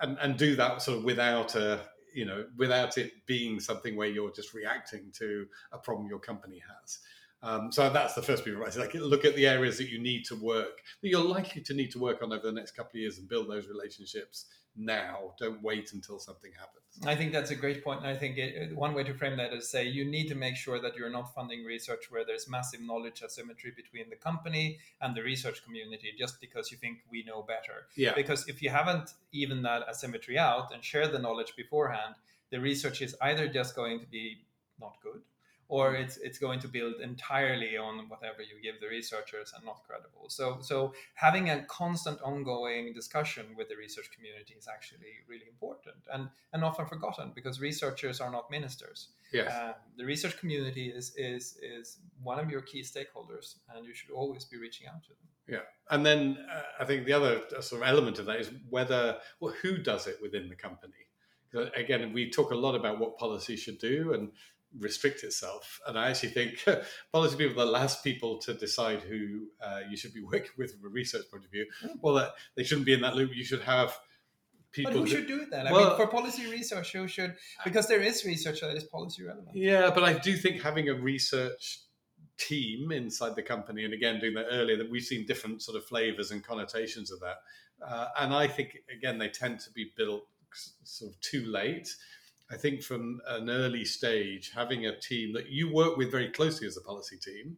and, 0.00 0.18
and 0.20 0.36
do 0.36 0.56
that 0.56 0.82
sort 0.82 0.98
of 0.98 1.04
without 1.04 1.54
a 1.54 1.80
you 2.14 2.24
know 2.24 2.44
without 2.56 2.98
it 2.98 3.12
being 3.26 3.58
something 3.58 3.96
where 3.96 4.08
you're 4.08 4.32
just 4.32 4.54
reacting 4.54 5.10
to 5.12 5.46
a 5.72 5.78
problem 5.78 6.08
your 6.08 6.18
company 6.18 6.62
has. 6.82 6.98
Um, 7.44 7.72
so 7.72 7.90
that's 7.90 8.14
the 8.14 8.22
first 8.22 8.44
piece 8.44 8.54
of 8.54 8.60
advice. 8.60 8.76
Like 8.76 8.94
look 8.94 9.24
at 9.24 9.34
the 9.34 9.48
areas 9.48 9.76
that 9.78 9.88
you 9.88 10.00
need 10.00 10.24
to 10.26 10.36
work 10.36 10.80
that 11.02 11.08
you're 11.08 11.24
likely 11.24 11.60
to 11.62 11.74
need 11.74 11.90
to 11.92 11.98
work 11.98 12.22
on 12.22 12.32
over 12.32 12.46
the 12.46 12.52
next 12.52 12.72
couple 12.72 12.92
of 12.92 13.00
years 13.00 13.18
and 13.18 13.28
build 13.28 13.50
those 13.50 13.66
relationships 13.66 14.46
now. 14.76 15.34
Don't 15.38 15.62
wait 15.62 15.92
until 15.92 16.18
something 16.18 16.50
happens. 16.52 16.82
I 17.06 17.14
think 17.14 17.32
that's 17.32 17.50
a 17.50 17.54
great 17.54 17.82
point. 17.82 18.00
And 18.00 18.08
I 18.08 18.16
think 18.16 18.38
it, 18.38 18.76
one 18.76 18.94
way 18.94 19.02
to 19.04 19.14
frame 19.14 19.36
that 19.38 19.52
is 19.52 19.68
say 19.68 19.86
you 19.86 20.04
need 20.04 20.28
to 20.28 20.34
make 20.34 20.56
sure 20.56 20.80
that 20.80 20.96
you're 20.96 21.10
not 21.10 21.34
funding 21.34 21.64
research 21.64 22.10
where 22.10 22.24
there's 22.24 22.48
massive 22.48 22.80
knowledge 22.80 23.22
asymmetry 23.22 23.72
between 23.74 24.10
the 24.10 24.16
company 24.16 24.78
and 25.00 25.16
the 25.16 25.22
research 25.22 25.64
community 25.64 26.12
just 26.18 26.40
because 26.40 26.70
you 26.70 26.76
think 26.76 26.98
we 27.10 27.22
know 27.24 27.42
better. 27.42 27.86
Yeah. 27.96 28.14
Because 28.14 28.48
if 28.48 28.62
you 28.62 28.70
haven't 28.70 29.14
even 29.32 29.62
that 29.62 29.88
asymmetry 29.88 30.38
out 30.38 30.72
and 30.72 30.84
share 30.84 31.08
the 31.08 31.18
knowledge 31.18 31.54
beforehand, 31.56 32.14
the 32.50 32.60
research 32.60 33.00
is 33.00 33.16
either 33.22 33.48
just 33.48 33.74
going 33.74 34.00
to 34.00 34.06
be 34.06 34.44
not 34.78 34.96
good 35.02 35.22
or 35.68 35.94
it's 35.94 36.16
it's 36.18 36.38
going 36.38 36.60
to 36.60 36.68
build 36.68 36.94
entirely 37.00 37.76
on 37.76 38.08
whatever 38.08 38.42
you 38.42 38.60
give 38.62 38.80
the 38.80 38.88
researchers 38.88 39.52
and 39.56 39.64
not 39.64 39.82
credible. 39.86 40.28
So 40.28 40.58
so 40.60 40.92
having 41.14 41.50
a 41.50 41.62
constant 41.64 42.20
ongoing 42.22 42.92
discussion 42.92 43.46
with 43.56 43.68
the 43.68 43.76
research 43.76 44.10
community 44.14 44.54
is 44.58 44.68
actually 44.68 45.12
really 45.28 45.46
important 45.48 45.96
and 46.12 46.28
and 46.52 46.64
often 46.64 46.86
forgotten 46.86 47.32
because 47.34 47.60
researchers 47.60 48.20
are 48.20 48.30
not 48.30 48.50
ministers. 48.50 49.08
Yes. 49.32 49.50
Uh, 49.50 49.72
the 49.96 50.04
research 50.04 50.38
community 50.38 50.88
is 50.88 51.14
is 51.16 51.56
is 51.62 51.98
one 52.22 52.38
of 52.38 52.50
your 52.50 52.60
key 52.60 52.82
stakeholders, 52.82 53.56
and 53.74 53.86
you 53.86 53.94
should 53.94 54.10
always 54.10 54.44
be 54.44 54.58
reaching 54.58 54.86
out 54.86 55.02
to 55.04 55.08
them. 55.08 55.28
Yeah, 55.48 55.66
and 55.90 56.04
then 56.06 56.38
uh, 56.52 56.62
I 56.80 56.84
think 56.84 57.06
the 57.06 57.14
other 57.14 57.42
uh, 57.56 57.60
sort 57.60 57.82
of 57.82 57.88
element 57.88 58.18
of 58.18 58.26
that 58.26 58.40
is 58.40 58.50
whether 58.68 59.18
well, 59.40 59.54
who 59.62 59.78
does 59.78 60.06
it 60.06 60.18
within 60.22 60.48
the 60.48 60.54
company. 60.54 60.92
Again, 61.76 62.14
we 62.14 62.30
talk 62.30 62.50
a 62.50 62.54
lot 62.54 62.74
about 62.74 62.98
what 62.98 63.18
policy 63.18 63.56
should 63.56 63.78
do, 63.78 64.14
and 64.14 64.32
restrict 64.78 65.22
itself. 65.22 65.80
And 65.86 65.98
I 65.98 66.10
actually 66.10 66.30
think 66.30 66.64
policy 67.12 67.36
people 67.36 67.60
are 67.62 67.66
the 67.66 67.70
last 67.70 68.02
people 68.02 68.38
to 68.38 68.54
decide 68.54 69.00
who 69.00 69.48
uh, 69.62 69.80
you 69.88 69.96
should 69.96 70.14
be 70.14 70.22
working 70.32 70.52
with 70.58 70.74
from 70.74 70.84
a 70.86 70.88
research 70.88 71.24
point 71.30 71.44
of 71.44 71.50
view. 71.50 71.66
Hmm. 71.80 71.98
Well, 72.00 72.14
that 72.14 72.34
they 72.56 72.64
shouldn't 72.64 72.86
be 72.86 72.92
in 72.92 73.00
that 73.02 73.16
loop. 73.16 73.34
You 73.34 73.44
should 73.44 73.62
have 73.62 73.96
people. 74.72 74.92
But 74.92 75.00
who, 75.00 75.06
should 75.06 75.26
do 75.26 75.40
it 75.42 75.50
then? 75.50 75.66
I 75.66 75.72
well, 75.72 75.88
mean, 75.88 75.96
for 75.96 76.06
policy 76.06 76.50
research, 76.50 76.92
who 76.92 77.06
should? 77.06 77.34
Because 77.64 77.86
there 77.86 78.00
is 78.00 78.24
research 78.24 78.60
that 78.60 78.76
is 78.76 78.84
policy 78.84 79.24
relevant. 79.24 79.54
Yeah, 79.54 79.90
but 79.90 80.04
I 80.04 80.14
do 80.14 80.36
think 80.36 80.62
having 80.62 80.88
a 80.88 80.94
research 80.94 81.80
team 82.38 82.90
inside 82.90 83.36
the 83.36 83.42
company, 83.42 83.84
and 83.84 83.94
again 83.94 84.18
doing 84.18 84.34
that 84.34 84.46
earlier, 84.50 84.76
that 84.78 84.90
we've 84.90 85.02
seen 85.02 85.26
different 85.26 85.62
sort 85.62 85.76
of 85.76 85.84
flavors 85.84 86.30
and 86.30 86.42
connotations 86.42 87.12
of 87.12 87.20
that. 87.20 87.36
Uh, 87.86 88.08
and 88.20 88.32
I 88.32 88.46
think 88.46 88.78
again 88.94 89.18
they 89.18 89.28
tend 89.28 89.60
to 89.60 89.70
be 89.72 89.92
built 89.96 90.26
sort 90.84 91.12
of 91.12 91.20
too 91.20 91.46
late 91.46 91.88
I 92.50 92.56
think 92.56 92.82
from 92.82 93.20
an 93.28 93.48
early 93.48 93.84
stage, 93.84 94.52
having 94.54 94.86
a 94.86 94.98
team 94.98 95.32
that 95.34 95.48
you 95.48 95.72
work 95.72 95.96
with 95.96 96.10
very 96.10 96.28
closely 96.28 96.66
as 96.66 96.76
a 96.76 96.82
policy 96.82 97.16
team, 97.16 97.56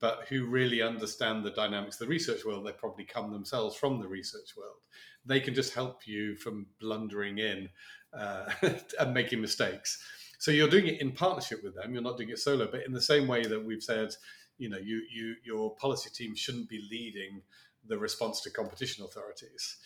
but 0.00 0.26
who 0.28 0.46
really 0.46 0.82
understand 0.82 1.44
the 1.44 1.50
dynamics 1.50 1.96
of 1.96 2.06
the 2.06 2.10
research 2.10 2.44
world, 2.44 2.66
they 2.66 2.72
probably 2.72 3.04
come 3.04 3.32
themselves 3.32 3.76
from 3.76 4.00
the 4.00 4.08
research 4.08 4.56
world. 4.56 4.76
They 5.24 5.40
can 5.40 5.54
just 5.54 5.74
help 5.74 6.06
you 6.06 6.34
from 6.36 6.66
blundering 6.80 7.38
in 7.38 7.68
uh, 8.12 8.50
and 9.00 9.14
making 9.14 9.40
mistakes. 9.40 10.02
So 10.38 10.50
you're 10.50 10.68
doing 10.68 10.88
it 10.88 11.00
in 11.00 11.12
partnership 11.12 11.62
with 11.62 11.76
them. 11.76 11.92
You're 11.92 12.02
not 12.02 12.16
doing 12.16 12.30
it 12.30 12.40
solo. 12.40 12.68
But 12.68 12.84
in 12.84 12.92
the 12.92 13.00
same 13.00 13.28
way 13.28 13.42
that 13.44 13.64
we've 13.64 13.82
said, 13.82 14.10
you 14.58 14.68
know, 14.68 14.78
you, 14.78 15.02
you 15.12 15.36
your 15.44 15.74
policy 15.76 16.10
team 16.10 16.34
shouldn't 16.34 16.68
be 16.68 16.84
leading 16.90 17.42
the 17.86 17.96
response 17.96 18.40
to 18.42 18.50
competition 18.50 19.04
authorities. 19.04 19.76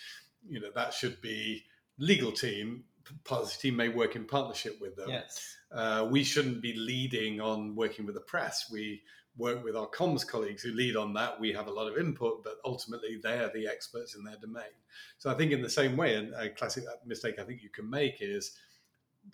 You 0.49 0.61
know, 0.61 0.71
that 0.75 0.95
should 0.95 1.21
be 1.21 1.65
legal 1.99 2.33
team 2.33 2.85
policy 3.25 3.59
team 3.61 3.77
may 3.77 3.89
work 3.89 4.17
in 4.17 4.25
partnership 4.25 4.79
with 4.81 4.97
them. 4.97 5.09
Yes. 5.09 5.57
Uh, 5.73 6.07
we 6.11 6.23
shouldn't 6.23 6.63
be 6.63 6.75
leading 6.75 7.41
on 7.41 7.75
working 7.75 8.07
with 8.07 8.15
the 8.15 8.21
press. 8.21 8.71
We 8.71 9.03
work 9.37 9.63
with 9.63 9.77
our 9.77 9.89
comms 9.89 10.27
colleagues 10.27 10.63
who 10.63 10.73
lead 10.73 10.97
on 10.97 11.13
that. 11.15 11.39
We 11.39 11.53
have 11.53 11.67
a 11.67 11.73
lot 11.73 11.91
of 11.91 11.99
input, 11.99 12.43
but 12.43 12.55
ultimately 12.65 13.19
they 13.23 13.39
are 13.39 13.51
the 13.53 13.67
experts 13.69 14.15
in 14.15 14.25
their 14.25 14.37
domain. 14.37 14.65
So 15.19 15.31
I 15.31 15.35
think 15.35 15.53
in 15.53 15.61
the 15.61 15.69
same 15.71 15.97
way, 15.97 16.15
and 16.17 16.33
a 16.35 16.51
classic 16.51 16.85
mistake 17.05 17.39
I 17.39 17.45
think 17.45 17.63
you 17.63 17.71
can 17.71 17.89
make 17.89 18.19
is 18.21 18.57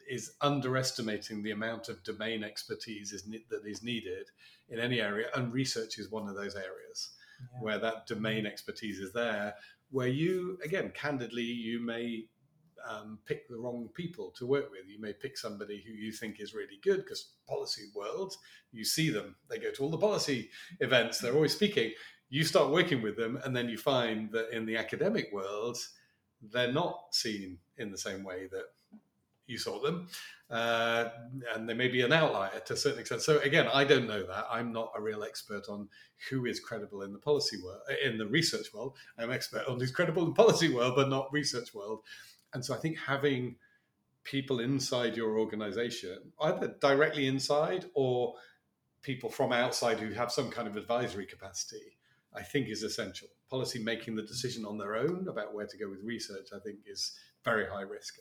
is 0.08 0.32
underestimating 0.40 1.42
the 1.42 1.50
amount 1.50 1.90
of 1.90 2.02
domain 2.02 2.42
expertise 2.42 3.12
is 3.12 3.26
ne- 3.26 3.44
that 3.50 3.66
is 3.66 3.82
needed 3.82 4.30
in 4.70 4.78
any 4.78 5.00
area, 5.00 5.28
and 5.34 5.52
research 5.52 5.98
is 5.98 6.10
one 6.10 6.28
of 6.28 6.34
those 6.34 6.56
areas 6.56 7.10
yeah. 7.40 7.60
where 7.60 7.78
that 7.78 8.06
domain 8.06 8.46
expertise 8.46 8.98
is 8.98 9.12
there. 9.12 9.54
Where 9.90 10.08
you, 10.08 10.58
again, 10.64 10.90
candidly, 10.94 11.42
you 11.42 11.78
may 11.78 12.24
um, 12.88 13.18
pick 13.26 13.48
the 13.48 13.56
wrong 13.56 13.88
people 13.94 14.32
to 14.36 14.46
work 14.46 14.70
with. 14.70 14.88
You 14.88 15.00
may 15.00 15.12
pick 15.12 15.36
somebody 15.36 15.82
who 15.86 15.92
you 15.92 16.12
think 16.12 16.40
is 16.40 16.54
really 16.54 16.78
good 16.82 16.98
because 16.98 17.32
policy 17.48 17.90
world, 17.94 18.34
you 18.72 18.84
see 18.84 19.10
them. 19.10 19.36
They 19.48 19.58
go 19.58 19.70
to 19.70 19.82
all 19.82 19.90
the 19.90 19.98
policy 19.98 20.50
events. 20.80 21.18
They're 21.18 21.34
always 21.34 21.54
speaking. 21.54 21.92
You 22.30 22.44
start 22.44 22.70
working 22.70 23.02
with 23.02 23.16
them, 23.16 23.38
and 23.44 23.54
then 23.54 23.68
you 23.68 23.76
find 23.76 24.30
that 24.32 24.50
in 24.56 24.64
the 24.64 24.76
academic 24.76 25.30
world, 25.32 25.76
they're 26.50 26.72
not 26.72 27.14
seen 27.14 27.58
in 27.76 27.90
the 27.90 27.98
same 27.98 28.24
way 28.24 28.48
that 28.50 28.64
you 29.46 29.58
saw 29.58 29.80
them, 29.80 30.08
uh, 30.50 31.08
and 31.54 31.68
they 31.68 31.74
may 31.74 31.88
be 31.88 32.02
an 32.02 32.12
outlier 32.12 32.60
to 32.60 32.72
a 32.72 32.76
certain 32.76 33.00
extent. 33.00 33.22
So 33.22 33.38
again, 33.40 33.68
I 33.72 33.84
don't 33.84 34.06
know 34.06 34.24
that. 34.24 34.46
I'm 34.50 34.72
not 34.72 34.92
a 34.96 35.02
real 35.02 35.24
expert 35.24 35.68
on 35.68 35.88
who 36.30 36.46
is 36.46 36.60
credible 36.60 37.02
in 37.02 37.12
the 37.12 37.18
policy 37.18 37.58
world, 37.62 37.80
in 38.04 38.18
the 38.18 38.26
research 38.26 38.72
world. 38.72 38.96
I'm 39.18 39.30
expert 39.30 39.66
on 39.68 39.78
who's 39.78 39.90
credible 39.90 40.22
in 40.22 40.28
the 40.28 40.34
policy 40.34 40.72
world, 40.72 40.94
but 40.96 41.08
not 41.08 41.32
research 41.32 41.74
world. 41.74 42.00
And 42.54 42.64
so 42.64 42.74
I 42.74 42.78
think 42.78 42.98
having 42.98 43.56
people 44.24 44.60
inside 44.60 45.16
your 45.16 45.38
organization, 45.38 46.32
either 46.40 46.74
directly 46.80 47.26
inside 47.26 47.86
or 47.94 48.34
people 49.02 49.30
from 49.30 49.52
outside 49.52 49.98
who 49.98 50.12
have 50.12 50.30
some 50.30 50.50
kind 50.50 50.68
of 50.68 50.76
advisory 50.76 51.26
capacity, 51.26 51.98
I 52.34 52.42
think 52.42 52.68
is 52.68 52.82
essential. 52.82 53.28
Policy 53.50 53.82
making 53.82 54.16
the 54.16 54.22
decision 54.22 54.64
on 54.64 54.78
their 54.78 54.96
own 54.96 55.26
about 55.28 55.54
where 55.54 55.66
to 55.66 55.76
go 55.76 55.90
with 55.90 56.02
research, 56.04 56.48
I 56.54 56.60
think, 56.60 56.78
is 56.86 57.12
very 57.44 57.66
high 57.68 57.82
risk. 57.82 58.18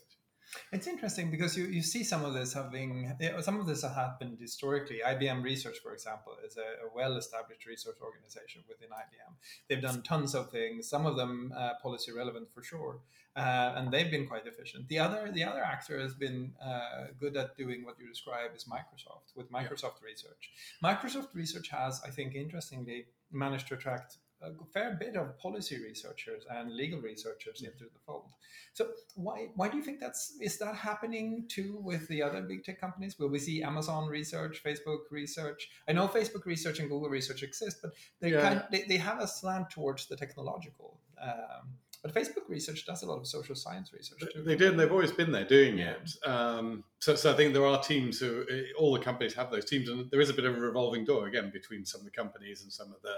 It's 0.72 0.88
interesting 0.88 1.32
because 1.32 1.58
you, 1.58 1.66
you 1.66 1.82
see 1.82 2.04
some 2.04 2.26
of 2.26 2.34
this 2.34 2.54
having 2.54 3.14
some 3.42 3.60
of 3.60 3.68
this 3.68 3.84
has 3.84 3.94
happened 3.94 4.38
historically. 4.40 5.02
IBM 5.06 5.44
Research, 5.44 5.78
for 5.84 5.94
example, 5.94 6.34
is 6.46 6.58
a, 6.58 6.86
a 6.86 6.96
well-established 6.96 7.66
research 7.66 7.98
organization 8.02 8.64
within 8.68 8.90
IBM. 8.90 9.34
They've 9.68 9.82
done 9.82 10.02
tons 10.02 10.36
of 10.36 10.52
things, 10.52 10.90
some 10.90 11.06
of 11.06 11.16
them 11.16 11.54
uh, 11.56 11.72
policy 11.82 12.12
relevant 12.12 12.52
for 12.54 12.64
sure, 12.64 13.00
uh, 13.36 13.74
and 13.76 13.92
they've 13.92 14.12
been 14.12 14.28
quite 14.28 14.46
efficient. 14.46 14.88
The 14.88 15.00
other 15.00 15.32
the 15.32 15.44
other 15.44 15.64
actor 15.64 16.00
has 16.00 16.14
been 16.14 16.54
uh, 16.64 17.08
good 17.20 17.38
at 17.38 17.56
doing 17.58 17.86
what 17.86 17.96
you 18.00 18.08
describe 18.08 18.52
is 18.56 18.66
Microsoft 18.66 19.36
with 19.36 19.52
Microsoft 19.52 20.00
yeah. 20.02 20.12
Research. 20.12 20.52
Microsoft 20.84 21.34
Research 21.34 21.70
has, 21.70 22.02
I 22.06 22.10
think, 22.10 22.36
interestingly 22.36 23.06
managed 23.32 23.68
to 23.70 23.76
attract 23.76 24.18
a 24.42 24.66
fair 24.74 24.98
bit 25.00 25.16
of 25.16 25.38
policy 25.38 25.82
researchers 25.82 26.44
and 26.50 26.76
legal 26.76 27.00
researchers 27.00 27.62
into 27.62 27.86
the 27.86 28.00
fold. 28.06 28.26
So 28.74 28.90
why 29.16 29.50
why 29.56 29.70
do 29.70 29.78
you 29.78 29.84
think 29.84 30.00
that's 30.00 30.38
is 30.42 30.58
that 30.60 30.76
happening 30.76 31.46
too 31.48 31.80
with 31.82 32.08
the 32.08 32.24
other 32.24 32.42
big 32.42 32.64
tech 32.64 32.80
companies? 32.80 33.18
Will 33.20 33.30
we 33.30 33.40
see 33.40 33.64
Amazon 33.64 34.08
research, 34.08 34.64
Facebook 34.64 35.12
research? 35.12 35.70
I 35.88 35.94
know 35.94 36.08
Facebook 36.08 36.46
research 36.46 36.80
and 36.80 36.90
Google 36.90 37.10
research 37.10 37.44
exist, 37.44 37.78
but 37.82 37.92
they 38.20 38.32
yeah. 38.32 38.42
kind 38.42 38.60
of, 38.60 38.64
they, 38.72 38.84
they 38.84 38.98
have 38.98 39.20
a 39.20 39.28
slant 39.28 39.70
towards 39.70 40.08
the 40.08 40.16
technological. 40.16 41.00
Um, 41.22 41.76
but 42.02 42.14
Facebook 42.16 42.48
research 42.48 42.86
does 42.86 43.04
a 43.04 43.06
lot 43.06 43.20
of 43.20 43.28
social 43.28 43.54
science 43.56 43.94
research 43.94 44.20
too. 44.34 44.42
They 44.44 44.56
did, 44.56 44.72
and 44.72 44.80
they've 44.80 44.92
always 44.92 45.12
been 45.12 45.32
there 45.32 45.46
doing 45.46 45.78
it. 45.78 46.12
Um, 46.26 46.84
so, 47.00 47.14
so 47.16 47.32
I 47.32 47.36
think 47.36 47.54
there 47.54 47.66
are 47.66 47.82
teams 47.82 48.20
who, 48.20 48.44
eh, 48.50 48.64
all 48.78 48.94
the 48.94 49.00
companies 49.00 49.36
have 49.36 49.52
those 49.52 49.66
teams, 49.66 49.88
and 49.88 50.10
there 50.10 50.20
is 50.20 50.30
a 50.30 50.34
bit 50.34 50.46
of 50.46 50.58
a 50.58 50.60
revolving 50.60 51.06
door 51.06 51.28
again 51.28 51.52
between 51.54 51.86
some 51.86 52.02
of 52.02 52.06
the 52.06 52.12
companies 52.12 52.64
and 52.64 52.74
some 52.74 52.88
of 52.88 53.02
the 53.04 53.16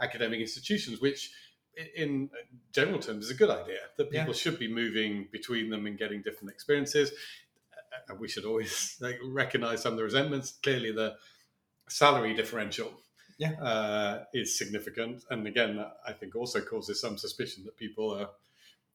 academic 0.00 0.40
institutions, 0.40 1.00
which 1.00 1.30
in 1.96 2.30
general 2.72 2.98
terms 2.98 3.26
is 3.26 3.30
a 3.30 3.34
good 3.34 3.50
idea 3.50 3.80
that 3.96 4.10
people 4.10 4.28
yeah. 4.28 4.32
should 4.32 4.58
be 4.58 4.72
moving 4.72 5.28
between 5.32 5.70
them 5.70 5.86
and 5.86 5.98
getting 5.98 6.22
different 6.22 6.50
experiences. 6.50 7.12
And 8.08 8.18
we 8.18 8.28
should 8.28 8.44
always 8.44 8.96
like, 9.00 9.18
recognize 9.24 9.82
some 9.82 9.92
of 9.92 9.98
the 9.98 10.04
resentments. 10.04 10.58
Clearly, 10.62 10.90
the 10.90 11.14
salary 11.88 12.34
differential 12.34 12.92
yeah. 13.38 13.52
uh, 13.60 14.24
is 14.32 14.58
significant. 14.58 15.24
And 15.30 15.46
again, 15.46 15.76
that 15.76 15.96
I 16.06 16.12
think 16.12 16.36
also 16.36 16.60
causes 16.60 17.00
some 17.00 17.18
suspicion 17.18 17.64
that 17.64 17.76
people 17.76 18.14
are. 18.14 18.28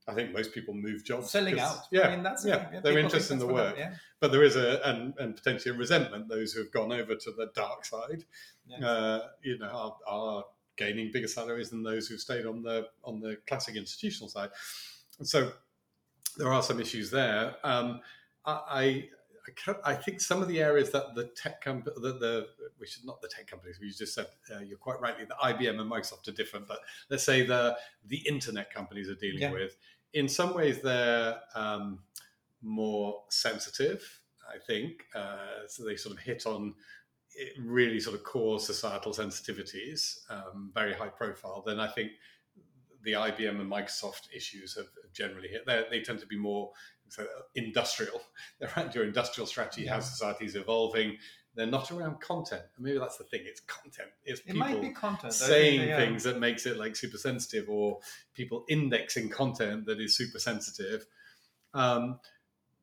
I 0.07 0.13
think 0.15 0.33
most 0.33 0.53
people 0.53 0.73
move 0.73 1.05
jobs 1.05 1.29
selling 1.29 1.59
out. 1.59 1.81
Yeah, 1.91 2.07
I 2.07 2.15
mean, 2.15 2.23
that's 2.23 2.43
yeah, 2.43 2.69
the 2.71 2.81
they're 2.81 2.97
interested 2.97 3.33
in 3.33 3.39
the 3.39 3.45
work, 3.45 3.75
yeah. 3.77 3.93
but 4.19 4.31
there 4.31 4.43
is 4.43 4.55
a 4.55 4.81
and, 4.89 5.13
and 5.19 5.35
potentially 5.35 5.75
a 5.75 5.77
resentment. 5.77 6.27
Those 6.27 6.51
who 6.51 6.61
have 6.61 6.71
gone 6.71 6.91
over 6.91 7.13
to 7.13 7.31
the 7.31 7.51
dark 7.53 7.85
side, 7.85 8.25
yeah. 8.65 8.87
uh, 8.87 9.27
you 9.43 9.59
know, 9.59 9.67
are, 9.67 9.97
are 10.07 10.43
gaining 10.77 11.11
bigger 11.11 11.27
salaries 11.27 11.69
than 11.69 11.83
those 11.83 12.07
who've 12.07 12.19
stayed 12.19 12.47
on 12.47 12.63
the 12.63 12.87
on 13.03 13.19
the 13.19 13.37
classic 13.47 13.75
institutional 13.75 14.29
side. 14.29 14.49
And 15.19 15.27
so 15.27 15.51
there 16.37 16.51
are 16.51 16.63
some 16.63 16.79
issues 16.79 17.11
there. 17.11 17.55
Um, 17.63 17.99
I, 18.45 19.09
I 19.84 19.95
think 19.95 20.22
some 20.22 20.41
of 20.41 20.47
the 20.47 20.62
areas 20.62 20.91
that 20.91 21.16
the 21.16 21.26
tech 21.36 21.62
company, 21.62 21.95
the, 22.02 22.14
the 22.14 22.47
we 22.80 22.88
should 22.88 23.06
not 23.06 23.22
the 23.22 23.28
tech 23.28 23.47
companies. 23.47 23.78
We 23.80 23.89
just 23.91 24.14
said 24.14 24.28
uh, 24.54 24.60
you're 24.60 24.78
quite 24.78 25.00
rightly 25.00 25.26
the 25.26 25.36
IBM 25.36 25.80
and 25.80 25.91
Microsoft 25.91 26.28
are 26.28 26.34
different, 26.34 26.68
but 26.68 26.80
let's 27.10 27.24
say 27.24 27.45
the 27.45 27.78
the 28.08 28.18
internet 28.28 28.74
companies 28.74 29.10
are 29.10 29.16
dealing 29.16 29.41
yeah. 29.41 29.52
with. 29.52 29.78
In 30.14 30.28
some 30.28 30.56
ways, 30.56 30.82
they're 30.82 31.39
um, 31.56 32.00
more 32.62 33.24
sensitive. 33.30 34.22
I 34.47 34.58
think 34.58 35.04
uh, 35.16 35.68
so. 35.68 35.84
They 35.84 35.95
sort 35.95 36.16
of 36.16 36.22
hit 36.22 36.45
on 36.45 36.74
really 37.60 38.00
sort 38.00 38.16
of 38.16 38.24
core 38.24 38.60
societal 38.60 39.14
sensitivities, 39.14 40.20
um, 40.30 40.72
very 40.74 40.93
high 40.93 41.08
profile. 41.08 41.64
Then 41.66 41.80
I 41.80 41.88
think 41.88 42.12
the 43.04 43.14
IBM 43.14 43.62
and 43.62 43.72
Microsoft 43.72 44.28
issues 44.36 44.76
have, 44.76 44.88
generally 45.14 45.47
hit. 45.47 45.66
They're, 45.66 45.86
they 45.89 46.02
tend 46.02 46.20
to 46.20 46.28
be 46.28 46.38
more 46.38 46.72
so 47.10 47.26
industrial. 47.55 48.22
They're 48.60 48.72
around 48.76 48.95
your 48.95 49.03
industrial 49.03 49.47
strategy, 49.47 49.84
yeah. 49.84 49.95
how 49.95 49.99
society 49.99 50.45
is 50.45 50.55
evolving. 50.55 51.18
They're 51.55 51.66
not 51.66 51.91
around 51.91 52.22
content. 52.22 52.62
maybe 52.78 52.99
that's 52.99 53.18
the 53.18 53.24
thing. 53.24 53.41
It's 53.43 53.60
content. 53.62 54.10
It's 54.24 54.39
people 54.39 54.62
it 54.62 54.66
might 54.66 54.82
be 54.82 54.89
content. 54.91 55.34
saying 55.34 55.89
they, 55.89 55.95
things 55.95 56.24
that 56.24 56.39
makes 56.39 56.66
it 56.66 56.78
like 56.78 56.95
super 56.95 57.18
sensitive, 57.18 57.70
or 57.70 57.99
people 58.34 58.66
indexing 58.70 59.30
content 59.30 59.86
that 59.88 59.99
is 59.99 60.16
super 60.16 60.39
sensitive. 60.39 61.05
Um, 61.74 62.20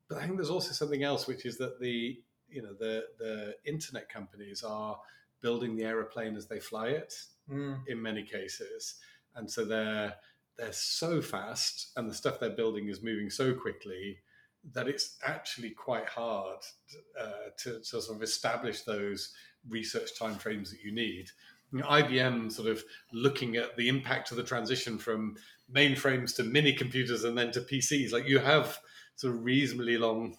but 0.07 0.19
I 0.19 0.21
think 0.23 0.35
there's 0.35 0.49
also 0.49 0.73
something 0.73 1.03
else, 1.03 1.27
which 1.27 1.45
is 1.45 1.57
that 1.57 1.79
the 1.79 2.19
you 2.49 2.61
know 2.61 2.73
the 2.73 3.05
the 3.17 3.55
internet 3.65 4.09
companies 4.09 4.63
are 4.63 4.99
building 5.41 5.75
the 5.75 5.83
aeroplane 5.83 6.35
as 6.35 6.47
they 6.47 6.59
fly 6.59 6.87
it 6.87 7.13
mm. 7.49 7.79
in 7.87 8.01
many 8.01 8.23
cases, 8.23 8.95
and 9.35 9.49
so 9.49 9.65
they're 9.65 10.13
they're 10.57 10.73
so 10.73 11.21
fast 11.21 11.91
and 11.95 12.09
the 12.09 12.13
stuff 12.13 12.39
they're 12.39 12.49
building 12.49 12.89
is 12.89 13.03
moving 13.03 13.29
so 13.29 13.53
quickly 13.53 14.17
that 14.73 14.87
it's 14.87 15.17
actually 15.25 15.69
quite 15.69 16.07
hard 16.07 16.59
uh, 17.19 17.49
to, 17.57 17.79
to, 17.79 18.01
sort 18.01 18.15
of 18.17 18.23
establish 18.23 18.81
those 18.81 19.33
research 19.69 20.11
timeframes 20.19 20.69
that 20.69 20.81
you 20.83 20.91
need. 20.91 21.29
You 21.71 21.79
know, 21.79 21.85
IBM 21.85 22.51
sort 22.51 22.69
of 22.69 22.83
looking 23.13 23.55
at 23.55 23.77
the 23.77 23.87
impact 23.87 24.31
of 24.31 24.37
the 24.37 24.43
transition 24.43 24.97
from 24.97 25.35
mainframes 25.73 26.35
to 26.35 26.43
mini 26.43 26.73
computers 26.73 27.23
and 27.23 27.37
then 27.37 27.51
to 27.51 27.61
PCs. 27.61 28.11
Like 28.11 28.27
you 28.27 28.39
have 28.39 28.79
sort 29.15 29.35
of 29.35 29.43
reasonably 29.43 29.97
long. 29.97 30.35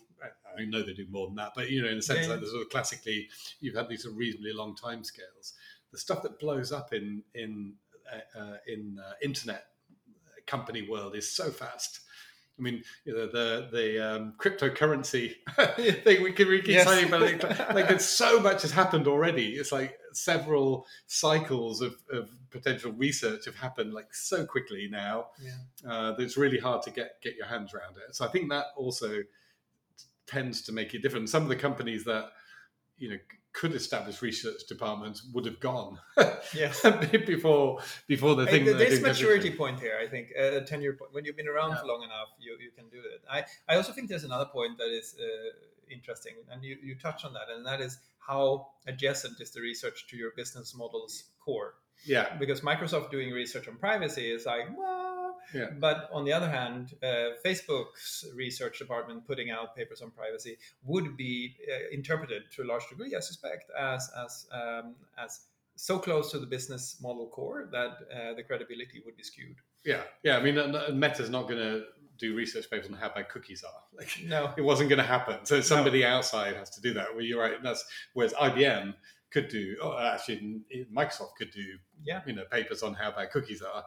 I 0.59 0.65
know 0.65 0.83
they 0.83 0.95
do 0.95 1.07
more 1.09 1.29
than 1.29 1.37
that, 1.37 1.53
but 1.55 1.71
you 1.71 1.83
know, 1.83 1.89
in 1.89 1.99
a 1.99 2.03
sense, 2.03 2.27
yeah. 2.27 2.35
like 2.35 2.45
sort 2.45 2.63
of 2.63 2.71
classically, 2.71 3.29
you've 3.61 3.77
had 3.77 3.89
these 3.89 4.03
sort 4.03 4.15
of 4.15 4.19
reasonably 4.19 4.53
long 4.53 4.75
time 4.75 5.05
scales. 5.05 5.53
The 5.93 5.99
stuff 5.99 6.23
that 6.23 6.41
blows 6.41 6.73
up 6.73 6.93
in 6.93 7.23
in 7.35 7.75
uh, 8.13 8.39
uh 8.39 8.57
in 8.67 8.99
uh, 8.99 9.13
internet 9.23 9.67
company 10.49 10.89
world 10.89 11.15
is 11.15 11.31
so 11.31 11.51
fast. 11.51 12.01
I 12.59 12.63
mean, 12.63 12.83
you 13.05 13.15
know, 13.15 13.27
the 13.27 13.69
the 13.71 14.15
um, 14.15 14.35
cryptocurrency 14.37 15.35
thing 16.03 16.23
we 16.23 16.33
can, 16.33 16.49
we 16.49 16.59
keep 16.59 16.69
yes. 16.69 16.89
saying 16.89 17.07
about 17.07 17.23
it, 17.23 17.45
like 17.75 17.89
there's 17.89 18.05
so 18.05 18.41
much 18.41 18.63
has 18.63 18.73
happened 18.73 19.07
already. 19.07 19.51
It's 19.53 19.71
like 19.71 19.97
several 20.13 20.87
cycles 21.07 21.81
of, 21.81 21.95
of 22.11 22.31
potential 22.51 22.91
research 22.93 23.45
have 23.45 23.55
happened 23.55 23.95
like 23.95 24.13
so 24.13 24.45
quickly 24.45 24.89
now 24.91 25.27
yeah. 25.41 25.53
uh, 25.89 26.13
that 26.13 26.23
it's 26.23 26.37
really 26.37 26.59
hard 26.59 26.83
to 26.83 26.91
get 26.91 27.21
get 27.23 27.37
your 27.37 27.47
hands 27.47 27.75
around 27.75 27.97
it. 27.97 28.17
So 28.17 28.25
I 28.25 28.29
think 28.29 28.51
that 28.51 28.67
also 28.77 29.23
tends 30.27 30.63
to 30.63 30.73
make 30.73 30.95
it 30.95 31.03
different. 31.03 31.29
Some 31.29 31.45
of 31.45 31.49
the 31.49 31.57
companies 31.57 32.05
that 32.05 32.31
you 32.99 33.11
know 33.11 33.19
could 33.59 33.75
establish 33.75 34.23
research 34.23 34.61
departments 34.69 35.27
would 35.33 35.45
have 35.45 35.59
gone 35.59 35.99
yes 36.55 36.81
before 37.27 37.81
before 38.07 38.35
the 38.37 38.47
thing 38.47 38.65
this 38.65 39.01
maturity 39.03 39.51
point 39.51 39.81
here 39.81 39.97
i 40.01 40.07
think 40.07 40.31
a 40.39 40.61
10 40.61 40.81
year 40.81 40.93
point 40.93 41.13
when 41.13 41.25
you've 41.25 41.37
been 41.37 41.49
around 41.49 41.71
yeah. 41.71 41.81
for 41.81 41.87
long 41.87 42.03
enough 42.05 42.29
you, 42.39 42.57
you 42.61 42.71
can 42.71 42.89
do 42.89 42.99
it. 42.99 43.21
I 43.29 43.45
i 43.69 43.77
also 43.77 43.93
think 43.93 44.09
there's 44.09 44.29
another 44.33 44.47
point 44.47 44.79
that 44.79 44.91
is 45.01 45.17
uh, 45.21 45.95
interesting 45.97 46.35
and 46.51 46.63
you 46.63 46.77
you 46.83 46.95
touch 46.95 47.25
on 47.25 47.33
that 47.33 47.49
and 47.55 47.67
that 47.67 47.81
is 47.81 47.99
how 48.29 48.69
adjacent 48.87 49.41
is 49.41 49.51
the 49.51 49.61
research 49.61 50.07
to 50.09 50.17
your 50.17 50.33
business 50.37 50.75
model's 50.75 51.25
core. 51.41 51.75
Yeah. 52.05 52.37
Because 52.37 52.61
microsoft 52.61 53.11
doing 53.11 53.31
research 53.33 53.67
on 53.69 53.77
privacy 53.77 54.31
is 54.31 54.47
like 54.47 54.67
well 54.77 55.08
yeah. 55.55 55.71
But 55.79 56.09
on 56.13 56.25
the 56.25 56.33
other 56.33 56.49
hand, 56.49 56.95
uh, 57.03 57.37
Facebook's 57.45 58.25
research 58.35 58.79
department 58.79 59.27
putting 59.27 59.51
out 59.51 59.77
papers 59.77 60.03
on 60.03 60.11
privacy 60.11 60.57
would 60.85 61.17
be 61.17 61.57
uh, 61.69 61.95
interpreted 61.95 62.43
to 62.57 62.63
a 62.63 62.67
large 62.67 62.89
degree, 62.89 63.15
I 63.15 63.21
suspect, 63.21 63.71
as 63.79 64.11
as 64.25 64.47
um, 64.53 64.95
as 65.17 65.41
so 65.77 65.99
close 65.99 66.33
to 66.33 66.39
the 66.39 66.47
business 66.47 66.99
model 67.01 67.29
core 67.29 67.69
that 67.71 67.91
uh, 68.13 68.35
the 68.35 68.43
credibility 68.43 69.01
would 69.05 69.17
be 69.17 69.23
skewed. 69.23 69.57
Yeah, 69.85 70.03
yeah. 70.25 70.37
I 70.37 70.43
mean, 70.43 70.57
Meta's 70.99 71.31
not 71.31 71.49
going 71.49 71.61
to 71.61 71.85
do 72.19 72.35
research 72.35 72.69
papers 72.69 72.89
on 72.89 72.95
how 72.95 73.11
bad 73.15 73.29
cookies 73.29 73.65
are. 73.65 73.73
Like, 73.99 74.11
no, 74.27 74.53
it 74.57 74.63
wasn't 74.63 74.91
going 74.91 75.01
to 75.01 75.05
happen. 75.05 75.45
So 75.45 75.61
somebody 75.61 76.03
no. 76.03 76.09
outside 76.09 76.55
has 76.55 76.71
to 76.71 76.81
do 76.81 76.95
that. 76.95 77.13
Well, 77.13 77.25
you're 77.25 77.41
right. 77.41 77.61
That's 77.65 77.85
whereas 78.15 78.33
IBM 78.35 78.95
could 79.31 79.49
do, 79.49 79.77
oh, 79.83 79.99
actually, 79.99 80.61
Microsoft 80.93 81.37
could 81.37 81.51
do, 81.51 81.79
yeah. 82.03 82.23
you 82.27 82.33
know, 82.33 82.45
papers 82.51 82.83
on 82.83 82.95
how 82.95 83.11
bad 83.11 83.31
cookies 83.31 83.63
are, 83.63 83.85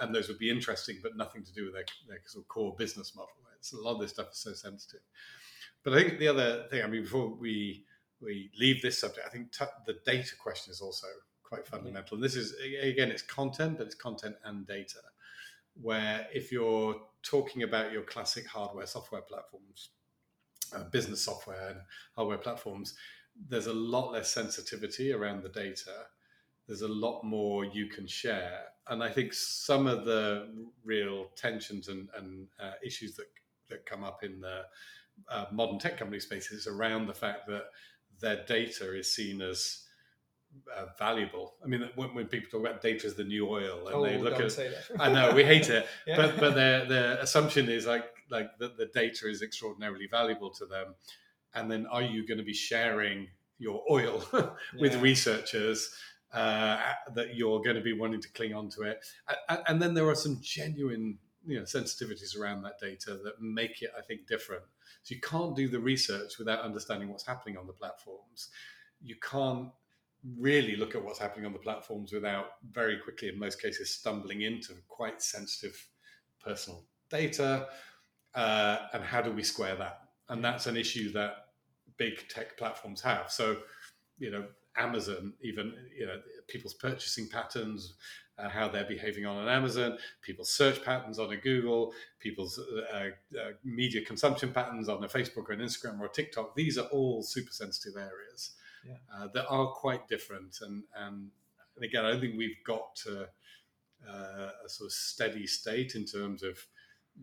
and 0.00 0.14
those 0.14 0.28
would 0.28 0.38
be 0.38 0.50
interesting, 0.50 0.98
but 1.02 1.16
nothing 1.16 1.42
to 1.42 1.52
do 1.52 1.64
with 1.64 1.74
their, 1.74 1.84
their 2.06 2.18
sort 2.26 2.44
of 2.44 2.48
core 2.48 2.74
business 2.76 3.14
model. 3.16 3.32
It's, 3.58 3.72
a 3.72 3.76
lot 3.76 3.94
of 3.94 4.00
this 4.00 4.10
stuff 4.10 4.28
is 4.32 4.38
so 4.38 4.52
sensitive. 4.52 5.00
But 5.82 5.94
I 5.94 6.02
think 6.02 6.18
the 6.18 6.28
other 6.28 6.66
thing, 6.70 6.82
I 6.82 6.86
mean, 6.86 7.02
before 7.02 7.28
we 7.28 7.84
we 8.20 8.50
leave 8.58 8.82
this 8.82 8.98
subject, 8.98 9.26
I 9.26 9.30
think 9.30 9.52
t- 9.52 9.64
the 9.86 9.96
data 10.04 10.34
question 10.36 10.72
is 10.72 10.80
also 10.80 11.06
quite 11.42 11.66
fundamental. 11.66 12.16
And 12.16 12.24
this 12.24 12.36
is 12.36 12.54
again, 12.60 13.10
it's 13.10 13.22
content, 13.22 13.78
but 13.78 13.86
it's 13.86 13.94
content 13.94 14.36
and 14.44 14.66
data. 14.66 14.98
Where 15.80 16.26
if 16.32 16.50
you're 16.50 17.00
talking 17.22 17.62
about 17.62 17.92
your 17.92 18.02
classic 18.02 18.46
hardware 18.46 18.86
software 18.86 19.22
platforms, 19.22 19.90
uh, 20.74 20.84
business 20.84 21.22
software 21.22 21.68
and 21.68 21.80
hardware 22.16 22.38
platforms, 22.38 22.94
there's 23.48 23.66
a 23.66 23.72
lot 23.72 24.12
less 24.12 24.30
sensitivity 24.30 25.12
around 25.12 25.42
the 25.42 25.48
data. 25.48 26.06
There's 26.66 26.82
a 26.82 26.88
lot 26.88 27.22
more 27.24 27.64
you 27.64 27.86
can 27.86 28.06
share. 28.06 28.64
And 28.88 29.02
I 29.02 29.10
think 29.10 29.32
some 29.32 29.86
of 29.86 30.04
the 30.04 30.48
real 30.84 31.26
tensions 31.36 31.88
and, 31.88 32.08
and 32.16 32.46
uh, 32.60 32.72
issues 32.84 33.14
that, 33.16 33.26
that 33.68 33.86
come 33.86 34.04
up 34.04 34.24
in 34.24 34.40
the 34.40 34.62
uh, 35.30 35.46
modern 35.52 35.78
tech 35.78 35.98
company 35.98 36.20
spaces 36.20 36.60
is 36.60 36.66
around 36.66 37.06
the 37.06 37.14
fact 37.14 37.46
that 37.48 37.64
their 38.20 38.44
data 38.46 38.96
is 38.96 39.14
seen 39.14 39.40
as 39.40 39.84
uh, 40.74 40.86
valuable. 40.98 41.54
I 41.62 41.68
mean, 41.68 41.88
when, 41.94 42.14
when, 42.14 42.26
people 42.26 42.50
talk 42.50 42.68
about 42.68 42.82
data 42.82 43.06
as 43.06 43.14
the 43.14 43.24
new 43.24 43.48
oil, 43.48 43.86
and 43.86 43.96
oh, 43.96 44.02
they 44.02 44.18
look 44.18 44.40
at, 44.40 44.58
I 44.98 45.10
know 45.12 45.32
we 45.34 45.44
hate 45.44 45.68
it, 45.68 45.86
yeah. 46.06 46.16
but 46.16 46.38
but 46.38 46.54
their 46.54 46.86
their 46.86 47.18
assumption 47.18 47.68
is 47.68 47.86
like 47.86 48.06
like 48.30 48.56
that 48.58 48.76
the 48.76 48.86
data 48.86 49.28
is 49.28 49.42
extraordinarily 49.42 50.08
valuable 50.10 50.50
to 50.50 50.66
them, 50.66 50.94
and 51.54 51.70
then 51.70 51.86
are 51.86 52.02
you 52.02 52.26
going 52.26 52.38
to 52.38 52.44
be 52.44 52.54
sharing 52.54 53.28
your 53.58 53.82
oil 53.90 54.24
with 54.78 54.94
yeah. 54.94 55.00
researchers? 55.00 55.94
Uh, 56.30 56.78
that 57.14 57.36
you're 57.36 57.58
going 57.62 57.74
to 57.74 57.80
be 57.80 57.94
wanting 57.94 58.20
to 58.20 58.30
cling 58.32 58.52
on 58.52 58.68
to 58.68 58.82
it, 58.82 59.02
and, 59.48 59.60
and 59.66 59.82
then 59.82 59.94
there 59.94 60.06
are 60.06 60.14
some 60.14 60.38
genuine 60.42 61.16
you 61.46 61.58
know 61.58 61.64
sensitivities 61.64 62.38
around 62.38 62.62
that 62.62 62.78
data 62.78 63.18
that 63.24 63.40
make 63.40 63.80
it, 63.82 63.90
I 63.96 64.02
think, 64.02 64.26
different. 64.26 64.62
So 65.02 65.14
you 65.14 65.20
can't 65.22 65.56
do 65.56 65.68
the 65.68 65.80
research 65.80 66.38
without 66.38 66.60
understanding 66.60 67.08
what's 67.08 67.26
happening 67.26 67.56
on 67.56 67.66
the 67.66 67.72
platforms. 67.72 68.50
You 69.02 69.16
can't 69.16 69.70
really 70.38 70.76
look 70.76 70.94
at 70.94 71.02
what's 71.02 71.18
happening 71.18 71.46
on 71.46 71.52
the 71.52 71.58
platforms 71.58 72.12
without 72.12 72.46
very 72.70 72.98
quickly, 72.98 73.28
in 73.28 73.38
most 73.38 73.60
cases, 73.62 73.90
stumbling 73.90 74.42
into 74.42 74.74
quite 74.88 75.22
sensitive 75.22 75.88
personal 76.44 76.84
data. 77.08 77.68
Uh, 78.34 78.78
and 78.92 79.02
how 79.02 79.22
do 79.22 79.32
we 79.32 79.42
square 79.42 79.76
that? 79.76 80.07
And 80.28 80.44
that's 80.44 80.66
an 80.66 80.76
issue 80.76 81.12
that 81.12 81.46
big 81.96 82.28
tech 82.28 82.56
platforms 82.56 83.00
have. 83.02 83.30
So, 83.30 83.56
you 84.18 84.30
know, 84.30 84.46
Amazon, 84.76 85.32
even 85.42 85.74
you 85.96 86.06
know, 86.06 86.20
people's 86.46 86.74
purchasing 86.74 87.28
patterns, 87.28 87.94
uh, 88.38 88.48
how 88.48 88.68
they're 88.68 88.84
behaving 88.84 89.26
on 89.26 89.38
an 89.38 89.48
Amazon, 89.48 89.98
people's 90.22 90.50
search 90.50 90.84
patterns 90.84 91.18
on 91.18 91.32
a 91.32 91.36
Google, 91.36 91.92
people's 92.20 92.58
uh, 92.58 93.08
uh, 93.36 93.50
media 93.64 94.04
consumption 94.04 94.52
patterns 94.52 94.88
on 94.88 95.02
a 95.02 95.08
Facebook 95.08 95.48
or 95.48 95.52
an 95.52 95.60
Instagram 95.60 95.98
or 96.00 96.06
a 96.06 96.10
TikTok. 96.10 96.54
These 96.54 96.78
are 96.78 96.86
all 96.86 97.22
super 97.22 97.52
sensitive 97.52 97.96
areas 97.96 98.52
yeah. 98.86 98.94
Uh, 99.12 99.28
that 99.34 99.46
are 99.48 99.66
quite 99.72 100.06
different. 100.08 100.58
And, 100.60 100.84
and, 100.96 101.30
and 101.76 101.84
again, 101.84 102.04
I 102.04 102.12
don't 102.12 102.20
think 102.20 102.38
we've 102.38 102.62
got 102.64 102.94
to 103.04 103.28
uh, 104.08 104.50
a 104.64 104.68
sort 104.68 104.86
of 104.86 104.92
steady 104.92 105.46
state 105.46 105.96
in 105.96 106.04
terms 106.04 106.42
of 106.44 106.58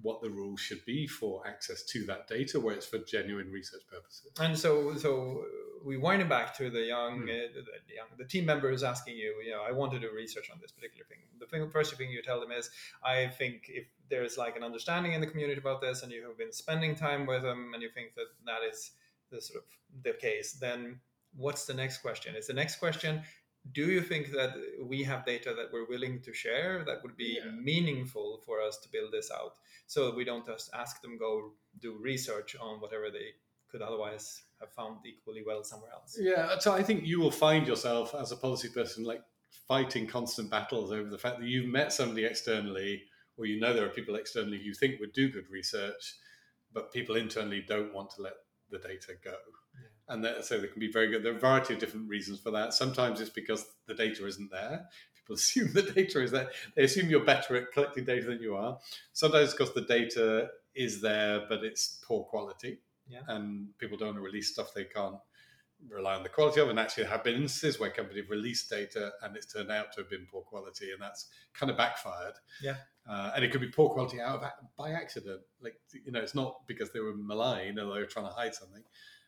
what 0.02 0.22
the 0.22 0.30
rules 0.30 0.60
should 0.60 0.84
be 0.86 1.08
for 1.08 1.46
access 1.48 1.84
to 1.84 2.06
that 2.06 2.28
data 2.28 2.60
where 2.60 2.76
it's 2.76 2.86
for 2.86 3.00
genuine 3.00 3.52
research 3.52 3.82
purposes. 3.90 4.32
And 4.40 4.58
so 4.58 4.96
so 4.96 5.46
we 5.84 5.98
wind 5.98 6.22
it 6.22 6.30
back 6.30 6.56
to 6.58 6.70
the 6.70 6.82
young, 6.82 7.22
mm. 7.22 7.30
uh, 7.30 7.54
the, 7.54 7.62
the, 7.62 7.96
young 7.96 8.08
the 8.18 8.26
team 8.26 8.46
member 8.46 8.72
is 8.72 8.84
asking 8.84 9.16
you 9.16 9.36
you 9.46 9.52
know 9.52 9.62
i 9.62 9.72
want 9.72 9.92
to 9.92 10.00
do 10.00 10.10
research 10.16 10.50
on 10.52 10.58
this 10.62 10.72
particular 10.72 11.06
thing. 11.06 11.20
The 11.40 11.46
thing, 11.46 11.70
first 11.70 11.94
thing 11.96 12.10
you 12.10 12.22
tell 12.22 12.40
them 12.40 12.52
is 12.52 12.70
i 13.04 13.28
think 13.28 13.70
if 13.70 13.86
there's 14.10 14.38
like 14.38 14.56
an 14.56 14.64
understanding 14.64 15.14
in 15.14 15.22
the 15.22 15.28
community 15.28 15.60
about 15.60 15.82
this 15.82 16.04
and 16.04 16.12
you 16.12 16.28
have 16.28 16.38
been 16.38 16.52
spending 16.52 16.96
time 16.96 17.26
with 17.26 17.44
them 17.44 17.72
and 17.74 17.84
you 17.84 17.90
think 17.94 18.16
that 18.16 18.28
that 18.46 18.68
is 18.70 18.92
the 19.32 19.42
sort 19.42 19.60
of 19.60 20.04
the 20.04 20.14
case 20.14 20.54
then 20.54 21.00
what's 21.38 21.66
the 21.66 21.74
next 21.74 22.00
question? 22.00 22.36
Is 22.36 22.48
the 22.48 22.54
next 22.54 22.78
question 22.78 23.22
do 23.72 23.86
you 23.86 24.02
think 24.02 24.32
that 24.32 24.54
we 24.84 25.04
have 25.04 25.26
data 25.26 25.54
that 25.56 25.72
we're 25.74 25.88
willing 25.88 26.22
to 26.22 26.34
share 26.34 26.84
that 26.86 27.02
would 27.04 27.18
be 27.18 27.40
yeah. 27.44 27.52
meaningful 27.52 28.42
for 28.46 28.62
us 28.62 28.78
to 28.78 28.90
build 28.90 29.12
this 29.12 29.32
out 29.32 29.54
so 29.88 30.14
we 30.14 30.24
don't 30.24 30.46
just 30.46 30.70
ask 30.74 31.02
them 31.02 31.18
go 31.18 31.52
do 31.80 31.98
research 32.00 32.56
on 32.60 32.80
whatever 32.80 33.10
they 33.10 33.30
could 33.70 33.82
otherwise 33.82 34.44
have 34.60 34.72
found 34.72 34.98
equally 35.06 35.44
well 35.46 35.64
somewhere 35.64 35.92
else 35.92 36.18
yeah 36.20 36.58
so 36.60 36.74
i 36.74 36.84
think 36.84 37.06
you 37.06 37.20
will 37.20 37.32
find 37.32 37.68
yourself 37.68 38.14
as 38.16 38.32
a 38.32 38.38
policy 38.38 38.70
person 38.70 39.04
like 39.04 39.22
fighting 39.68 40.06
constant 40.06 40.50
battles 40.50 40.92
over 40.92 41.10
the 41.10 41.18
fact 41.18 41.40
that 41.40 41.48
you've 41.48 41.72
met 41.72 41.92
somebody 41.92 42.26
externally 42.26 43.02
or 43.38 43.46
you 43.46 43.60
know 43.60 43.74
there 43.74 43.86
are 43.86 43.90
people 43.90 44.16
externally 44.16 44.58
you 44.58 44.74
think 44.74 45.00
would 45.00 45.14
do 45.14 45.30
good 45.30 45.50
research 45.50 46.16
but 46.72 46.92
people 46.92 47.16
internally 47.16 47.64
don't 47.68 47.94
want 47.94 48.10
to 48.12 48.22
let 48.22 48.34
the 48.70 48.78
data 48.78 49.14
go 49.24 49.34
and 50.08 50.24
that, 50.24 50.46
so 50.46 50.60
they 50.60 50.68
can 50.68 50.80
be 50.80 50.92
very 50.92 51.10
good. 51.10 51.24
There 51.24 51.34
are 51.34 51.38
a 51.38 51.40
variety 51.40 51.74
of 51.74 51.80
different 51.80 52.10
reasons 52.10 52.40
for 52.40 52.52
that. 52.52 52.74
Sometimes 52.74 53.20
it's 53.22 53.30
because 53.30 53.66
the 53.88 53.94
data 53.94 54.26
isn't 54.26 54.52
there. 54.52 54.86
People 55.16 55.36
assume 55.36 55.74
the 55.74 55.82
data 55.82 56.22
is 56.22 56.32
there. 56.32 56.50
They 56.76 56.84
assume 56.84 57.10
you're 57.10 57.26
better 57.26 57.56
at 57.56 57.72
collecting 57.72 58.06
data 58.06 58.28
than 58.28 58.42
you 58.42 58.56
are. 58.56 58.78
Sometimes 59.14 59.52
because 59.52 59.74
the 59.74 59.82
data 59.82 60.50
is 60.76 61.02
there, 61.02 61.44
but 61.50 61.64
it's 61.64 62.00
poor 62.06 62.24
quality, 62.24 62.80
yeah. 63.08 63.22
and 63.28 63.70
people 63.78 63.98
don't 63.98 64.10
want 64.10 64.18
to 64.18 64.22
release 64.22 64.52
stuff 64.52 64.74
they 64.74 64.84
can't 64.84 65.18
rely 65.90 66.16
on 66.16 66.24
the 66.24 66.30
quality 66.30 66.60
of. 66.62 66.70
And 66.70 66.80
actually, 66.80 67.04
there 67.04 67.12
have 67.12 67.24
been 67.24 67.36
instances 67.36 67.80
where 67.80 67.90
companies 67.90 68.24
have 68.24 68.30
released 68.30 68.70
data 68.70 69.12
and 69.22 69.36
it's 69.36 69.52
turned 69.52 69.72
out 69.72 69.94
to 69.94 70.02
have 70.02 70.10
been 70.10 70.28
poor 70.32 70.42
quality, 70.42 70.92
and 70.92 71.02
that's 71.02 71.28
kind 71.54 71.70
of 71.70 71.78
backfired. 71.78 72.36
Yeah. 72.62 72.76
Uh, 73.10 73.32
and 73.36 73.46
it 73.46 73.52
could 73.52 73.62
be 73.62 73.68
poor 73.68 73.90
quality 73.90 74.20
out 74.20 74.42
of 74.42 74.52
by 74.78 74.92
accident. 74.92 75.42
Like 75.62 75.76
you 76.06 76.12
know, 76.12 76.20
it's 76.20 76.36
not 76.36 76.68
because 76.68 76.92
they 76.92 77.00
were 77.00 77.16
malign 77.16 77.80
or 77.80 77.94
they 77.94 78.00
were 78.00 78.06
trying 78.06 78.28
to 78.28 78.34
hide 78.34 78.56
something. 78.56 78.84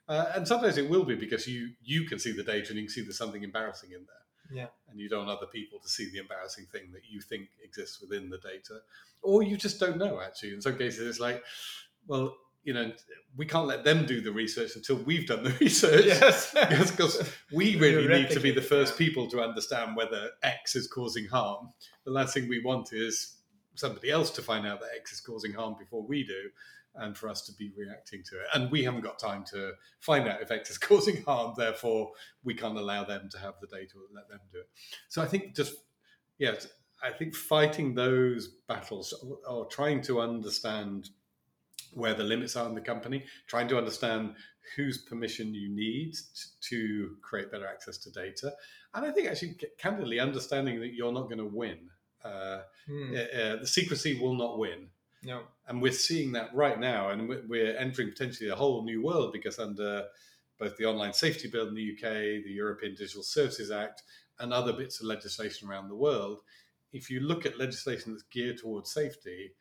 Uh, 0.08 0.32
and 0.36 0.48
sometimes 0.48 0.78
it 0.78 0.90
will 0.90 1.04
be 1.04 1.16
because 1.16 1.48
you 1.48 1.72
you 1.84 2.06
can 2.06 2.18
see 2.18 2.32
the 2.32 2.44
data 2.44 2.70
and 2.70 2.78
you 2.78 2.84
can 2.84 2.90
see 2.90 3.02
there's 3.02 3.18
something 3.18 3.44
embarrassing 3.44 3.92
in 3.92 4.06
there. 4.06 4.60
Yeah. 4.60 4.68
And 4.90 5.00
you 5.00 5.10
don't 5.10 5.26
want 5.26 5.38
other 5.38 5.52
people 5.52 5.80
to 5.80 5.90
see 5.90 6.10
the 6.10 6.20
embarrassing 6.20 6.68
thing 6.72 6.92
that 6.94 7.02
you 7.10 7.20
think 7.20 7.50
exists 7.64 8.00
within 8.02 8.30
the 8.30 8.38
data. 8.38 8.80
Or 9.22 9.44
you 9.44 9.58
just 9.58 9.80
don't 9.80 9.98
know 9.98 10.22
actually. 10.22 10.54
In 10.54 10.62
some 10.62 10.78
cases 10.78 11.08
it's 11.08 11.20
like, 11.20 11.44
well, 12.08 12.36
you 12.64 12.74
know, 12.74 12.92
we 13.36 13.46
can't 13.46 13.68
let 13.68 13.84
them 13.84 14.06
do 14.06 14.20
the 14.22 14.32
research 14.32 14.76
until 14.76 14.98
we've 14.98 15.28
done 15.28 15.44
the 15.44 15.56
research. 15.62 16.06
Yes. 16.06 16.52
because 16.92 17.30
we 17.52 17.76
really 17.76 18.08
need 18.08 18.30
to 18.32 18.40
be 18.40 18.52
the 18.52 18.62
first 18.62 18.98
people 18.98 19.30
to 19.30 19.42
understand 19.42 19.96
whether 19.96 20.30
X 20.44 20.76
is 20.76 20.88
causing 20.88 21.26
harm. 21.28 21.74
The 22.06 22.12
last 22.12 22.34
thing 22.34 22.48
we 22.48 22.64
want 22.64 22.94
is 22.94 23.38
somebody 23.76 24.10
else 24.10 24.32
to 24.32 24.42
find 24.42 24.66
out 24.66 24.80
that 24.80 24.90
X 24.98 25.14
is 25.14 25.22
causing 25.22 25.54
harm 25.54 25.76
before 25.78 26.06
we 26.06 26.24
do 26.24 26.50
and 26.98 27.18
for 27.18 27.30
us 27.30 27.42
to 27.44 27.54
be 27.54 27.72
reacting 27.78 28.24
to 28.24 28.36
it. 28.36 28.46
And 28.54 28.72
we 28.72 28.84
haven't 28.84 29.02
got 29.02 29.20
time 29.20 29.44
to 29.52 29.74
find 30.00 30.28
out 30.28 30.42
if 30.42 30.52
X 30.52 30.70
is 30.70 30.78
causing 30.90 31.24
harm, 31.24 31.54
therefore 31.58 32.12
we 32.44 32.54
can't 32.54 32.78
allow 32.78 33.04
them 33.04 33.30
to 33.32 33.40
have 33.40 33.56
the 33.62 33.68
data 33.68 33.94
or 33.96 34.14
let 34.14 34.30
them 34.30 34.40
do 34.52 34.60
it. 34.60 34.70
So 35.08 35.22
I 35.22 35.26
think 35.26 35.56
just, 35.56 35.76
yeah, 36.38 36.56
I 37.02 37.12
think 37.12 37.36
fighting 37.36 37.94
those 37.94 38.48
battles 38.68 39.14
or 39.48 39.66
trying 39.68 40.02
to 40.04 40.22
understand 40.22 41.10
where 41.94 42.14
the 42.14 42.24
limits 42.24 42.56
are 42.56 42.68
in 42.68 42.76
the 42.76 42.82
company, 42.82 43.24
trying 43.48 43.68
to 43.70 43.78
understand 43.78 44.36
whose 44.76 44.98
permission 45.00 45.54
you 45.54 45.70
need 45.70 46.16
to 46.62 47.16
create 47.22 47.52
better 47.52 47.68
access 47.68 47.98
to 47.98 48.12
data. 48.12 48.52
And 48.94 49.06
I 49.06 49.12
think 49.12 49.28
actually, 49.28 49.58
candidly, 49.78 50.20
understanding 50.20 50.80
that 50.80 50.94
you're 50.94 51.14
not 51.14 51.24
going 51.24 51.38
to 51.38 51.46
win. 51.46 51.78
Uh, 52.24 52.62
hmm. 52.88 53.16
uh, 53.16 53.56
the 53.58 53.68
secrecy 53.68 54.20
will 54.20 54.34
not 54.34 54.58
win 54.58 54.88
no. 55.24 55.44
And 55.68 55.82
we're 55.82 55.92
seeing 55.92 56.32
that 56.34 56.54
right 56.54 56.80
now, 56.80 57.10
and 57.10 57.28
we're 57.48 57.76
entering 57.78 58.10
potentially 58.10 58.50
a 58.50 58.56
whole 58.56 58.84
new 58.84 59.04
world 59.04 59.34
because 59.34 59.60
under 59.60 60.06
both 60.60 60.78
the 60.78 60.86
Online 60.86 61.14
Safety 61.14 61.48
Bill 61.48 61.68
in 61.68 61.76
the 61.76 61.92
UK, 61.94 62.44
the 62.44 62.52
European 62.52 62.96
Digital 62.96 63.24
Services 63.24 63.72
Act, 63.72 64.04
and 64.40 64.54
other 64.54 64.74
bits 64.74 65.00
of 65.00 65.08
legislation 65.08 65.68
around 65.68 65.90
the 65.90 65.96
world, 65.96 66.42
if 66.94 67.10
you 67.10 67.20
look 67.20 67.46
at 67.46 67.60
legislation 67.60 68.12
that's 68.12 68.24
geared 68.32 68.58
towards 68.58 68.92
safety, 68.92 69.52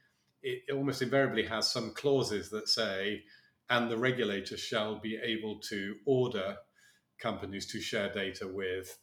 it 0.43 0.63
almost 0.73 1.03
invariably 1.03 1.45
has 1.45 1.71
some 1.71 1.93
clauses 1.95 2.51
that 2.51 2.69
say, 2.69 3.23
and 3.69 3.91
the 3.91 3.99
regulator 3.99 4.57
shall 4.57 4.99
be 5.01 5.19
able 5.23 5.59
to 5.59 5.97
order 6.05 6.57
companies 7.19 7.67
to 7.73 7.81
share 7.81 8.13
data 8.13 8.47
with 8.47 8.99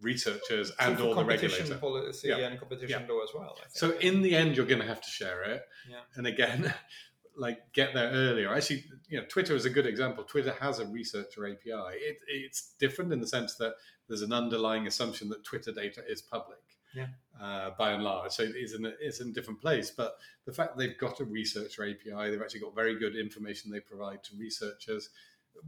researchers 0.00 0.72
and 0.78 0.98
all 1.00 1.14
the 1.14 1.24
regulator 1.24 1.76
policy 1.76 2.28
yeah. 2.28 2.38
and 2.38 2.58
competition 2.58 3.04
yeah. 3.06 3.12
law 3.12 3.22
as 3.22 3.30
well. 3.34 3.58
So 3.68 3.92
in 3.98 4.22
the 4.22 4.34
end, 4.34 4.56
you're 4.56 4.66
going 4.66 4.80
to 4.80 4.86
have 4.86 5.00
to 5.00 5.10
share 5.10 5.42
it. 5.42 5.62
Yeah. 5.88 6.00
And 6.16 6.26
again, 6.26 6.72
like 7.36 7.72
get 7.72 7.94
there 7.94 8.10
earlier. 8.10 8.52
Actually, 8.54 8.84
you 9.08 9.18
know, 9.18 9.26
Twitter 9.28 9.54
is 9.54 9.64
a 9.64 9.70
good 9.70 9.86
example. 9.86 10.24
Twitter 10.24 10.54
has 10.60 10.78
a 10.78 10.86
researcher 10.86 11.46
API. 11.46 11.96
It, 11.96 12.18
it's 12.28 12.74
different 12.78 13.12
in 13.12 13.20
the 13.20 13.26
sense 13.26 13.54
that 13.56 13.74
there's 14.08 14.22
an 14.22 14.32
underlying 14.32 14.86
assumption 14.86 15.28
that 15.30 15.44
Twitter 15.44 15.72
data 15.72 16.02
is 16.08 16.22
public. 16.22 16.58
Yeah. 16.94 17.06
Uh, 17.40 17.70
by 17.78 17.92
and 17.92 18.02
large, 18.02 18.32
so 18.32 18.42
it's 18.44 18.74
in 18.74 18.84
a, 18.84 18.92
it's 19.00 19.20
in 19.20 19.28
a 19.28 19.32
different 19.32 19.60
place. 19.60 19.92
But 19.92 20.16
the 20.44 20.52
fact 20.52 20.76
they've 20.76 20.98
got 20.98 21.20
a 21.20 21.24
researcher 21.24 21.84
API, 21.84 22.30
they've 22.30 22.42
actually 22.42 22.60
got 22.60 22.74
very 22.74 22.98
good 22.98 23.14
information 23.14 23.70
they 23.70 23.78
provide 23.78 24.24
to 24.24 24.36
researchers. 24.36 25.10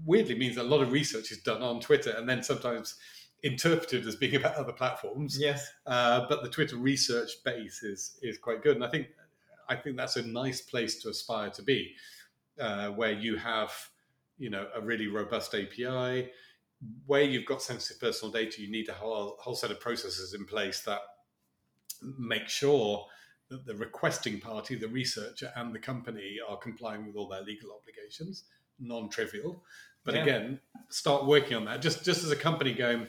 Weirdly, 0.04 0.34
means 0.34 0.56
a 0.56 0.64
lot 0.64 0.82
of 0.82 0.90
research 0.90 1.30
is 1.30 1.38
done 1.38 1.62
on 1.62 1.80
Twitter, 1.80 2.10
and 2.10 2.28
then 2.28 2.42
sometimes 2.42 2.96
interpreted 3.42 4.06
as 4.06 4.16
being 4.16 4.36
about 4.40 4.54
other 4.56 4.72
platforms. 4.72 5.38
Yes. 5.38 5.70
Uh, 5.86 6.26
but 6.28 6.42
the 6.42 6.48
Twitter 6.48 6.76
research 6.76 7.30
base 7.44 7.82
is 7.82 8.18
is 8.22 8.38
quite 8.38 8.62
good, 8.62 8.76
and 8.76 8.84
I 8.84 8.88
think 8.88 9.08
I 9.68 9.76
think 9.76 9.96
that's 9.96 10.16
a 10.16 10.22
nice 10.26 10.60
place 10.60 11.00
to 11.02 11.08
aspire 11.08 11.50
to 11.50 11.62
be, 11.62 11.94
uh, 12.60 12.88
where 12.88 13.12
you 13.12 13.36
have 13.36 13.72
you 14.38 14.50
know 14.50 14.68
a 14.74 14.80
really 14.80 15.06
robust 15.06 15.54
API, 15.54 16.30
where 17.06 17.22
you've 17.22 17.46
got 17.46 17.62
sensitive 17.62 18.00
personal 18.00 18.32
data. 18.32 18.62
You 18.62 18.70
need 18.70 18.88
a 18.88 18.94
whole 18.94 19.36
whole 19.40 19.54
set 19.54 19.70
of 19.70 19.80
processes 19.80 20.34
in 20.34 20.44
place 20.44 20.80
that 20.82 21.00
make 22.18 22.48
sure 22.48 23.06
that 23.48 23.66
the 23.66 23.74
requesting 23.76 24.40
party, 24.40 24.74
the 24.74 24.88
researcher, 24.88 25.52
and 25.56 25.74
the 25.74 25.78
company 25.78 26.38
are 26.48 26.56
complying 26.56 27.06
with 27.06 27.16
all 27.16 27.28
their 27.28 27.42
legal 27.42 27.70
obligations 27.70 28.44
non-trivial. 28.78 29.62
But 30.04 30.14
Yeah. 30.14 30.22
again, 30.22 30.60
start 30.88 31.26
working 31.26 31.56
on 31.56 31.64
that. 31.66 31.80
Just 31.80 32.04
just 32.04 32.24
as 32.24 32.30
a 32.30 32.36
company 32.36 32.72
going, 32.72 33.08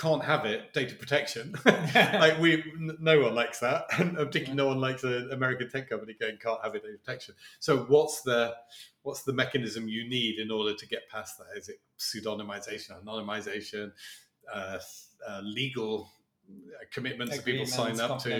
can't 0.00 0.24
have 0.24 0.46
it, 0.46 0.72
data 0.72 0.94
protection. 0.94 1.54
like 1.66 2.38
we, 2.40 2.64
no 2.98 3.20
one 3.20 3.34
likes 3.34 3.60
that, 3.60 3.84
and 3.98 4.16
particularly 4.16 4.54
no 4.54 4.66
one 4.66 4.80
likes 4.80 5.04
an 5.04 5.28
American 5.30 5.68
tech 5.68 5.90
company 5.90 6.16
going, 6.18 6.38
can't 6.38 6.58
have 6.64 6.74
it, 6.74 6.82
data 6.82 6.96
protection. 7.04 7.34
So 7.58 7.80
what's 7.84 8.22
the 8.22 8.54
what's 9.02 9.22
the 9.24 9.34
mechanism 9.34 9.88
you 9.88 10.08
need 10.08 10.38
in 10.38 10.50
order 10.50 10.74
to 10.74 10.86
get 10.86 11.08
past 11.10 11.38
that? 11.38 11.58
Is 11.58 11.68
it 11.68 11.80
pseudonymization, 11.98 13.02
anonymization, 13.04 13.92
uh, 14.52 14.78
uh, 15.28 15.40
legal 15.42 16.10
uh, 16.48 16.84
commitments 16.90 17.36
that 17.36 17.44
people 17.44 17.66
sign 17.66 18.00
up 18.00 18.18
to? 18.20 18.30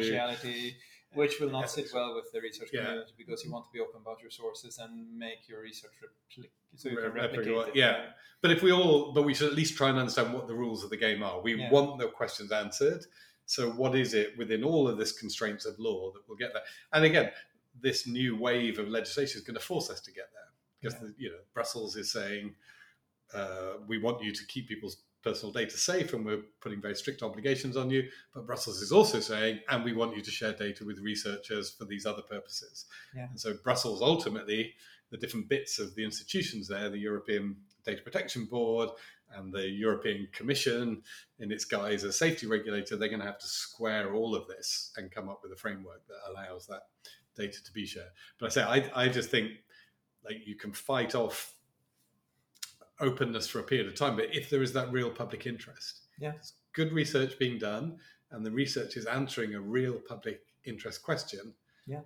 Which 1.15 1.41
will 1.41 1.51
not 1.51 1.71
sit 1.71 1.89
well 1.93 2.15
with 2.15 2.31
the 2.33 2.41
research 2.41 2.69
Yeah. 2.73 2.85
community 2.85 3.13
because 3.17 3.45
you 3.45 3.51
want 3.51 3.67
to 3.67 3.73
be 3.73 3.81
open 3.81 4.01
about 4.01 4.21
your 4.23 4.31
sources 4.31 4.79
and 4.79 5.19
make 5.19 5.49
your 5.49 5.61
research 5.63 5.91
repli- 6.03 6.51
so 6.77 6.89
you 6.89 6.97
Re- 6.97 7.03
can 7.05 7.13
replicate 7.13 7.47
replicate- 7.49 7.77
yeah. 7.77 8.13
But 8.43 8.53
if 8.53 8.63
we 8.63 8.73
all, 8.73 9.13
but 9.13 9.23
we 9.23 9.35
should 9.35 9.49
at 9.49 9.55
least 9.55 9.77
try 9.77 9.89
and 9.91 9.99
understand 9.99 10.33
what 10.33 10.47
the 10.47 10.55
rules 10.55 10.85
of 10.85 10.91
the 10.91 10.97
game 10.97 11.23
are. 11.23 11.41
We 11.41 11.55
Yeah. 11.55 11.71
want 11.71 11.99
the 11.99 12.09
questions 12.09 12.53
answered. 12.53 13.05
So, 13.47 13.71
what 13.73 13.97
is 13.97 14.15
it 14.15 14.39
within 14.39 14.63
all 14.63 14.87
of 14.87 14.97
this 14.97 15.11
constraints 15.13 15.67
of 15.67 15.77
law 15.81 16.13
that 16.13 16.27
will 16.29 16.37
get 16.37 16.53
there? 16.53 16.63
And 16.93 17.05
again, 17.05 17.33
this 17.75 18.07
new 18.07 18.37
wave 18.37 18.79
of 18.79 18.89
legislation 18.89 19.39
is 19.41 19.45
going 19.47 19.55
to 19.57 19.61
force 19.61 19.91
us 19.91 20.01
to 20.03 20.13
get 20.13 20.29
there 20.33 20.53
because 20.81 20.99
the, 21.01 21.15
you 21.19 21.31
know 21.31 21.41
Brussels 21.53 21.97
is 21.97 22.13
saying 22.13 22.55
uh, 23.35 23.75
we 23.87 23.99
want 23.99 24.23
you 24.23 24.33
to 24.33 24.47
keep 24.47 24.69
people's 24.69 25.03
personal 25.23 25.53
data 25.53 25.77
safe, 25.77 26.13
and 26.15 26.25
we're 26.25 26.43
putting 26.61 26.81
very 26.81 26.95
strict 26.95 27.23
obligations 27.23 27.77
on 27.77 27.91
you. 27.91 28.09
But 28.35 28.47
Brussels 28.47 28.81
is 28.81 28.93
also 28.93 29.21
saying, 29.21 29.61
and 29.69 29.85
we 29.85 29.93
want 29.93 30.17
you 30.17 30.23
to 30.23 30.31
share 30.31 30.53
data 30.53 30.85
with 30.85 30.99
researchers 30.99 31.71
for 31.71 31.85
these 31.85 32.07
other 32.07 32.23
purposes. 32.23 32.87
Yeah. 33.15 33.29
And 33.29 33.39
so 33.39 33.55
Brussels 33.63 34.03
ultimately, 34.03 34.75
the 35.11 35.17
different 35.17 35.49
bits 35.49 35.79
of 35.79 35.95
the 35.95 36.05
institutions 36.05 36.69
there, 36.69 36.89
the 36.89 36.99
European 36.99 37.57
Data 37.85 38.03
Protection 38.03 38.47
Board 38.47 38.91
and 39.35 39.53
the 39.53 39.69
European 39.69 40.29
Commission, 40.33 41.03
in 41.39 41.53
its 41.53 41.65
guise 41.65 42.05
as 42.05 42.19
safety 42.19 42.47
regulator, 42.47 42.97
they're 42.97 43.09
going 43.09 43.21
to 43.21 43.27
have 43.27 43.39
to 43.39 43.47
square 43.47 44.15
all 44.15 44.35
of 44.35 44.47
this 44.49 44.93
and 44.97 45.11
come 45.11 45.29
up 45.29 45.41
with 45.43 45.53
a 45.53 45.57
framework 45.57 46.07
that 46.09 46.19
allows 46.31 46.67
that 46.67 46.83
data 47.37 47.63
to 47.63 47.73
be 47.73 47.87
shared. 47.87 48.11
But 48.39 48.47
I 48.47 48.49
say, 48.49 48.63
I, 48.63 49.05
I 49.05 49.09
just 49.09 49.31
think 49.31 49.53
like 50.25 50.47
you 50.47 50.57
can 50.57 50.73
fight 50.73 51.15
off 51.15 51.55
openness 53.01 53.47
for 53.49 53.59
a 53.61 53.63
period 53.63 53.87
of 53.87 53.95
time, 53.95 54.17
but 54.17 54.35
if 54.35 54.51
there 54.51 54.63
is 54.63 54.73
that 54.75 54.91
real 54.93 55.11
public 55.11 55.47
interest, 55.47 56.07
Yeah. 56.19 56.33
there's 56.33 56.55
good 56.73 56.93
research 56.93 57.39
being 57.39 57.59
done, 57.59 57.99
and 58.31 58.45
the 58.45 58.51
research 58.51 58.97
is 58.97 59.07
answering 59.07 59.55
a 59.55 59.61
real 59.61 59.99
public 59.99 60.47
interest 60.65 61.03
question, 61.03 61.55
Yeah. 61.87 62.03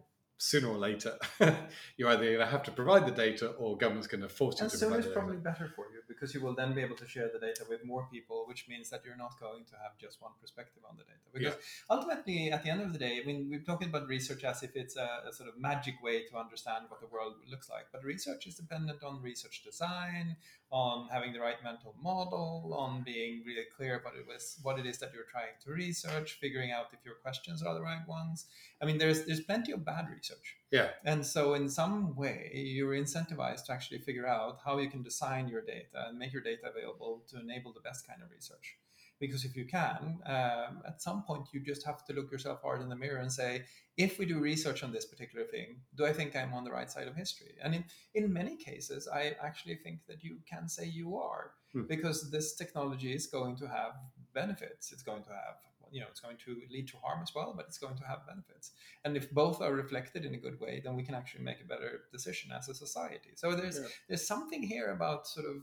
Sooner 0.50 0.68
or 0.68 0.78
later, 0.78 1.12
you're 1.96 2.10
either 2.10 2.24
going 2.24 2.38
to 2.38 2.46
have 2.46 2.62
to 2.64 2.70
provide 2.80 3.06
the 3.06 3.16
data 3.26 3.48
or 3.62 3.76
government's 3.76 4.06
going 4.06 4.20
to 4.20 4.28
force 4.28 4.56
you 4.58 4.64
And 4.64 4.70
to 4.72 4.76
so 4.76 4.86
provide 4.86 4.98
it's 4.98 5.06
the 5.08 5.14
data. 5.14 5.20
probably 5.20 5.40
better 5.50 5.72
for 5.74 5.86
you 5.92 6.00
because 6.06 6.34
you 6.34 6.40
will 6.44 6.54
then 6.54 6.74
be 6.74 6.82
able 6.82 6.96
to 6.96 7.06
share 7.06 7.30
the 7.32 7.38
data 7.38 7.62
with 7.68 7.84
more 7.84 8.06
people, 8.12 8.44
which 8.46 8.66
means 8.68 8.90
that 8.90 9.00
you're 9.04 9.16
not 9.16 9.34
going 9.40 9.64
to 9.64 9.76
have 9.82 9.96
just 9.98 10.20
one 10.20 10.32
perspective 10.40 10.82
on 10.88 10.96
the 10.98 11.04
data. 11.04 11.26
Because 11.32 11.56
ultimately, 11.90 12.50
at 12.52 12.62
the 12.62 12.70
end 12.70 12.82
of 12.82 12.92
the 12.92 12.98
day, 12.98 13.20
I 13.22 13.26
mean, 13.26 13.48
we're 13.50 13.60
talking 13.72 13.88
about 13.88 14.06
research 14.06 14.44
as 14.44 14.62
if 14.62 14.76
it's 14.76 14.96
a, 14.96 15.08
a 15.28 15.32
sort 15.32 15.48
of 15.48 15.58
magic 15.58 15.94
way 16.02 16.24
to 16.30 16.36
understand 16.36 16.84
what 16.88 17.00
the 17.00 17.06
world 17.06 17.34
looks 17.50 17.68
like. 17.70 17.86
But 17.92 18.04
research 18.04 18.46
is 18.46 18.54
dependent 18.54 19.02
on 19.02 19.22
research 19.22 19.62
design, 19.64 20.36
on 20.70 21.08
having 21.10 21.32
the 21.32 21.40
right 21.40 21.62
mental 21.62 21.94
model, 22.02 22.74
on 22.76 23.02
being 23.02 23.42
really 23.46 23.64
clear 23.76 23.96
about 24.00 24.14
it 24.16 24.26
was 24.26 24.58
what 24.62 24.78
it 24.78 24.86
is 24.86 24.98
that 24.98 25.12
you're 25.14 25.30
trying 25.30 25.54
to 25.64 25.70
research, 25.72 26.38
figuring 26.40 26.70
out 26.72 26.86
if 26.92 27.04
your 27.04 27.14
questions 27.16 27.62
are 27.62 27.74
the 27.74 27.80
right 27.82 28.06
ones. 28.08 28.46
I 28.82 28.86
mean, 28.86 28.98
there's 28.98 29.24
there's 29.24 29.40
plenty 29.40 29.72
of 29.72 29.84
bad 29.84 30.06
research. 30.10 30.33
Yeah. 30.70 30.90
And 31.04 31.24
so, 31.24 31.54
in 31.54 31.68
some 31.68 32.14
way, 32.16 32.50
you're 32.52 32.94
incentivized 32.94 33.66
to 33.66 33.72
actually 33.72 33.98
figure 33.98 34.26
out 34.26 34.58
how 34.64 34.78
you 34.78 34.88
can 34.88 35.02
design 35.02 35.48
your 35.48 35.62
data 35.62 36.08
and 36.08 36.18
make 36.18 36.32
your 36.32 36.42
data 36.42 36.68
available 36.68 37.22
to 37.30 37.40
enable 37.40 37.72
the 37.72 37.80
best 37.80 38.06
kind 38.06 38.22
of 38.22 38.30
research. 38.30 38.76
Because 39.20 39.44
if 39.44 39.56
you 39.56 39.64
can, 39.64 40.18
um, 40.26 40.82
at 40.86 41.00
some 41.00 41.22
point, 41.22 41.46
you 41.52 41.60
just 41.60 41.86
have 41.86 42.04
to 42.06 42.12
look 42.12 42.32
yourself 42.32 42.60
hard 42.62 42.82
in 42.82 42.88
the 42.88 42.96
mirror 42.96 43.20
and 43.20 43.32
say, 43.32 43.62
if 43.96 44.18
we 44.18 44.26
do 44.26 44.40
research 44.40 44.82
on 44.82 44.92
this 44.92 45.04
particular 45.04 45.44
thing, 45.46 45.76
do 45.96 46.04
I 46.04 46.12
think 46.12 46.34
I'm 46.34 46.52
on 46.52 46.64
the 46.64 46.72
right 46.72 46.90
side 46.90 47.06
of 47.06 47.14
history? 47.14 47.54
And 47.62 47.76
in, 47.76 47.84
in 48.14 48.32
many 48.32 48.56
cases, 48.56 49.06
I 49.06 49.36
actually 49.40 49.76
think 49.76 50.00
that 50.08 50.24
you 50.24 50.38
can 50.50 50.68
say 50.68 50.86
you 50.86 51.16
are, 51.16 51.52
Hmm. 51.74 51.82
because 51.88 52.30
this 52.30 52.54
technology 52.54 53.12
is 53.12 53.26
going 53.26 53.56
to 53.56 53.66
have 53.66 53.94
benefits. 54.32 54.92
It's 54.92 55.02
going 55.02 55.24
to 55.24 55.30
have, 55.30 55.56
you 55.94 56.00
know, 56.00 56.06
it's 56.10 56.20
going 56.20 56.36
to 56.44 56.60
lead 56.74 56.88
to 56.88 56.96
harm 56.96 57.20
as 57.22 57.32
well, 57.36 57.54
but 57.56 57.66
it's 57.68 57.78
going 57.78 57.96
to 57.96 58.04
have 58.04 58.26
benefits. 58.26 58.72
And 59.04 59.16
if 59.16 59.30
both 59.30 59.62
are 59.62 59.72
reflected 59.72 60.24
in 60.24 60.34
a 60.34 60.38
good 60.46 60.58
way, 60.58 60.82
then 60.84 60.96
we 60.96 61.04
can 61.04 61.14
actually 61.14 61.44
make 61.44 61.60
a 61.60 61.68
better 61.72 61.92
decision 62.12 62.50
as 62.50 62.68
a 62.68 62.74
society. 62.74 63.32
So 63.36 63.54
there's 63.54 63.78
Yeah. 63.78 63.88
there's 64.08 64.26
something 64.26 64.62
here 64.74 64.88
about 64.90 65.28
sort 65.28 65.46
of 65.46 65.58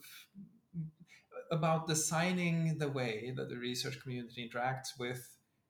about 1.52 1.88
designing 1.88 2.78
the 2.78 2.88
way 2.88 3.34
that 3.36 3.50
the 3.50 3.58
research 3.58 4.00
community 4.02 4.50
interacts 4.50 4.98
with 4.98 5.22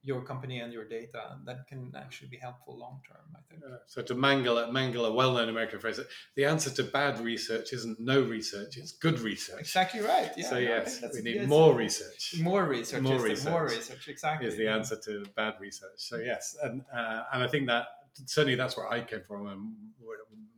your 0.04 0.22
company 0.24 0.60
and 0.60 0.74
your 0.74 0.86
data 0.88 1.38
that 1.46 1.68
can 1.68 1.92
actually 1.96 2.30
be 2.30 2.38
helpful 2.38 2.78
long 2.78 3.02
term. 3.08 3.26
I 3.36 3.40
think. 3.50 3.62
Yeah. 3.64 3.76
So 3.88 4.02
to 4.02 4.16
mangle 4.16 4.58
a, 4.58 4.72
mangle 4.72 5.06
a 5.06 5.14
well-known 5.14 5.50
American 5.50 5.80
phrase, 5.80 6.00
the 6.36 6.46
answer 6.46 6.70
to 6.72 6.84
bad 6.84 7.20
research 7.20 7.74
isn't 7.74 8.00
no 8.00 8.22
research; 8.22 8.78
it's 8.78 8.94
good 8.94 9.20
research. 9.20 9.60
Exactly 9.60 10.02
right. 10.02 10.32
Yeah. 10.36 10.50
so 10.50 10.56
no, 10.56 10.62
yes, 10.62 11.04
we 11.14 11.22
need 11.22 11.36
yes, 11.36 11.48
more 11.48 11.76
research. 11.76 12.36
More 12.42 12.66
research. 12.66 13.02
More 13.02 13.14
the- 13.14 13.50
More 13.50 13.64
research 13.64 13.78
research. 13.78 14.08
Exactly. 14.08 14.48
is 14.48 14.58
the 14.58 14.68
answer 14.68 14.98
to 15.06 15.26
bad 15.36 15.56
research. 15.60 15.98
So 15.98 16.18
yes, 16.18 16.56
and 16.64 16.82
uh, 16.94 17.24
and 17.34 17.44
I 17.44 17.48
think 17.48 17.68
that 17.68 17.86
certainly 18.26 18.56
that's 18.56 18.76
where 18.76 18.90
I 18.92 19.02
came 19.02 19.22
from, 19.28 19.48
and 19.48 19.74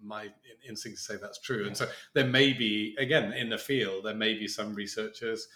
my 0.04 0.28
instinct 0.68 0.98
to 0.98 1.04
say 1.04 1.16
that's 1.22 1.40
true. 1.40 1.66
And 1.66 1.76
so 1.76 1.88
there 2.14 2.26
may 2.26 2.54
be 2.54 2.96
again 3.00 3.34
in 3.34 3.50
the 3.50 3.58
field 3.58 4.06
there 4.06 4.16
may 4.16 4.34
be 4.34 4.48
some 4.48 4.74
researchers 4.74 5.48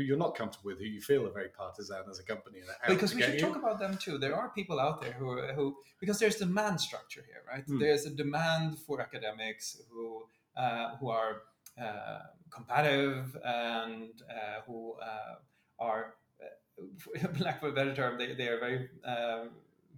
who 0.00 0.06
you're 0.06 0.16
not 0.16 0.34
comfortable 0.34 0.68
with, 0.70 0.78
who 0.78 0.84
you 0.84 1.00
feel 1.00 1.26
are 1.26 1.30
very 1.30 1.48
partisan 1.48 2.02
as 2.10 2.18
a 2.18 2.22
company. 2.22 2.58
And 2.60 2.94
because 2.94 3.14
we 3.14 3.22
should 3.22 3.34
you. 3.34 3.40
talk 3.40 3.56
about 3.56 3.78
them 3.78 3.98
too. 3.98 4.18
There 4.18 4.34
are 4.34 4.48
people 4.48 4.80
out 4.80 5.00
there 5.02 5.12
who 5.12 5.28
are, 5.30 5.52
who 5.52 5.76
because 6.00 6.18
there's 6.18 6.36
demand 6.36 6.80
structure 6.80 7.24
here, 7.26 7.42
right? 7.50 7.64
Hmm. 7.64 7.78
There's 7.78 8.06
a 8.06 8.10
demand 8.10 8.78
for 8.78 9.00
academics 9.00 9.80
who 9.90 10.24
uh, 10.56 10.96
who 10.96 11.10
are 11.10 11.42
uh, 11.80 12.20
competitive 12.50 13.36
and 13.44 14.10
uh, 14.28 14.62
who 14.66 14.94
uh, 15.02 15.34
are, 15.78 16.14
uh, 16.42 17.28
for 17.28 17.44
lack 17.44 17.62
of 17.62 17.70
a 17.70 17.72
better 17.72 17.94
term, 17.94 18.18
they, 18.18 18.34
they 18.34 18.48
are 18.48 18.58
very 18.58 18.88
um 19.04 19.50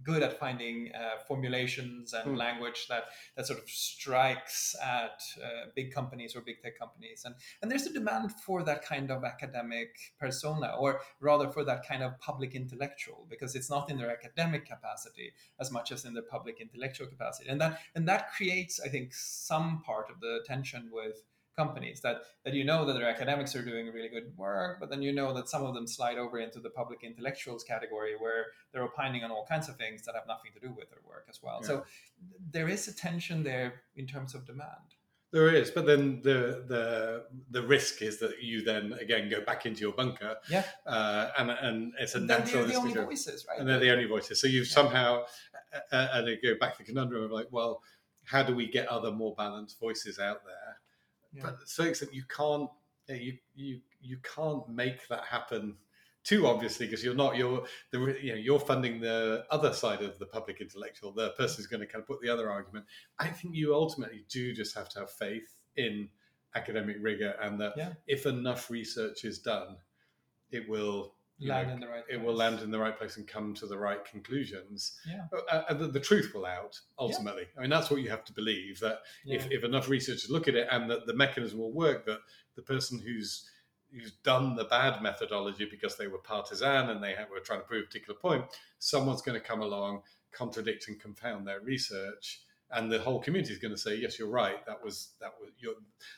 good 0.03 0.23
at 0.23 0.39
finding 0.39 0.91
uh, 0.93 1.17
formulations 1.27 2.13
and 2.13 2.23
Hmm. 2.31 2.35
language 2.35 2.87
that 2.89 3.05
that 3.35 3.47
sort 3.47 3.59
of 3.59 3.69
strikes 3.69 4.75
at 4.81 5.21
uh, 5.43 5.65
big 5.75 5.93
companies 5.93 6.35
or 6.35 6.41
big 6.41 6.61
tech 6.61 6.77
companies 6.77 7.23
and 7.25 7.35
and 7.61 7.71
there's 7.71 7.85
a 7.87 7.93
demand 7.93 8.31
for 8.45 8.63
that 8.63 8.83
kind 8.83 9.11
of 9.11 9.23
academic 9.23 9.89
persona 10.19 10.75
or 10.79 11.01
rather 11.19 11.49
for 11.49 11.63
that 11.63 11.87
kind 11.87 12.03
of 12.03 12.17
public 12.19 12.53
intellectual 12.55 13.25
because 13.29 13.55
it's 13.55 13.69
not 13.69 13.89
in 13.89 13.97
their 13.97 14.11
academic 14.11 14.65
capacity 14.65 15.31
as 15.59 15.71
much 15.71 15.91
as 15.91 16.05
in 16.05 16.13
their 16.13 16.23
public 16.23 16.59
intellectual 16.59 17.07
capacity 17.07 17.49
and 17.49 17.59
that 17.61 17.79
and 17.95 18.07
that 18.07 18.31
creates 18.31 18.79
i 18.85 18.87
think 18.87 19.13
some 19.13 19.81
part 19.85 20.09
of 20.09 20.19
the 20.19 20.43
tension 20.45 20.89
with 20.91 21.23
companies 21.55 22.01
that 22.01 22.17
that 22.43 22.53
you 22.53 22.63
know 22.63 22.85
that 22.85 22.93
their 22.93 23.07
academics 23.09 23.55
are 23.55 23.63
doing 23.63 23.87
really 23.93 24.09
good 24.09 24.35
work 24.37 24.79
but 24.79 24.89
then 24.89 25.01
you 25.01 25.13
know 25.13 25.33
that 25.33 25.47
some 25.49 25.63
of 25.63 25.73
them 25.73 25.85
slide 25.87 26.17
over 26.17 26.39
into 26.39 26.59
the 26.59 26.69
public 26.69 27.03
intellectuals 27.03 27.63
category 27.63 28.15
where 28.19 28.47
they're 28.71 28.83
opining 28.83 29.23
on 29.23 29.31
all 29.31 29.45
kinds 29.45 29.69
of 29.69 29.75
things 29.77 30.03
that 30.03 30.15
have 30.15 30.27
nothing 30.27 30.51
to 30.53 30.59
do 30.59 30.73
with 30.73 30.89
their 30.89 31.01
work 31.07 31.25
as 31.29 31.41
well 31.43 31.61
so 31.61 31.83
there 32.51 32.67
is 32.67 32.87
a 32.87 32.93
tension 32.93 33.43
there 33.43 33.81
in 33.95 34.07
terms 34.07 34.33
of 34.35 34.45
demand 34.45 34.95
There 35.33 35.49
is, 35.61 35.71
but 35.77 35.85
then 35.91 36.03
the 36.29 36.39
the 36.73 36.83
the 37.57 37.63
risk 37.75 37.93
is 38.09 38.15
that 38.23 38.33
you 38.49 38.57
then 38.71 38.85
again 39.05 39.23
go 39.35 39.39
back 39.49 39.61
into 39.67 39.81
your 39.85 39.95
bunker, 40.01 40.33
Yeah. 40.55 40.63
uh, 40.95 41.23
and 41.39 41.49
and 41.67 41.77
it's 42.03 42.13
a 42.13 42.19
and 42.19 42.27
natural 42.27 42.61
they're 42.67 42.73
the 42.73 42.79
only 42.83 42.93
voices 43.09 43.37
right 43.47 43.57
and 43.59 43.65
they're 43.67 43.83
the 43.87 43.93
only 43.95 44.05
voices. 44.15 44.35
So 44.41 44.45
you've 44.53 44.69
Yeah. 44.69 44.79
somehow, 44.79 45.09
uh, 45.77 45.95
uh, 45.97 46.07
and 46.13 46.21
they 46.27 46.35
go 46.47 46.53
back 46.61 46.71
to 46.77 46.79
the 46.83 46.87
conundrum 46.91 47.21
of 47.27 47.31
like, 47.39 47.49
well, 47.57 47.73
how 48.33 48.41
do 48.49 48.53
we 48.61 48.65
get 48.77 48.85
other 48.97 49.11
more 49.21 49.33
balanced 49.43 49.75
voices 49.85 50.15
out 50.29 50.41
there? 50.51 50.62
Yeah. 51.33 51.43
But 51.43 51.61
to 51.61 51.67
some 51.67 51.87
extent, 51.87 52.13
you 52.13 52.23
can't, 52.27 52.69
you 53.07 53.37
you 53.55 53.79
you 54.01 54.17
can't 54.23 54.67
make 54.69 55.07
that 55.07 55.25
happen 55.25 55.75
too 56.23 56.47
obviously 56.47 56.85
because 56.85 57.03
you're 57.03 57.13
not 57.15 57.35
you're 57.35 57.63
the 57.91 58.17
you 58.21 58.31
know 58.31 58.37
you're 58.39 58.59
funding 58.59 58.99
the 59.01 59.43
other 59.51 59.73
side 59.73 60.01
of 60.01 60.17
the 60.19 60.25
public 60.25 60.61
intellectual 60.61 61.11
the 61.11 61.31
person 61.31 61.57
who's 61.57 61.67
going 61.67 61.81
to 61.81 61.85
kind 61.85 62.01
of 62.01 62.07
put 62.07 62.21
the 62.21 62.29
other 62.29 62.49
argument 62.49 62.85
i 63.19 63.27
think 63.27 63.53
you 63.53 63.75
ultimately 63.75 64.23
do 64.29 64.53
just 64.53 64.73
have 64.73 64.87
to 64.87 64.99
have 64.99 65.11
faith 65.11 65.63
in 65.75 66.07
academic 66.55 66.95
rigor 67.01 67.35
and 67.41 67.59
that 67.59 67.73
Yeah. 67.75 67.93
if 68.07 68.25
enough 68.25 68.69
research 68.69 69.25
is 69.25 69.39
done 69.39 69.75
it 70.49 70.69
will 70.69 71.15
land 71.49 71.67
know, 71.67 71.73
in 71.75 71.79
the 71.79 71.87
right 71.87 72.03
it 72.09 72.21
will 72.21 72.33
land 72.33 72.59
in 72.61 72.71
the 72.71 72.79
right 72.79 72.97
place 72.97 73.17
and 73.17 73.27
come 73.27 73.53
to 73.55 73.65
the 73.65 73.77
right 73.77 74.03
conclusions. 74.05 74.99
Yeah. 75.07 75.25
Uh, 75.51 75.63
and 75.69 75.79
the, 75.79 75.87
the 75.87 75.99
truth 75.99 76.31
will 76.33 76.45
out 76.45 76.79
ultimately. 76.99 77.45
I 77.57 77.61
mean, 77.61 77.69
that's 77.69 77.89
what 77.89 78.01
you 78.01 78.09
have 78.09 78.23
to 78.25 78.33
believe 78.33 78.79
that 78.79 78.99
if, 79.25 79.43
Yeah. 79.43 79.57
if 79.57 79.63
enough 79.63 79.89
researchers 79.89 80.29
look 80.29 80.47
at 80.47 80.55
it 80.55 80.67
and 80.71 80.89
that 80.89 81.05
the 81.05 81.13
mechanism 81.13 81.59
will 81.59 81.73
work, 81.73 82.05
that 82.05 82.19
the 82.55 82.61
person 82.61 82.99
who's 82.99 83.49
who's 83.91 84.13
done 84.23 84.55
the 84.55 84.63
bad 84.65 85.03
methodology 85.03 85.65
because 85.69 85.97
they 85.97 86.07
were 86.07 86.17
partisan 86.17 86.89
and 86.89 87.03
they 87.03 87.15
were 87.29 87.39
trying 87.39 87.59
to 87.59 87.65
prove 87.65 87.83
a 87.83 87.85
particular 87.85 88.19
point, 88.19 88.43
someone's 88.79 89.21
going 89.21 89.39
to 89.39 89.47
come 89.47 89.61
along, 89.61 90.01
contradict 90.31 90.87
and 90.87 90.99
confound 90.99 91.47
their 91.47 91.59
research, 91.61 92.41
and 92.73 92.91
the 92.91 92.99
whole 92.99 93.19
community 93.19 93.53
is 93.53 93.59
going 93.59 93.73
to 93.73 93.77
say, 93.77 93.95
"Yes, 93.95 94.17
you're 94.19 94.29
right. 94.29 94.65
That 94.65 94.83
was 94.83 95.13
that 95.21 95.33
was 95.39 95.51
your, 95.59 95.73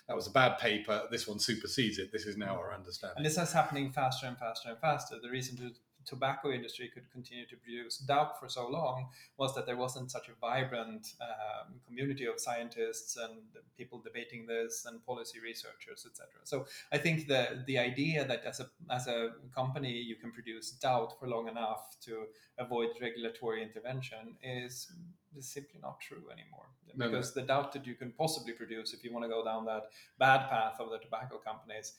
that 0.07 0.15
was 0.15 0.27
a 0.27 0.31
bad 0.31 0.57
paper. 0.57 1.03
This 1.11 1.27
one 1.27 1.39
supersedes 1.39 1.97
it. 1.97 2.11
This 2.11 2.25
is 2.25 2.37
now 2.37 2.57
our 2.57 2.73
understanding." 2.73 3.17
And 3.17 3.25
this 3.25 3.37
is 3.37 3.51
happening 3.51 3.91
faster 3.91 4.27
and 4.27 4.37
faster 4.37 4.69
and 4.69 4.79
faster. 4.79 5.17
The 5.21 5.29
reason 5.29 5.57
to 5.57 5.71
tobacco 6.05 6.51
industry 6.51 6.89
could 6.93 7.11
continue 7.11 7.45
to 7.47 7.57
produce 7.57 7.97
DAUP 7.97 8.39
for 8.39 8.47
so 8.47 8.67
long 8.67 9.09
was 9.37 9.53
that 9.55 9.65
there 9.65 9.75
wasn't 9.75 10.11
such 10.11 10.29
a 10.29 10.33
vibrant 10.39 11.07
um, 11.21 11.73
community 11.85 12.25
of 12.25 12.39
scientists 12.39 13.17
and 13.17 13.41
people 13.77 13.99
debating 13.99 14.45
this 14.45 14.85
and 14.87 15.03
policy 15.05 15.39
researchers, 15.39 16.05
etc. 16.05 16.27
So 16.43 16.65
I 16.91 16.97
think 16.97 17.27
the 17.27 17.63
the 17.65 17.77
idea 17.77 18.25
that 18.25 18.43
as 18.45 18.59
a 18.59 18.69
as 18.89 19.07
a 19.07 19.31
company 19.53 19.91
you 19.91 20.15
can 20.15 20.31
produce 20.31 20.71
doubt 20.71 21.13
for 21.19 21.27
long 21.27 21.47
enough 21.47 21.99
to 22.01 22.25
avoid 22.57 22.89
regulatory 23.01 23.61
intervention 23.61 24.35
is, 24.43 24.91
is 25.37 25.51
simply 25.51 25.79
not 25.81 25.99
true 25.99 26.23
anymore. 26.31 26.67
No, 26.95 27.07
because 27.07 27.35
no. 27.35 27.41
the 27.41 27.47
doubt 27.47 27.73
that 27.73 27.85
you 27.85 27.95
can 27.95 28.11
possibly 28.11 28.53
produce 28.53 28.93
if 28.93 29.03
you 29.03 29.11
want 29.11 29.25
to 29.25 29.29
go 29.29 29.43
down 29.43 29.65
that 29.65 29.83
bad 30.17 30.49
path 30.49 30.79
of 30.79 30.89
the 30.89 30.99
tobacco 30.99 31.37
companies 31.37 31.93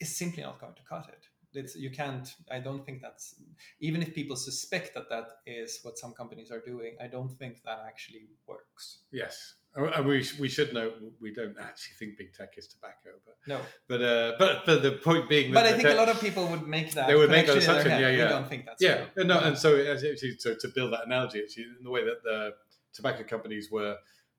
is 0.00 0.16
simply 0.16 0.42
not 0.42 0.60
going 0.60 0.74
to 0.74 0.82
cut 0.82 1.08
it 1.08 1.26
it's, 1.54 1.76
you 1.76 1.90
can't 1.90 2.34
i 2.50 2.58
don't 2.58 2.84
think 2.84 3.00
that's 3.00 3.36
even 3.80 4.02
if 4.02 4.14
people 4.14 4.36
suspect 4.36 4.94
that 4.94 5.08
that 5.08 5.28
is 5.46 5.80
what 5.82 5.98
some 5.98 6.12
companies 6.12 6.50
are 6.50 6.60
doing 6.60 6.96
i 7.00 7.06
don't 7.06 7.30
think 7.38 7.62
that 7.64 7.82
actually 7.86 8.28
works 8.46 8.98
yes 9.12 9.54
and 9.76 10.06
we, 10.06 10.24
we 10.38 10.48
should 10.48 10.72
know 10.72 10.92
we 11.20 11.32
don't 11.32 11.56
actually 11.58 11.94
think 11.98 12.16
big 12.16 12.32
tech 12.32 12.54
is 12.56 12.68
tobacco 12.68 13.10
but 13.24 13.36
no 13.46 13.60
but 13.88 14.02
uh 14.02 14.32
but 14.38 14.66
but 14.66 14.82
the 14.82 14.92
point 14.92 15.28
being 15.28 15.52
but 15.52 15.66
i 15.66 15.72
think 15.72 15.82
tech, 15.82 15.94
a 15.94 15.96
lot 15.96 16.08
of 16.08 16.20
people 16.20 16.46
would 16.46 16.66
make 16.66 16.92
that 16.92 17.06
they 17.06 17.14
would 17.14 17.30
make 17.30 17.46
that 17.46 17.56
assumption 17.56 17.90
yeah 17.90 18.10
yeah 18.10 18.24
we 18.24 18.28
don't 18.28 18.48
think 18.48 18.64
that's 18.66 18.82
yeah 18.82 19.04
true. 19.14 19.24
no 19.24 19.38
and 19.40 19.56
so 19.56 19.76
actually 19.80 20.36
so 20.38 20.54
to 20.54 20.68
build 20.68 20.92
that 20.92 21.06
analogy 21.06 21.40
actually 21.40 21.64
in 21.64 21.84
the 21.84 21.90
way 21.90 22.04
that 22.04 22.22
the 22.22 22.52
tobacco 22.94 23.24
companies 23.24 23.70
were 23.70 23.96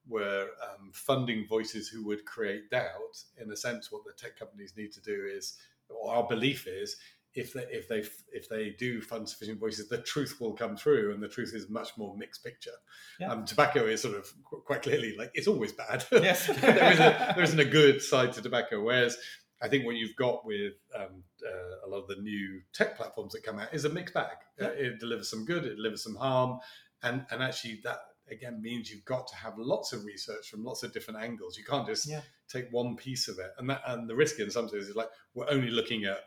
were 0.08 0.48
um, 0.64 0.92
funding 0.94 1.48
voices 1.48 1.88
who 1.88 2.06
would 2.06 2.26
create 2.26 2.70
doubt 2.70 3.18
in 3.42 3.52
a 3.52 3.56
sense 3.56 3.92
what 3.92 4.04
the 4.06 4.14
tech 4.14 4.38
companies 4.38 4.74
need 4.78 4.92
to 4.92 5.02
do 5.02 5.28
is 5.36 5.58
or 5.90 6.14
our 6.14 6.28
belief 6.28 6.68
is 6.68 6.98
if 7.36 7.52
they 7.52 7.66
if 7.70 7.88
they 7.88 8.04
if 8.32 8.48
they 8.48 8.70
do 8.72 9.02
fund 9.02 9.28
sufficient 9.28 9.60
voices, 9.60 9.90
the 9.90 9.98
truth 10.00 10.38
will 10.40 10.54
come 10.54 10.78
through, 10.78 11.14
and 11.14 11.22
the 11.22 11.28
truth 11.28 11.54
is 11.54 11.70
much 11.70 11.90
more 11.98 12.16
mixed 12.18 12.44
picture. 12.44 12.72
Yeah. 13.20 13.32
Um, 13.32 13.46
tobacco 13.46 13.86
is 13.86 14.02
sort 14.02 14.16
of 14.16 14.32
quite 14.44 14.82
clearly 14.82 15.16
like 15.18 15.32
it's 15.34 15.48
always 15.48 15.74
bad. 15.74 16.06
Yes, 16.12 16.48
there, 16.62 16.94
isn't, 16.94 17.36
there 17.36 17.44
isn't 17.44 17.60
a 17.60 17.66
good 17.66 18.02
side 18.02 18.32
to 18.34 18.42
tobacco. 18.42 18.82
Whereas 18.82 19.18
I 19.62 19.68
think 19.68 19.86
what 19.86 19.96
you've 19.96 20.16
got 20.16 20.46
with 20.46 20.74
um, 20.98 21.24
uh, 21.46 21.86
a 21.86 21.88
lot 21.90 22.04
of 22.04 22.08
the 22.08 22.22
new 22.22 22.62
tech 22.74 22.96
platforms 22.96 23.34
that 23.34 23.44
come 23.44 23.60
out 23.60 23.74
is 23.74 23.86
a 23.86 23.90
mixed 23.90 24.14
bag. 24.14 24.38
Yeah. 24.60 24.68
Uh, 24.68 24.72
it 24.72 25.00
delivers 25.00 25.30
some 25.30 25.46
good, 25.46 25.66
it 25.66 25.76
delivers 25.76 26.04
some 26.04 26.16
harm, 26.16 26.60
and 27.04 27.26
and 27.32 27.44
actually 27.44 27.82
that 27.84 28.00
again 28.30 28.62
means 28.62 28.90
you've 28.90 29.06
got 29.06 29.28
to 29.28 29.36
have 29.36 29.58
lots 29.58 29.94
of 29.94 30.06
research 30.06 30.50
from 30.50 30.64
lots 30.64 30.84
of 30.84 30.94
different 30.94 31.22
angles. 31.22 31.58
You 31.58 31.64
can't 31.64 31.88
just 31.88 32.08
yeah. 32.08 32.22
take 32.48 32.72
one 32.72 32.96
piece 32.96 33.28
of 33.28 33.40
it. 33.40 33.52
And 33.58 33.70
that 33.70 33.82
and 33.88 34.10
the 34.10 34.16
risk 34.16 34.40
in 34.40 34.50
some 34.50 34.66
cases 34.66 34.90
is 34.90 34.96
like 34.96 35.10
we're 35.34 35.50
only 35.50 35.72
looking 35.72 36.06
at 36.06 36.20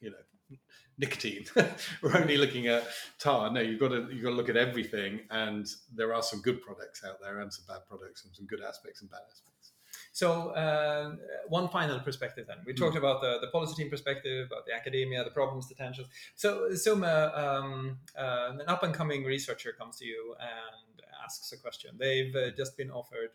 you 0.00 0.10
know 0.10 0.56
nicotine. 0.98 1.44
we're 2.02 2.16
only 2.16 2.36
looking 2.36 2.66
at 2.66 2.86
tar. 3.18 3.50
No, 3.50 3.60
you've 3.60 3.80
got 3.80 3.88
to 3.88 4.08
you've 4.12 4.22
got 4.22 4.30
to 4.30 4.36
look 4.36 4.48
at 4.48 4.56
everything, 4.56 5.20
and 5.30 5.66
there 5.94 6.14
are 6.14 6.22
some 6.22 6.40
good 6.40 6.62
products 6.62 7.04
out 7.04 7.20
there 7.20 7.40
and 7.40 7.52
some 7.52 7.64
bad 7.68 7.86
products, 7.88 8.24
and 8.24 8.34
some 8.34 8.46
good 8.46 8.60
aspects 8.60 9.00
and 9.00 9.10
bad 9.10 9.20
aspects. 9.30 9.72
So 10.12 10.48
uh, 10.48 11.14
one 11.48 11.68
final 11.68 12.00
perspective 12.00 12.46
then. 12.48 12.58
We 12.66 12.74
talked 12.74 12.94
mm. 12.94 12.98
about 12.98 13.20
the, 13.20 13.38
the 13.40 13.48
policy 13.48 13.80
team 13.80 13.90
perspective, 13.90 14.48
about 14.48 14.66
the 14.66 14.74
academia, 14.74 15.22
the 15.22 15.30
problems, 15.30 15.68
the 15.68 15.74
tensions. 15.74 16.08
So 16.34 16.74
Suma, 16.74 17.32
um, 17.34 17.98
uh, 18.18 18.50
an 18.52 18.62
up 18.66 18.82
and 18.82 18.92
coming 18.92 19.24
researcher 19.24 19.72
comes 19.72 19.96
to 19.98 20.04
you 20.04 20.34
and 20.40 20.87
asks 21.28 21.52
a 21.52 21.58
question. 21.58 21.90
They've 21.98 22.34
uh, 22.34 22.50
just 22.56 22.76
been 22.76 22.90
offered 22.90 23.30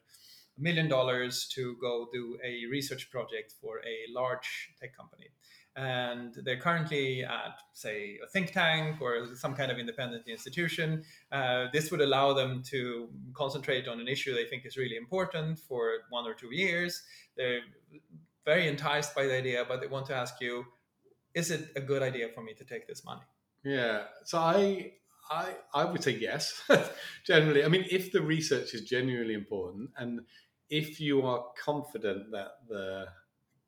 a 0.58 0.62
million 0.62 0.88
dollars 0.88 1.48
to 1.56 1.76
go 1.80 2.08
do 2.12 2.38
a 2.44 2.66
research 2.70 3.10
project 3.10 3.54
for 3.62 3.80
a 3.80 3.96
large 4.20 4.50
tech 4.80 4.96
company 4.96 5.30
and 5.76 6.36
they're 6.46 6.60
currently 6.60 7.24
at, 7.24 7.60
say, 7.74 8.20
a 8.24 8.28
think 8.28 8.52
tank 8.52 9.02
or 9.02 9.36
some 9.36 9.56
kind 9.56 9.72
of 9.72 9.80
independent 9.80 10.28
institution. 10.28 11.04
Uh, 11.32 11.66
this 11.74 11.89
would 11.89 12.02
allow 12.02 12.34
them 12.34 12.62
to 12.68 13.10
concentrate 13.34 13.88
on 13.88 14.00
an 14.00 14.08
issue 14.08 14.36
they 14.36 14.46
think 14.46 14.66
is 14.66 14.78
really 14.78 14.98
important 14.98 15.58
for 15.58 15.94
one 16.10 16.26
or 16.28 16.36
two 16.36 16.54
years. 16.54 17.02
They're 17.36 17.62
very 18.46 18.68
enticed 18.68 19.16
by 19.16 19.26
the 19.26 19.36
idea, 19.36 19.66
but 19.68 19.82
they 19.82 19.88
want 19.88 20.06
to 20.08 20.16
ask 20.16 20.39
you, 20.39 20.66
is 21.34 21.50
it 21.50 21.72
a 21.76 21.82
good 21.82 22.04
idea 22.04 22.30
for 22.30 22.44
me 22.44 22.54
to 22.54 22.64
take 22.64 22.88
this 22.88 23.04
money? 23.04 23.24
Yeah. 23.64 24.04
So 24.26 24.38
I 24.38 24.94
I 25.34 25.56
I 25.74 25.86
would 25.86 26.04
say 26.04 26.12
yes. 26.12 26.64
generally, 27.26 27.64
I 27.64 27.68
mean, 27.68 27.86
if 27.90 28.12
the 28.12 28.22
research 28.22 28.74
is 28.74 28.82
genuinely 28.82 29.34
important, 29.34 29.90
and 29.98 30.22
if 30.70 31.00
you 31.00 31.22
are 31.24 31.44
confident 31.64 32.32
that 32.32 32.52
the 32.68 33.08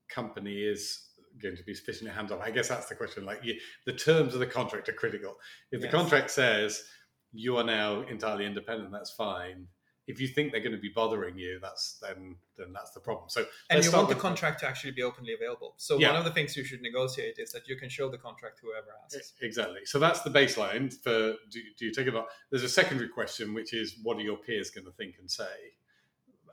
company 0.09 0.63
is 0.63 1.05
going 1.41 1.55
to 1.55 1.63
be 1.63 1.73
sufficiently 1.73 2.13
hands 2.13 2.31
off? 2.31 2.41
I 2.41 2.51
guess 2.51 2.69
that's 2.69 2.87
the 2.87 2.95
question. 2.95 3.25
Like 3.25 3.43
you, 3.43 3.59
the 3.85 3.93
terms 3.93 4.33
of 4.33 4.39
the 4.39 4.47
contract 4.47 4.89
are 4.89 4.93
critical. 4.93 5.35
If 5.71 5.81
the 5.81 5.87
contract 5.87 6.31
says 6.31 6.83
you 7.31 7.57
are 7.57 7.63
now 7.63 8.01
entirely 8.03 8.45
independent, 8.45 8.91
that's 8.91 9.11
fine. 9.11 9.67
If 10.07 10.21
you 10.21 10.27
think 10.27 10.51
they're 10.51 10.61
going 10.61 10.75
to 10.75 10.81
be 10.81 10.91
bothering 10.93 11.37
you, 11.37 11.59
that's 11.61 11.97
then 12.01 12.35
then 12.57 12.73
that's 12.73 12.91
the 12.91 12.99
problem. 12.99 13.27
So 13.29 13.45
and 13.69 13.83
you 13.83 13.91
want 13.91 14.09
the 14.09 14.15
contract 14.15 14.59
to 14.59 14.67
actually 14.67 14.91
be 14.91 15.01
openly 15.01 15.33
available. 15.33 15.73
So 15.77 15.97
yeah. 15.97 16.09
one 16.09 16.17
of 16.17 16.25
the 16.25 16.31
things 16.31 16.55
you 16.55 16.63
should 16.63 16.81
negotiate 16.81 17.39
is 17.39 17.51
that 17.53 17.67
you 17.67 17.75
can 17.75 17.89
show 17.89 18.09
the 18.09 18.17
contract 18.17 18.59
to 18.59 18.67
whoever 18.67 18.87
asks. 19.03 19.33
Exactly. 19.41 19.81
So 19.85 19.97
that's 19.97 20.21
the 20.21 20.29
baseline 20.29 20.93
for 20.93 21.33
do, 21.49 21.61
do 21.77 21.85
you 21.85 21.91
take 21.91 22.07
it 22.07 22.15
on? 22.15 22.25
There's 22.51 22.63
a 22.63 22.69
secondary 22.69 23.09
question, 23.09 23.53
which 23.53 23.73
is 23.73 23.95
what 24.03 24.17
are 24.17 24.21
your 24.21 24.37
peers 24.37 24.69
going 24.69 24.85
to 24.85 24.91
think 24.91 25.15
and 25.19 25.29
say? 25.29 25.73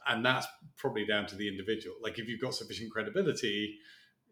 And 0.06 0.24
that's 0.24 0.46
probably 0.76 1.04
down 1.04 1.26
to 1.26 1.36
the 1.36 1.46
individual. 1.46 1.96
Like 2.02 2.18
if 2.18 2.28
you've 2.28 2.40
got 2.40 2.54
sufficient 2.54 2.90
credibility, 2.90 3.78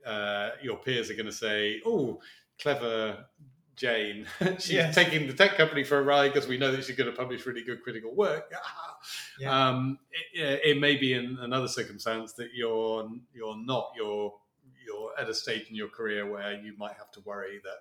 uh, 0.05 0.51
your 0.63 0.79
peers 0.79 1.11
are 1.11 1.15
going 1.15 1.27
to 1.27 1.33
say, 1.33 1.81
"Oh, 1.85 2.21
clever 2.59 3.27
Jane, 3.81 4.27
she's 4.59 4.73
yes. 4.73 4.95
taking 4.95 5.27
the 5.27 5.33
tech 5.33 5.57
company 5.57 5.85
for 5.85 5.99
a 5.99 6.03
ride 6.03 6.35
because 6.35 6.47
we 6.47 6.59
know 6.59 6.71
that 6.71 6.85
she's 6.85 6.97
going 6.97 7.11
to 7.11 7.17
publish 7.17 7.47
really 7.47 7.65
good 7.65 7.83
critical 7.83 8.15
work." 8.15 8.53
yeah. 9.41 9.69
um, 9.69 9.99
it, 10.35 10.61
it, 10.63 10.81
may 10.81 10.97
be 10.97 11.15
in 11.15 11.39
another 11.41 11.67
circumstance 11.67 12.35
that 12.35 12.51
you're 12.55 13.09
you're 13.33 13.57
not 13.57 13.93
you're 13.97 14.35
you're 14.87 15.13
at 15.19 15.31
a 15.31 15.35
stage 15.35 15.69
in 15.71 15.77
your 15.77 15.89
career 15.89 16.31
where 16.31 16.61
you 16.61 16.75
might 16.77 16.93
have 16.99 17.11
to 17.13 17.21
worry 17.21 17.59
that 17.65 17.79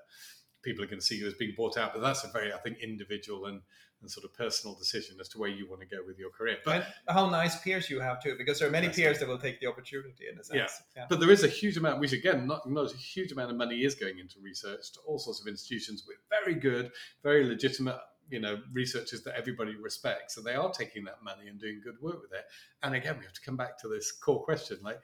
people 0.62 0.82
are 0.84 0.88
going 0.88 1.00
to 1.00 1.06
see 1.06 1.18
you 1.18 1.28
as 1.28 1.34
being 1.34 1.54
bought 1.58 1.78
out. 1.78 1.94
But 1.94 2.02
that's 2.02 2.24
a 2.24 2.30
very, 2.30 2.54
I 2.54 2.58
think, 2.60 2.80
individual 2.80 3.48
and 3.48 3.62
and 4.02 4.10
sort 4.10 4.26
of 4.26 4.34
personal 4.34 4.76
decision 4.76 5.18
as 5.20 5.28
to 5.30 5.38
where 5.38 5.50
you 5.50 5.68
want 5.68 5.82
to 5.82 5.88
go 5.88 5.98
with 6.06 6.18
your 6.18 6.30
career. 6.30 6.58
But 6.64 6.76
and 6.76 6.86
how 7.10 7.30
nice 7.30 7.62
peers 7.62 7.90
you 7.90 8.00
have 8.00 8.22
too, 8.22 8.36
because 8.38 8.60
there 8.60 8.68
are 8.68 8.72
many 8.72 8.90
peers 8.90 9.20
that 9.20 9.28
will 9.28 9.38
take 9.38 9.60
the 9.60 9.68
opportunity 9.68 10.26
in 10.32 10.40
a 10.40 10.44
sense. 10.44 10.58
Yeah. 10.96 11.02
yeah. 11.02 11.06
But 11.10 11.20
there 11.20 11.32
is 11.32 11.44
a 11.44 11.48
huge 11.48 11.78
amount, 11.78 12.00
which 12.00 12.14
again, 12.14 12.48
not, 12.48 12.70
not 12.70 12.94
a 12.94 12.98
huge 12.98 13.32
amount 13.32 13.52
of 13.52 13.58
money 13.58 13.84
is 13.84 13.96
going 13.96 14.20
into 14.20 14.40
research 14.42 14.92
to 14.94 15.00
all 15.06 15.20
sorts 15.20 15.42
of 15.42 15.48
institutions 15.48 16.06
with 16.08 16.18
very 16.30 16.56
good, 16.56 16.92
very 17.24 17.46
legitimate 17.46 18.00
you 18.30 18.40
know 18.40 18.60
researchers 18.74 19.24
that 19.24 19.36
everybody 19.36 19.76
respects 19.76 20.38
and 20.38 20.46
they 20.46 20.54
are 20.54 20.72
taking 20.72 21.04
that 21.04 21.24
money 21.24 21.48
and 21.48 21.60
doing 21.60 21.82
good 21.84 21.96
work 22.00 22.22
with 22.22 22.32
it 22.32 22.46
and 22.84 22.94
again 22.94 23.16
we 23.18 23.24
have 23.24 23.34
to 23.34 23.42
come 23.42 23.58
back 23.58 23.76
to 23.76 23.88
this 23.88 24.12
core 24.12 24.44
question 24.44 24.78
like 24.84 25.00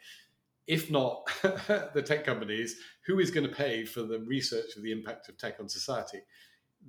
if 0.68 0.92
not 0.92 1.28
the 1.42 2.04
tech 2.06 2.24
companies 2.24 2.78
who 3.06 3.20
is 3.20 3.32
going 3.32 3.48
to 3.48 3.54
pay 3.54 3.84
for 3.84 4.04
the 4.04 4.20
research 4.20 4.76
of 4.76 4.84
the 4.84 4.92
impact 4.92 5.28
of 5.28 5.38
tech 5.38 5.60
on 5.60 5.68
society 5.68 6.20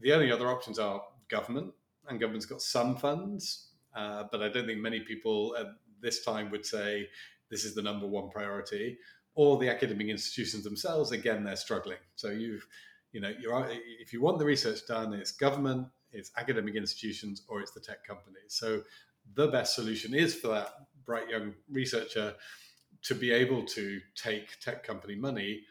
the 0.01 0.13
only 0.13 0.31
other 0.31 0.49
options 0.49 0.79
are 0.79 1.03
government 1.29 1.73
and 2.09 2.21
government's 2.21 2.47
got 2.47 2.63
some 2.63 2.97
funds, 2.97 3.69
uh, 3.95 4.25
but 4.31 4.43
I 4.43 4.49
don't 4.49 4.67
think 4.67 4.81
many 4.81 5.01
people 5.01 5.57
at 5.59 5.67
this 6.01 6.25
time 6.25 6.51
would 6.51 6.65
say 6.67 7.09
this 7.51 7.65
is 7.65 7.75
the 7.75 7.83
number 7.83 8.07
one 8.07 8.31
priority. 8.31 8.99
Or 9.35 9.59
the 9.59 9.69
academic 9.69 10.07
institutions 10.09 10.65
themselves, 10.65 11.13
again, 11.13 11.45
they're 11.45 11.57
struggling. 11.57 11.99
So 12.15 12.31
you've, 12.31 12.67
you 13.13 13.21
know, 13.21 13.33
you're 13.39 13.69
if 14.01 14.13
you 14.13 14.23
want 14.23 14.39
the 14.39 14.47
research 14.47 14.87
done, 14.87 15.13
it's 15.13 15.33
government, 15.33 15.89
it's 16.11 16.31
academic 16.39 16.75
institutions, 16.75 17.43
or 17.49 17.61
it's 17.61 17.73
the 17.73 17.81
tech 17.81 18.03
companies. 18.07 18.49
So 18.49 18.83
the 19.35 19.49
best 19.49 19.75
solution 19.75 20.15
is 20.15 20.35
for 20.35 20.49
that 20.49 20.71
bright 21.05 21.29
young 21.29 21.53
researcher 21.71 22.35
to 23.03 23.15
be 23.15 23.31
able 23.31 23.65
to 23.65 24.01
take 24.15 24.59
tech 24.61 24.83
company 24.83 25.17
money 25.17 25.63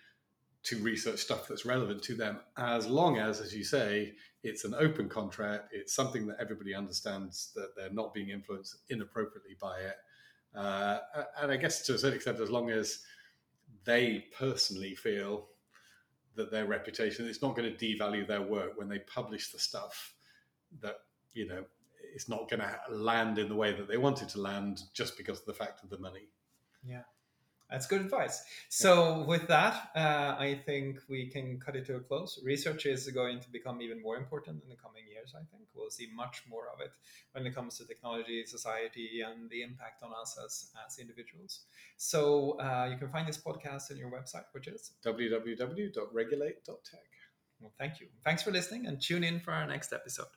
to 0.65 0.77
research 0.77 1.19
stuff 1.19 1.47
that's 1.47 1.65
relevant 1.65 2.01
to 2.03 2.15
them, 2.15 2.39
as 2.57 2.87
long 2.87 3.17
as, 3.17 3.39
as 3.39 3.55
you 3.55 3.63
say, 3.63 4.13
it's 4.43 4.65
an 4.65 4.75
open 4.75 5.09
contract. 5.09 5.69
It's 5.71 5.93
something 5.93 6.27
that 6.27 6.37
everybody 6.39 6.75
understands 6.75 7.51
that 7.55 7.75
they're 7.75 7.91
not 7.91 8.13
being 8.13 8.29
influenced 8.29 8.77
inappropriately 8.89 9.55
by 9.59 9.79
it. 9.79 9.95
Uh, 10.55 10.99
and 11.41 11.51
I 11.51 11.57
guess 11.57 11.81
to 11.83 11.95
a 11.95 11.97
certain 11.97 12.15
extent, 12.15 12.39
as 12.39 12.49
long 12.49 12.69
as 12.69 13.01
they 13.83 14.25
personally 14.37 14.95
feel 14.95 15.47
that 16.35 16.51
their 16.51 16.65
reputation 16.65 17.27
is 17.27 17.41
not 17.41 17.55
going 17.55 17.75
to 17.75 17.85
devalue 17.85 18.27
their 18.27 18.41
work 18.41 18.77
when 18.77 18.89
they 18.89 18.99
publish 18.99 19.51
the 19.51 19.59
stuff 19.59 20.13
that 20.81 20.97
you 21.33 21.47
know 21.47 21.63
it's 22.13 22.29
not 22.29 22.49
going 22.49 22.59
to 22.59 22.95
land 22.95 23.37
in 23.37 23.49
the 23.49 23.55
way 23.55 23.73
that 23.73 23.87
they 23.87 23.97
want 23.97 24.21
it 24.21 24.29
to 24.29 24.41
land 24.41 24.83
just 24.93 25.17
because 25.17 25.39
of 25.39 25.45
the 25.45 25.53
fact 25.53 25.83
of 25.83 25.89
the 25.89 25.97
money. 25.97 26.29
Yeah. 26.85 27.01
That's 27.69 27.87
good 27.87 28.01
advice. 28.01 28.43
So, 28.69 29.23
with 29.23 29.47
that, 29.47 29.89
uh, 29.95 30.35
I 30.37 30.61
think 30.67 30.99
we 31.09 31.25
can 31.27 31.59
cut 31.59 31.75
it 31.75 31.87
to 31.87 31.95
a 31.95 31.99
close. 31.99 32.39
Research 32.43 32.85
is 32.85 33.07
going 33.07 33.39
to 33.39 33.49
become 33.49 33.81
even 33.81 34.03
more 34.03 34.17
important 34.17 34.61
in 34.61 34.69
the 34.69 34.75
coming 34.75 35.01
years. 35.11 35.33
I 35.35 35.41
think 35.51 35.63
we'll 35.73 35.89
see 35.89 36.07
much 36.15 36.43
more 36.47 36.67
of 36.71 36.79
it 36.79 36.91
when 37.31 37.47
it 37.47 37.55
comes 37.55 37.79
to 37.79 37.85
technology, 37.85 38.45
society, 38.45 39.23
and 39.25 39.49
the 39.49 39.63
impact 39.63 40.03
on 40.03 40.11
us 40.21 40.37
as, 40.45 40.69
as 40.85 40.99
individuals. 40.99 41.61
So, 41.97 42.59
uh, 42.59 42.87
you 42.91 42.97
can 42.97 43.09
find 43.09 43.27
this 43.27 43.39
podcast 43.39 43.89
on 43.89 43.97
your 43.97 44.11
website, 44.11 44.45
which 44.51 44.67
is 44.67 44.91
www.regulate.tech. 45.03 47.09
Well, 47.59 47.73
thank 47.79 47.99
you. 47.99 48.07
Thanks 48.23 48.43
for 48.43 48.51
listening 48.51 48.85
and 48.85 49.01
tune 49.01 49.23
in 49.23 49.39
for 49.39 49.51
our 49.51 49.65
next 49.65 49.91
episode. 49.91 50.27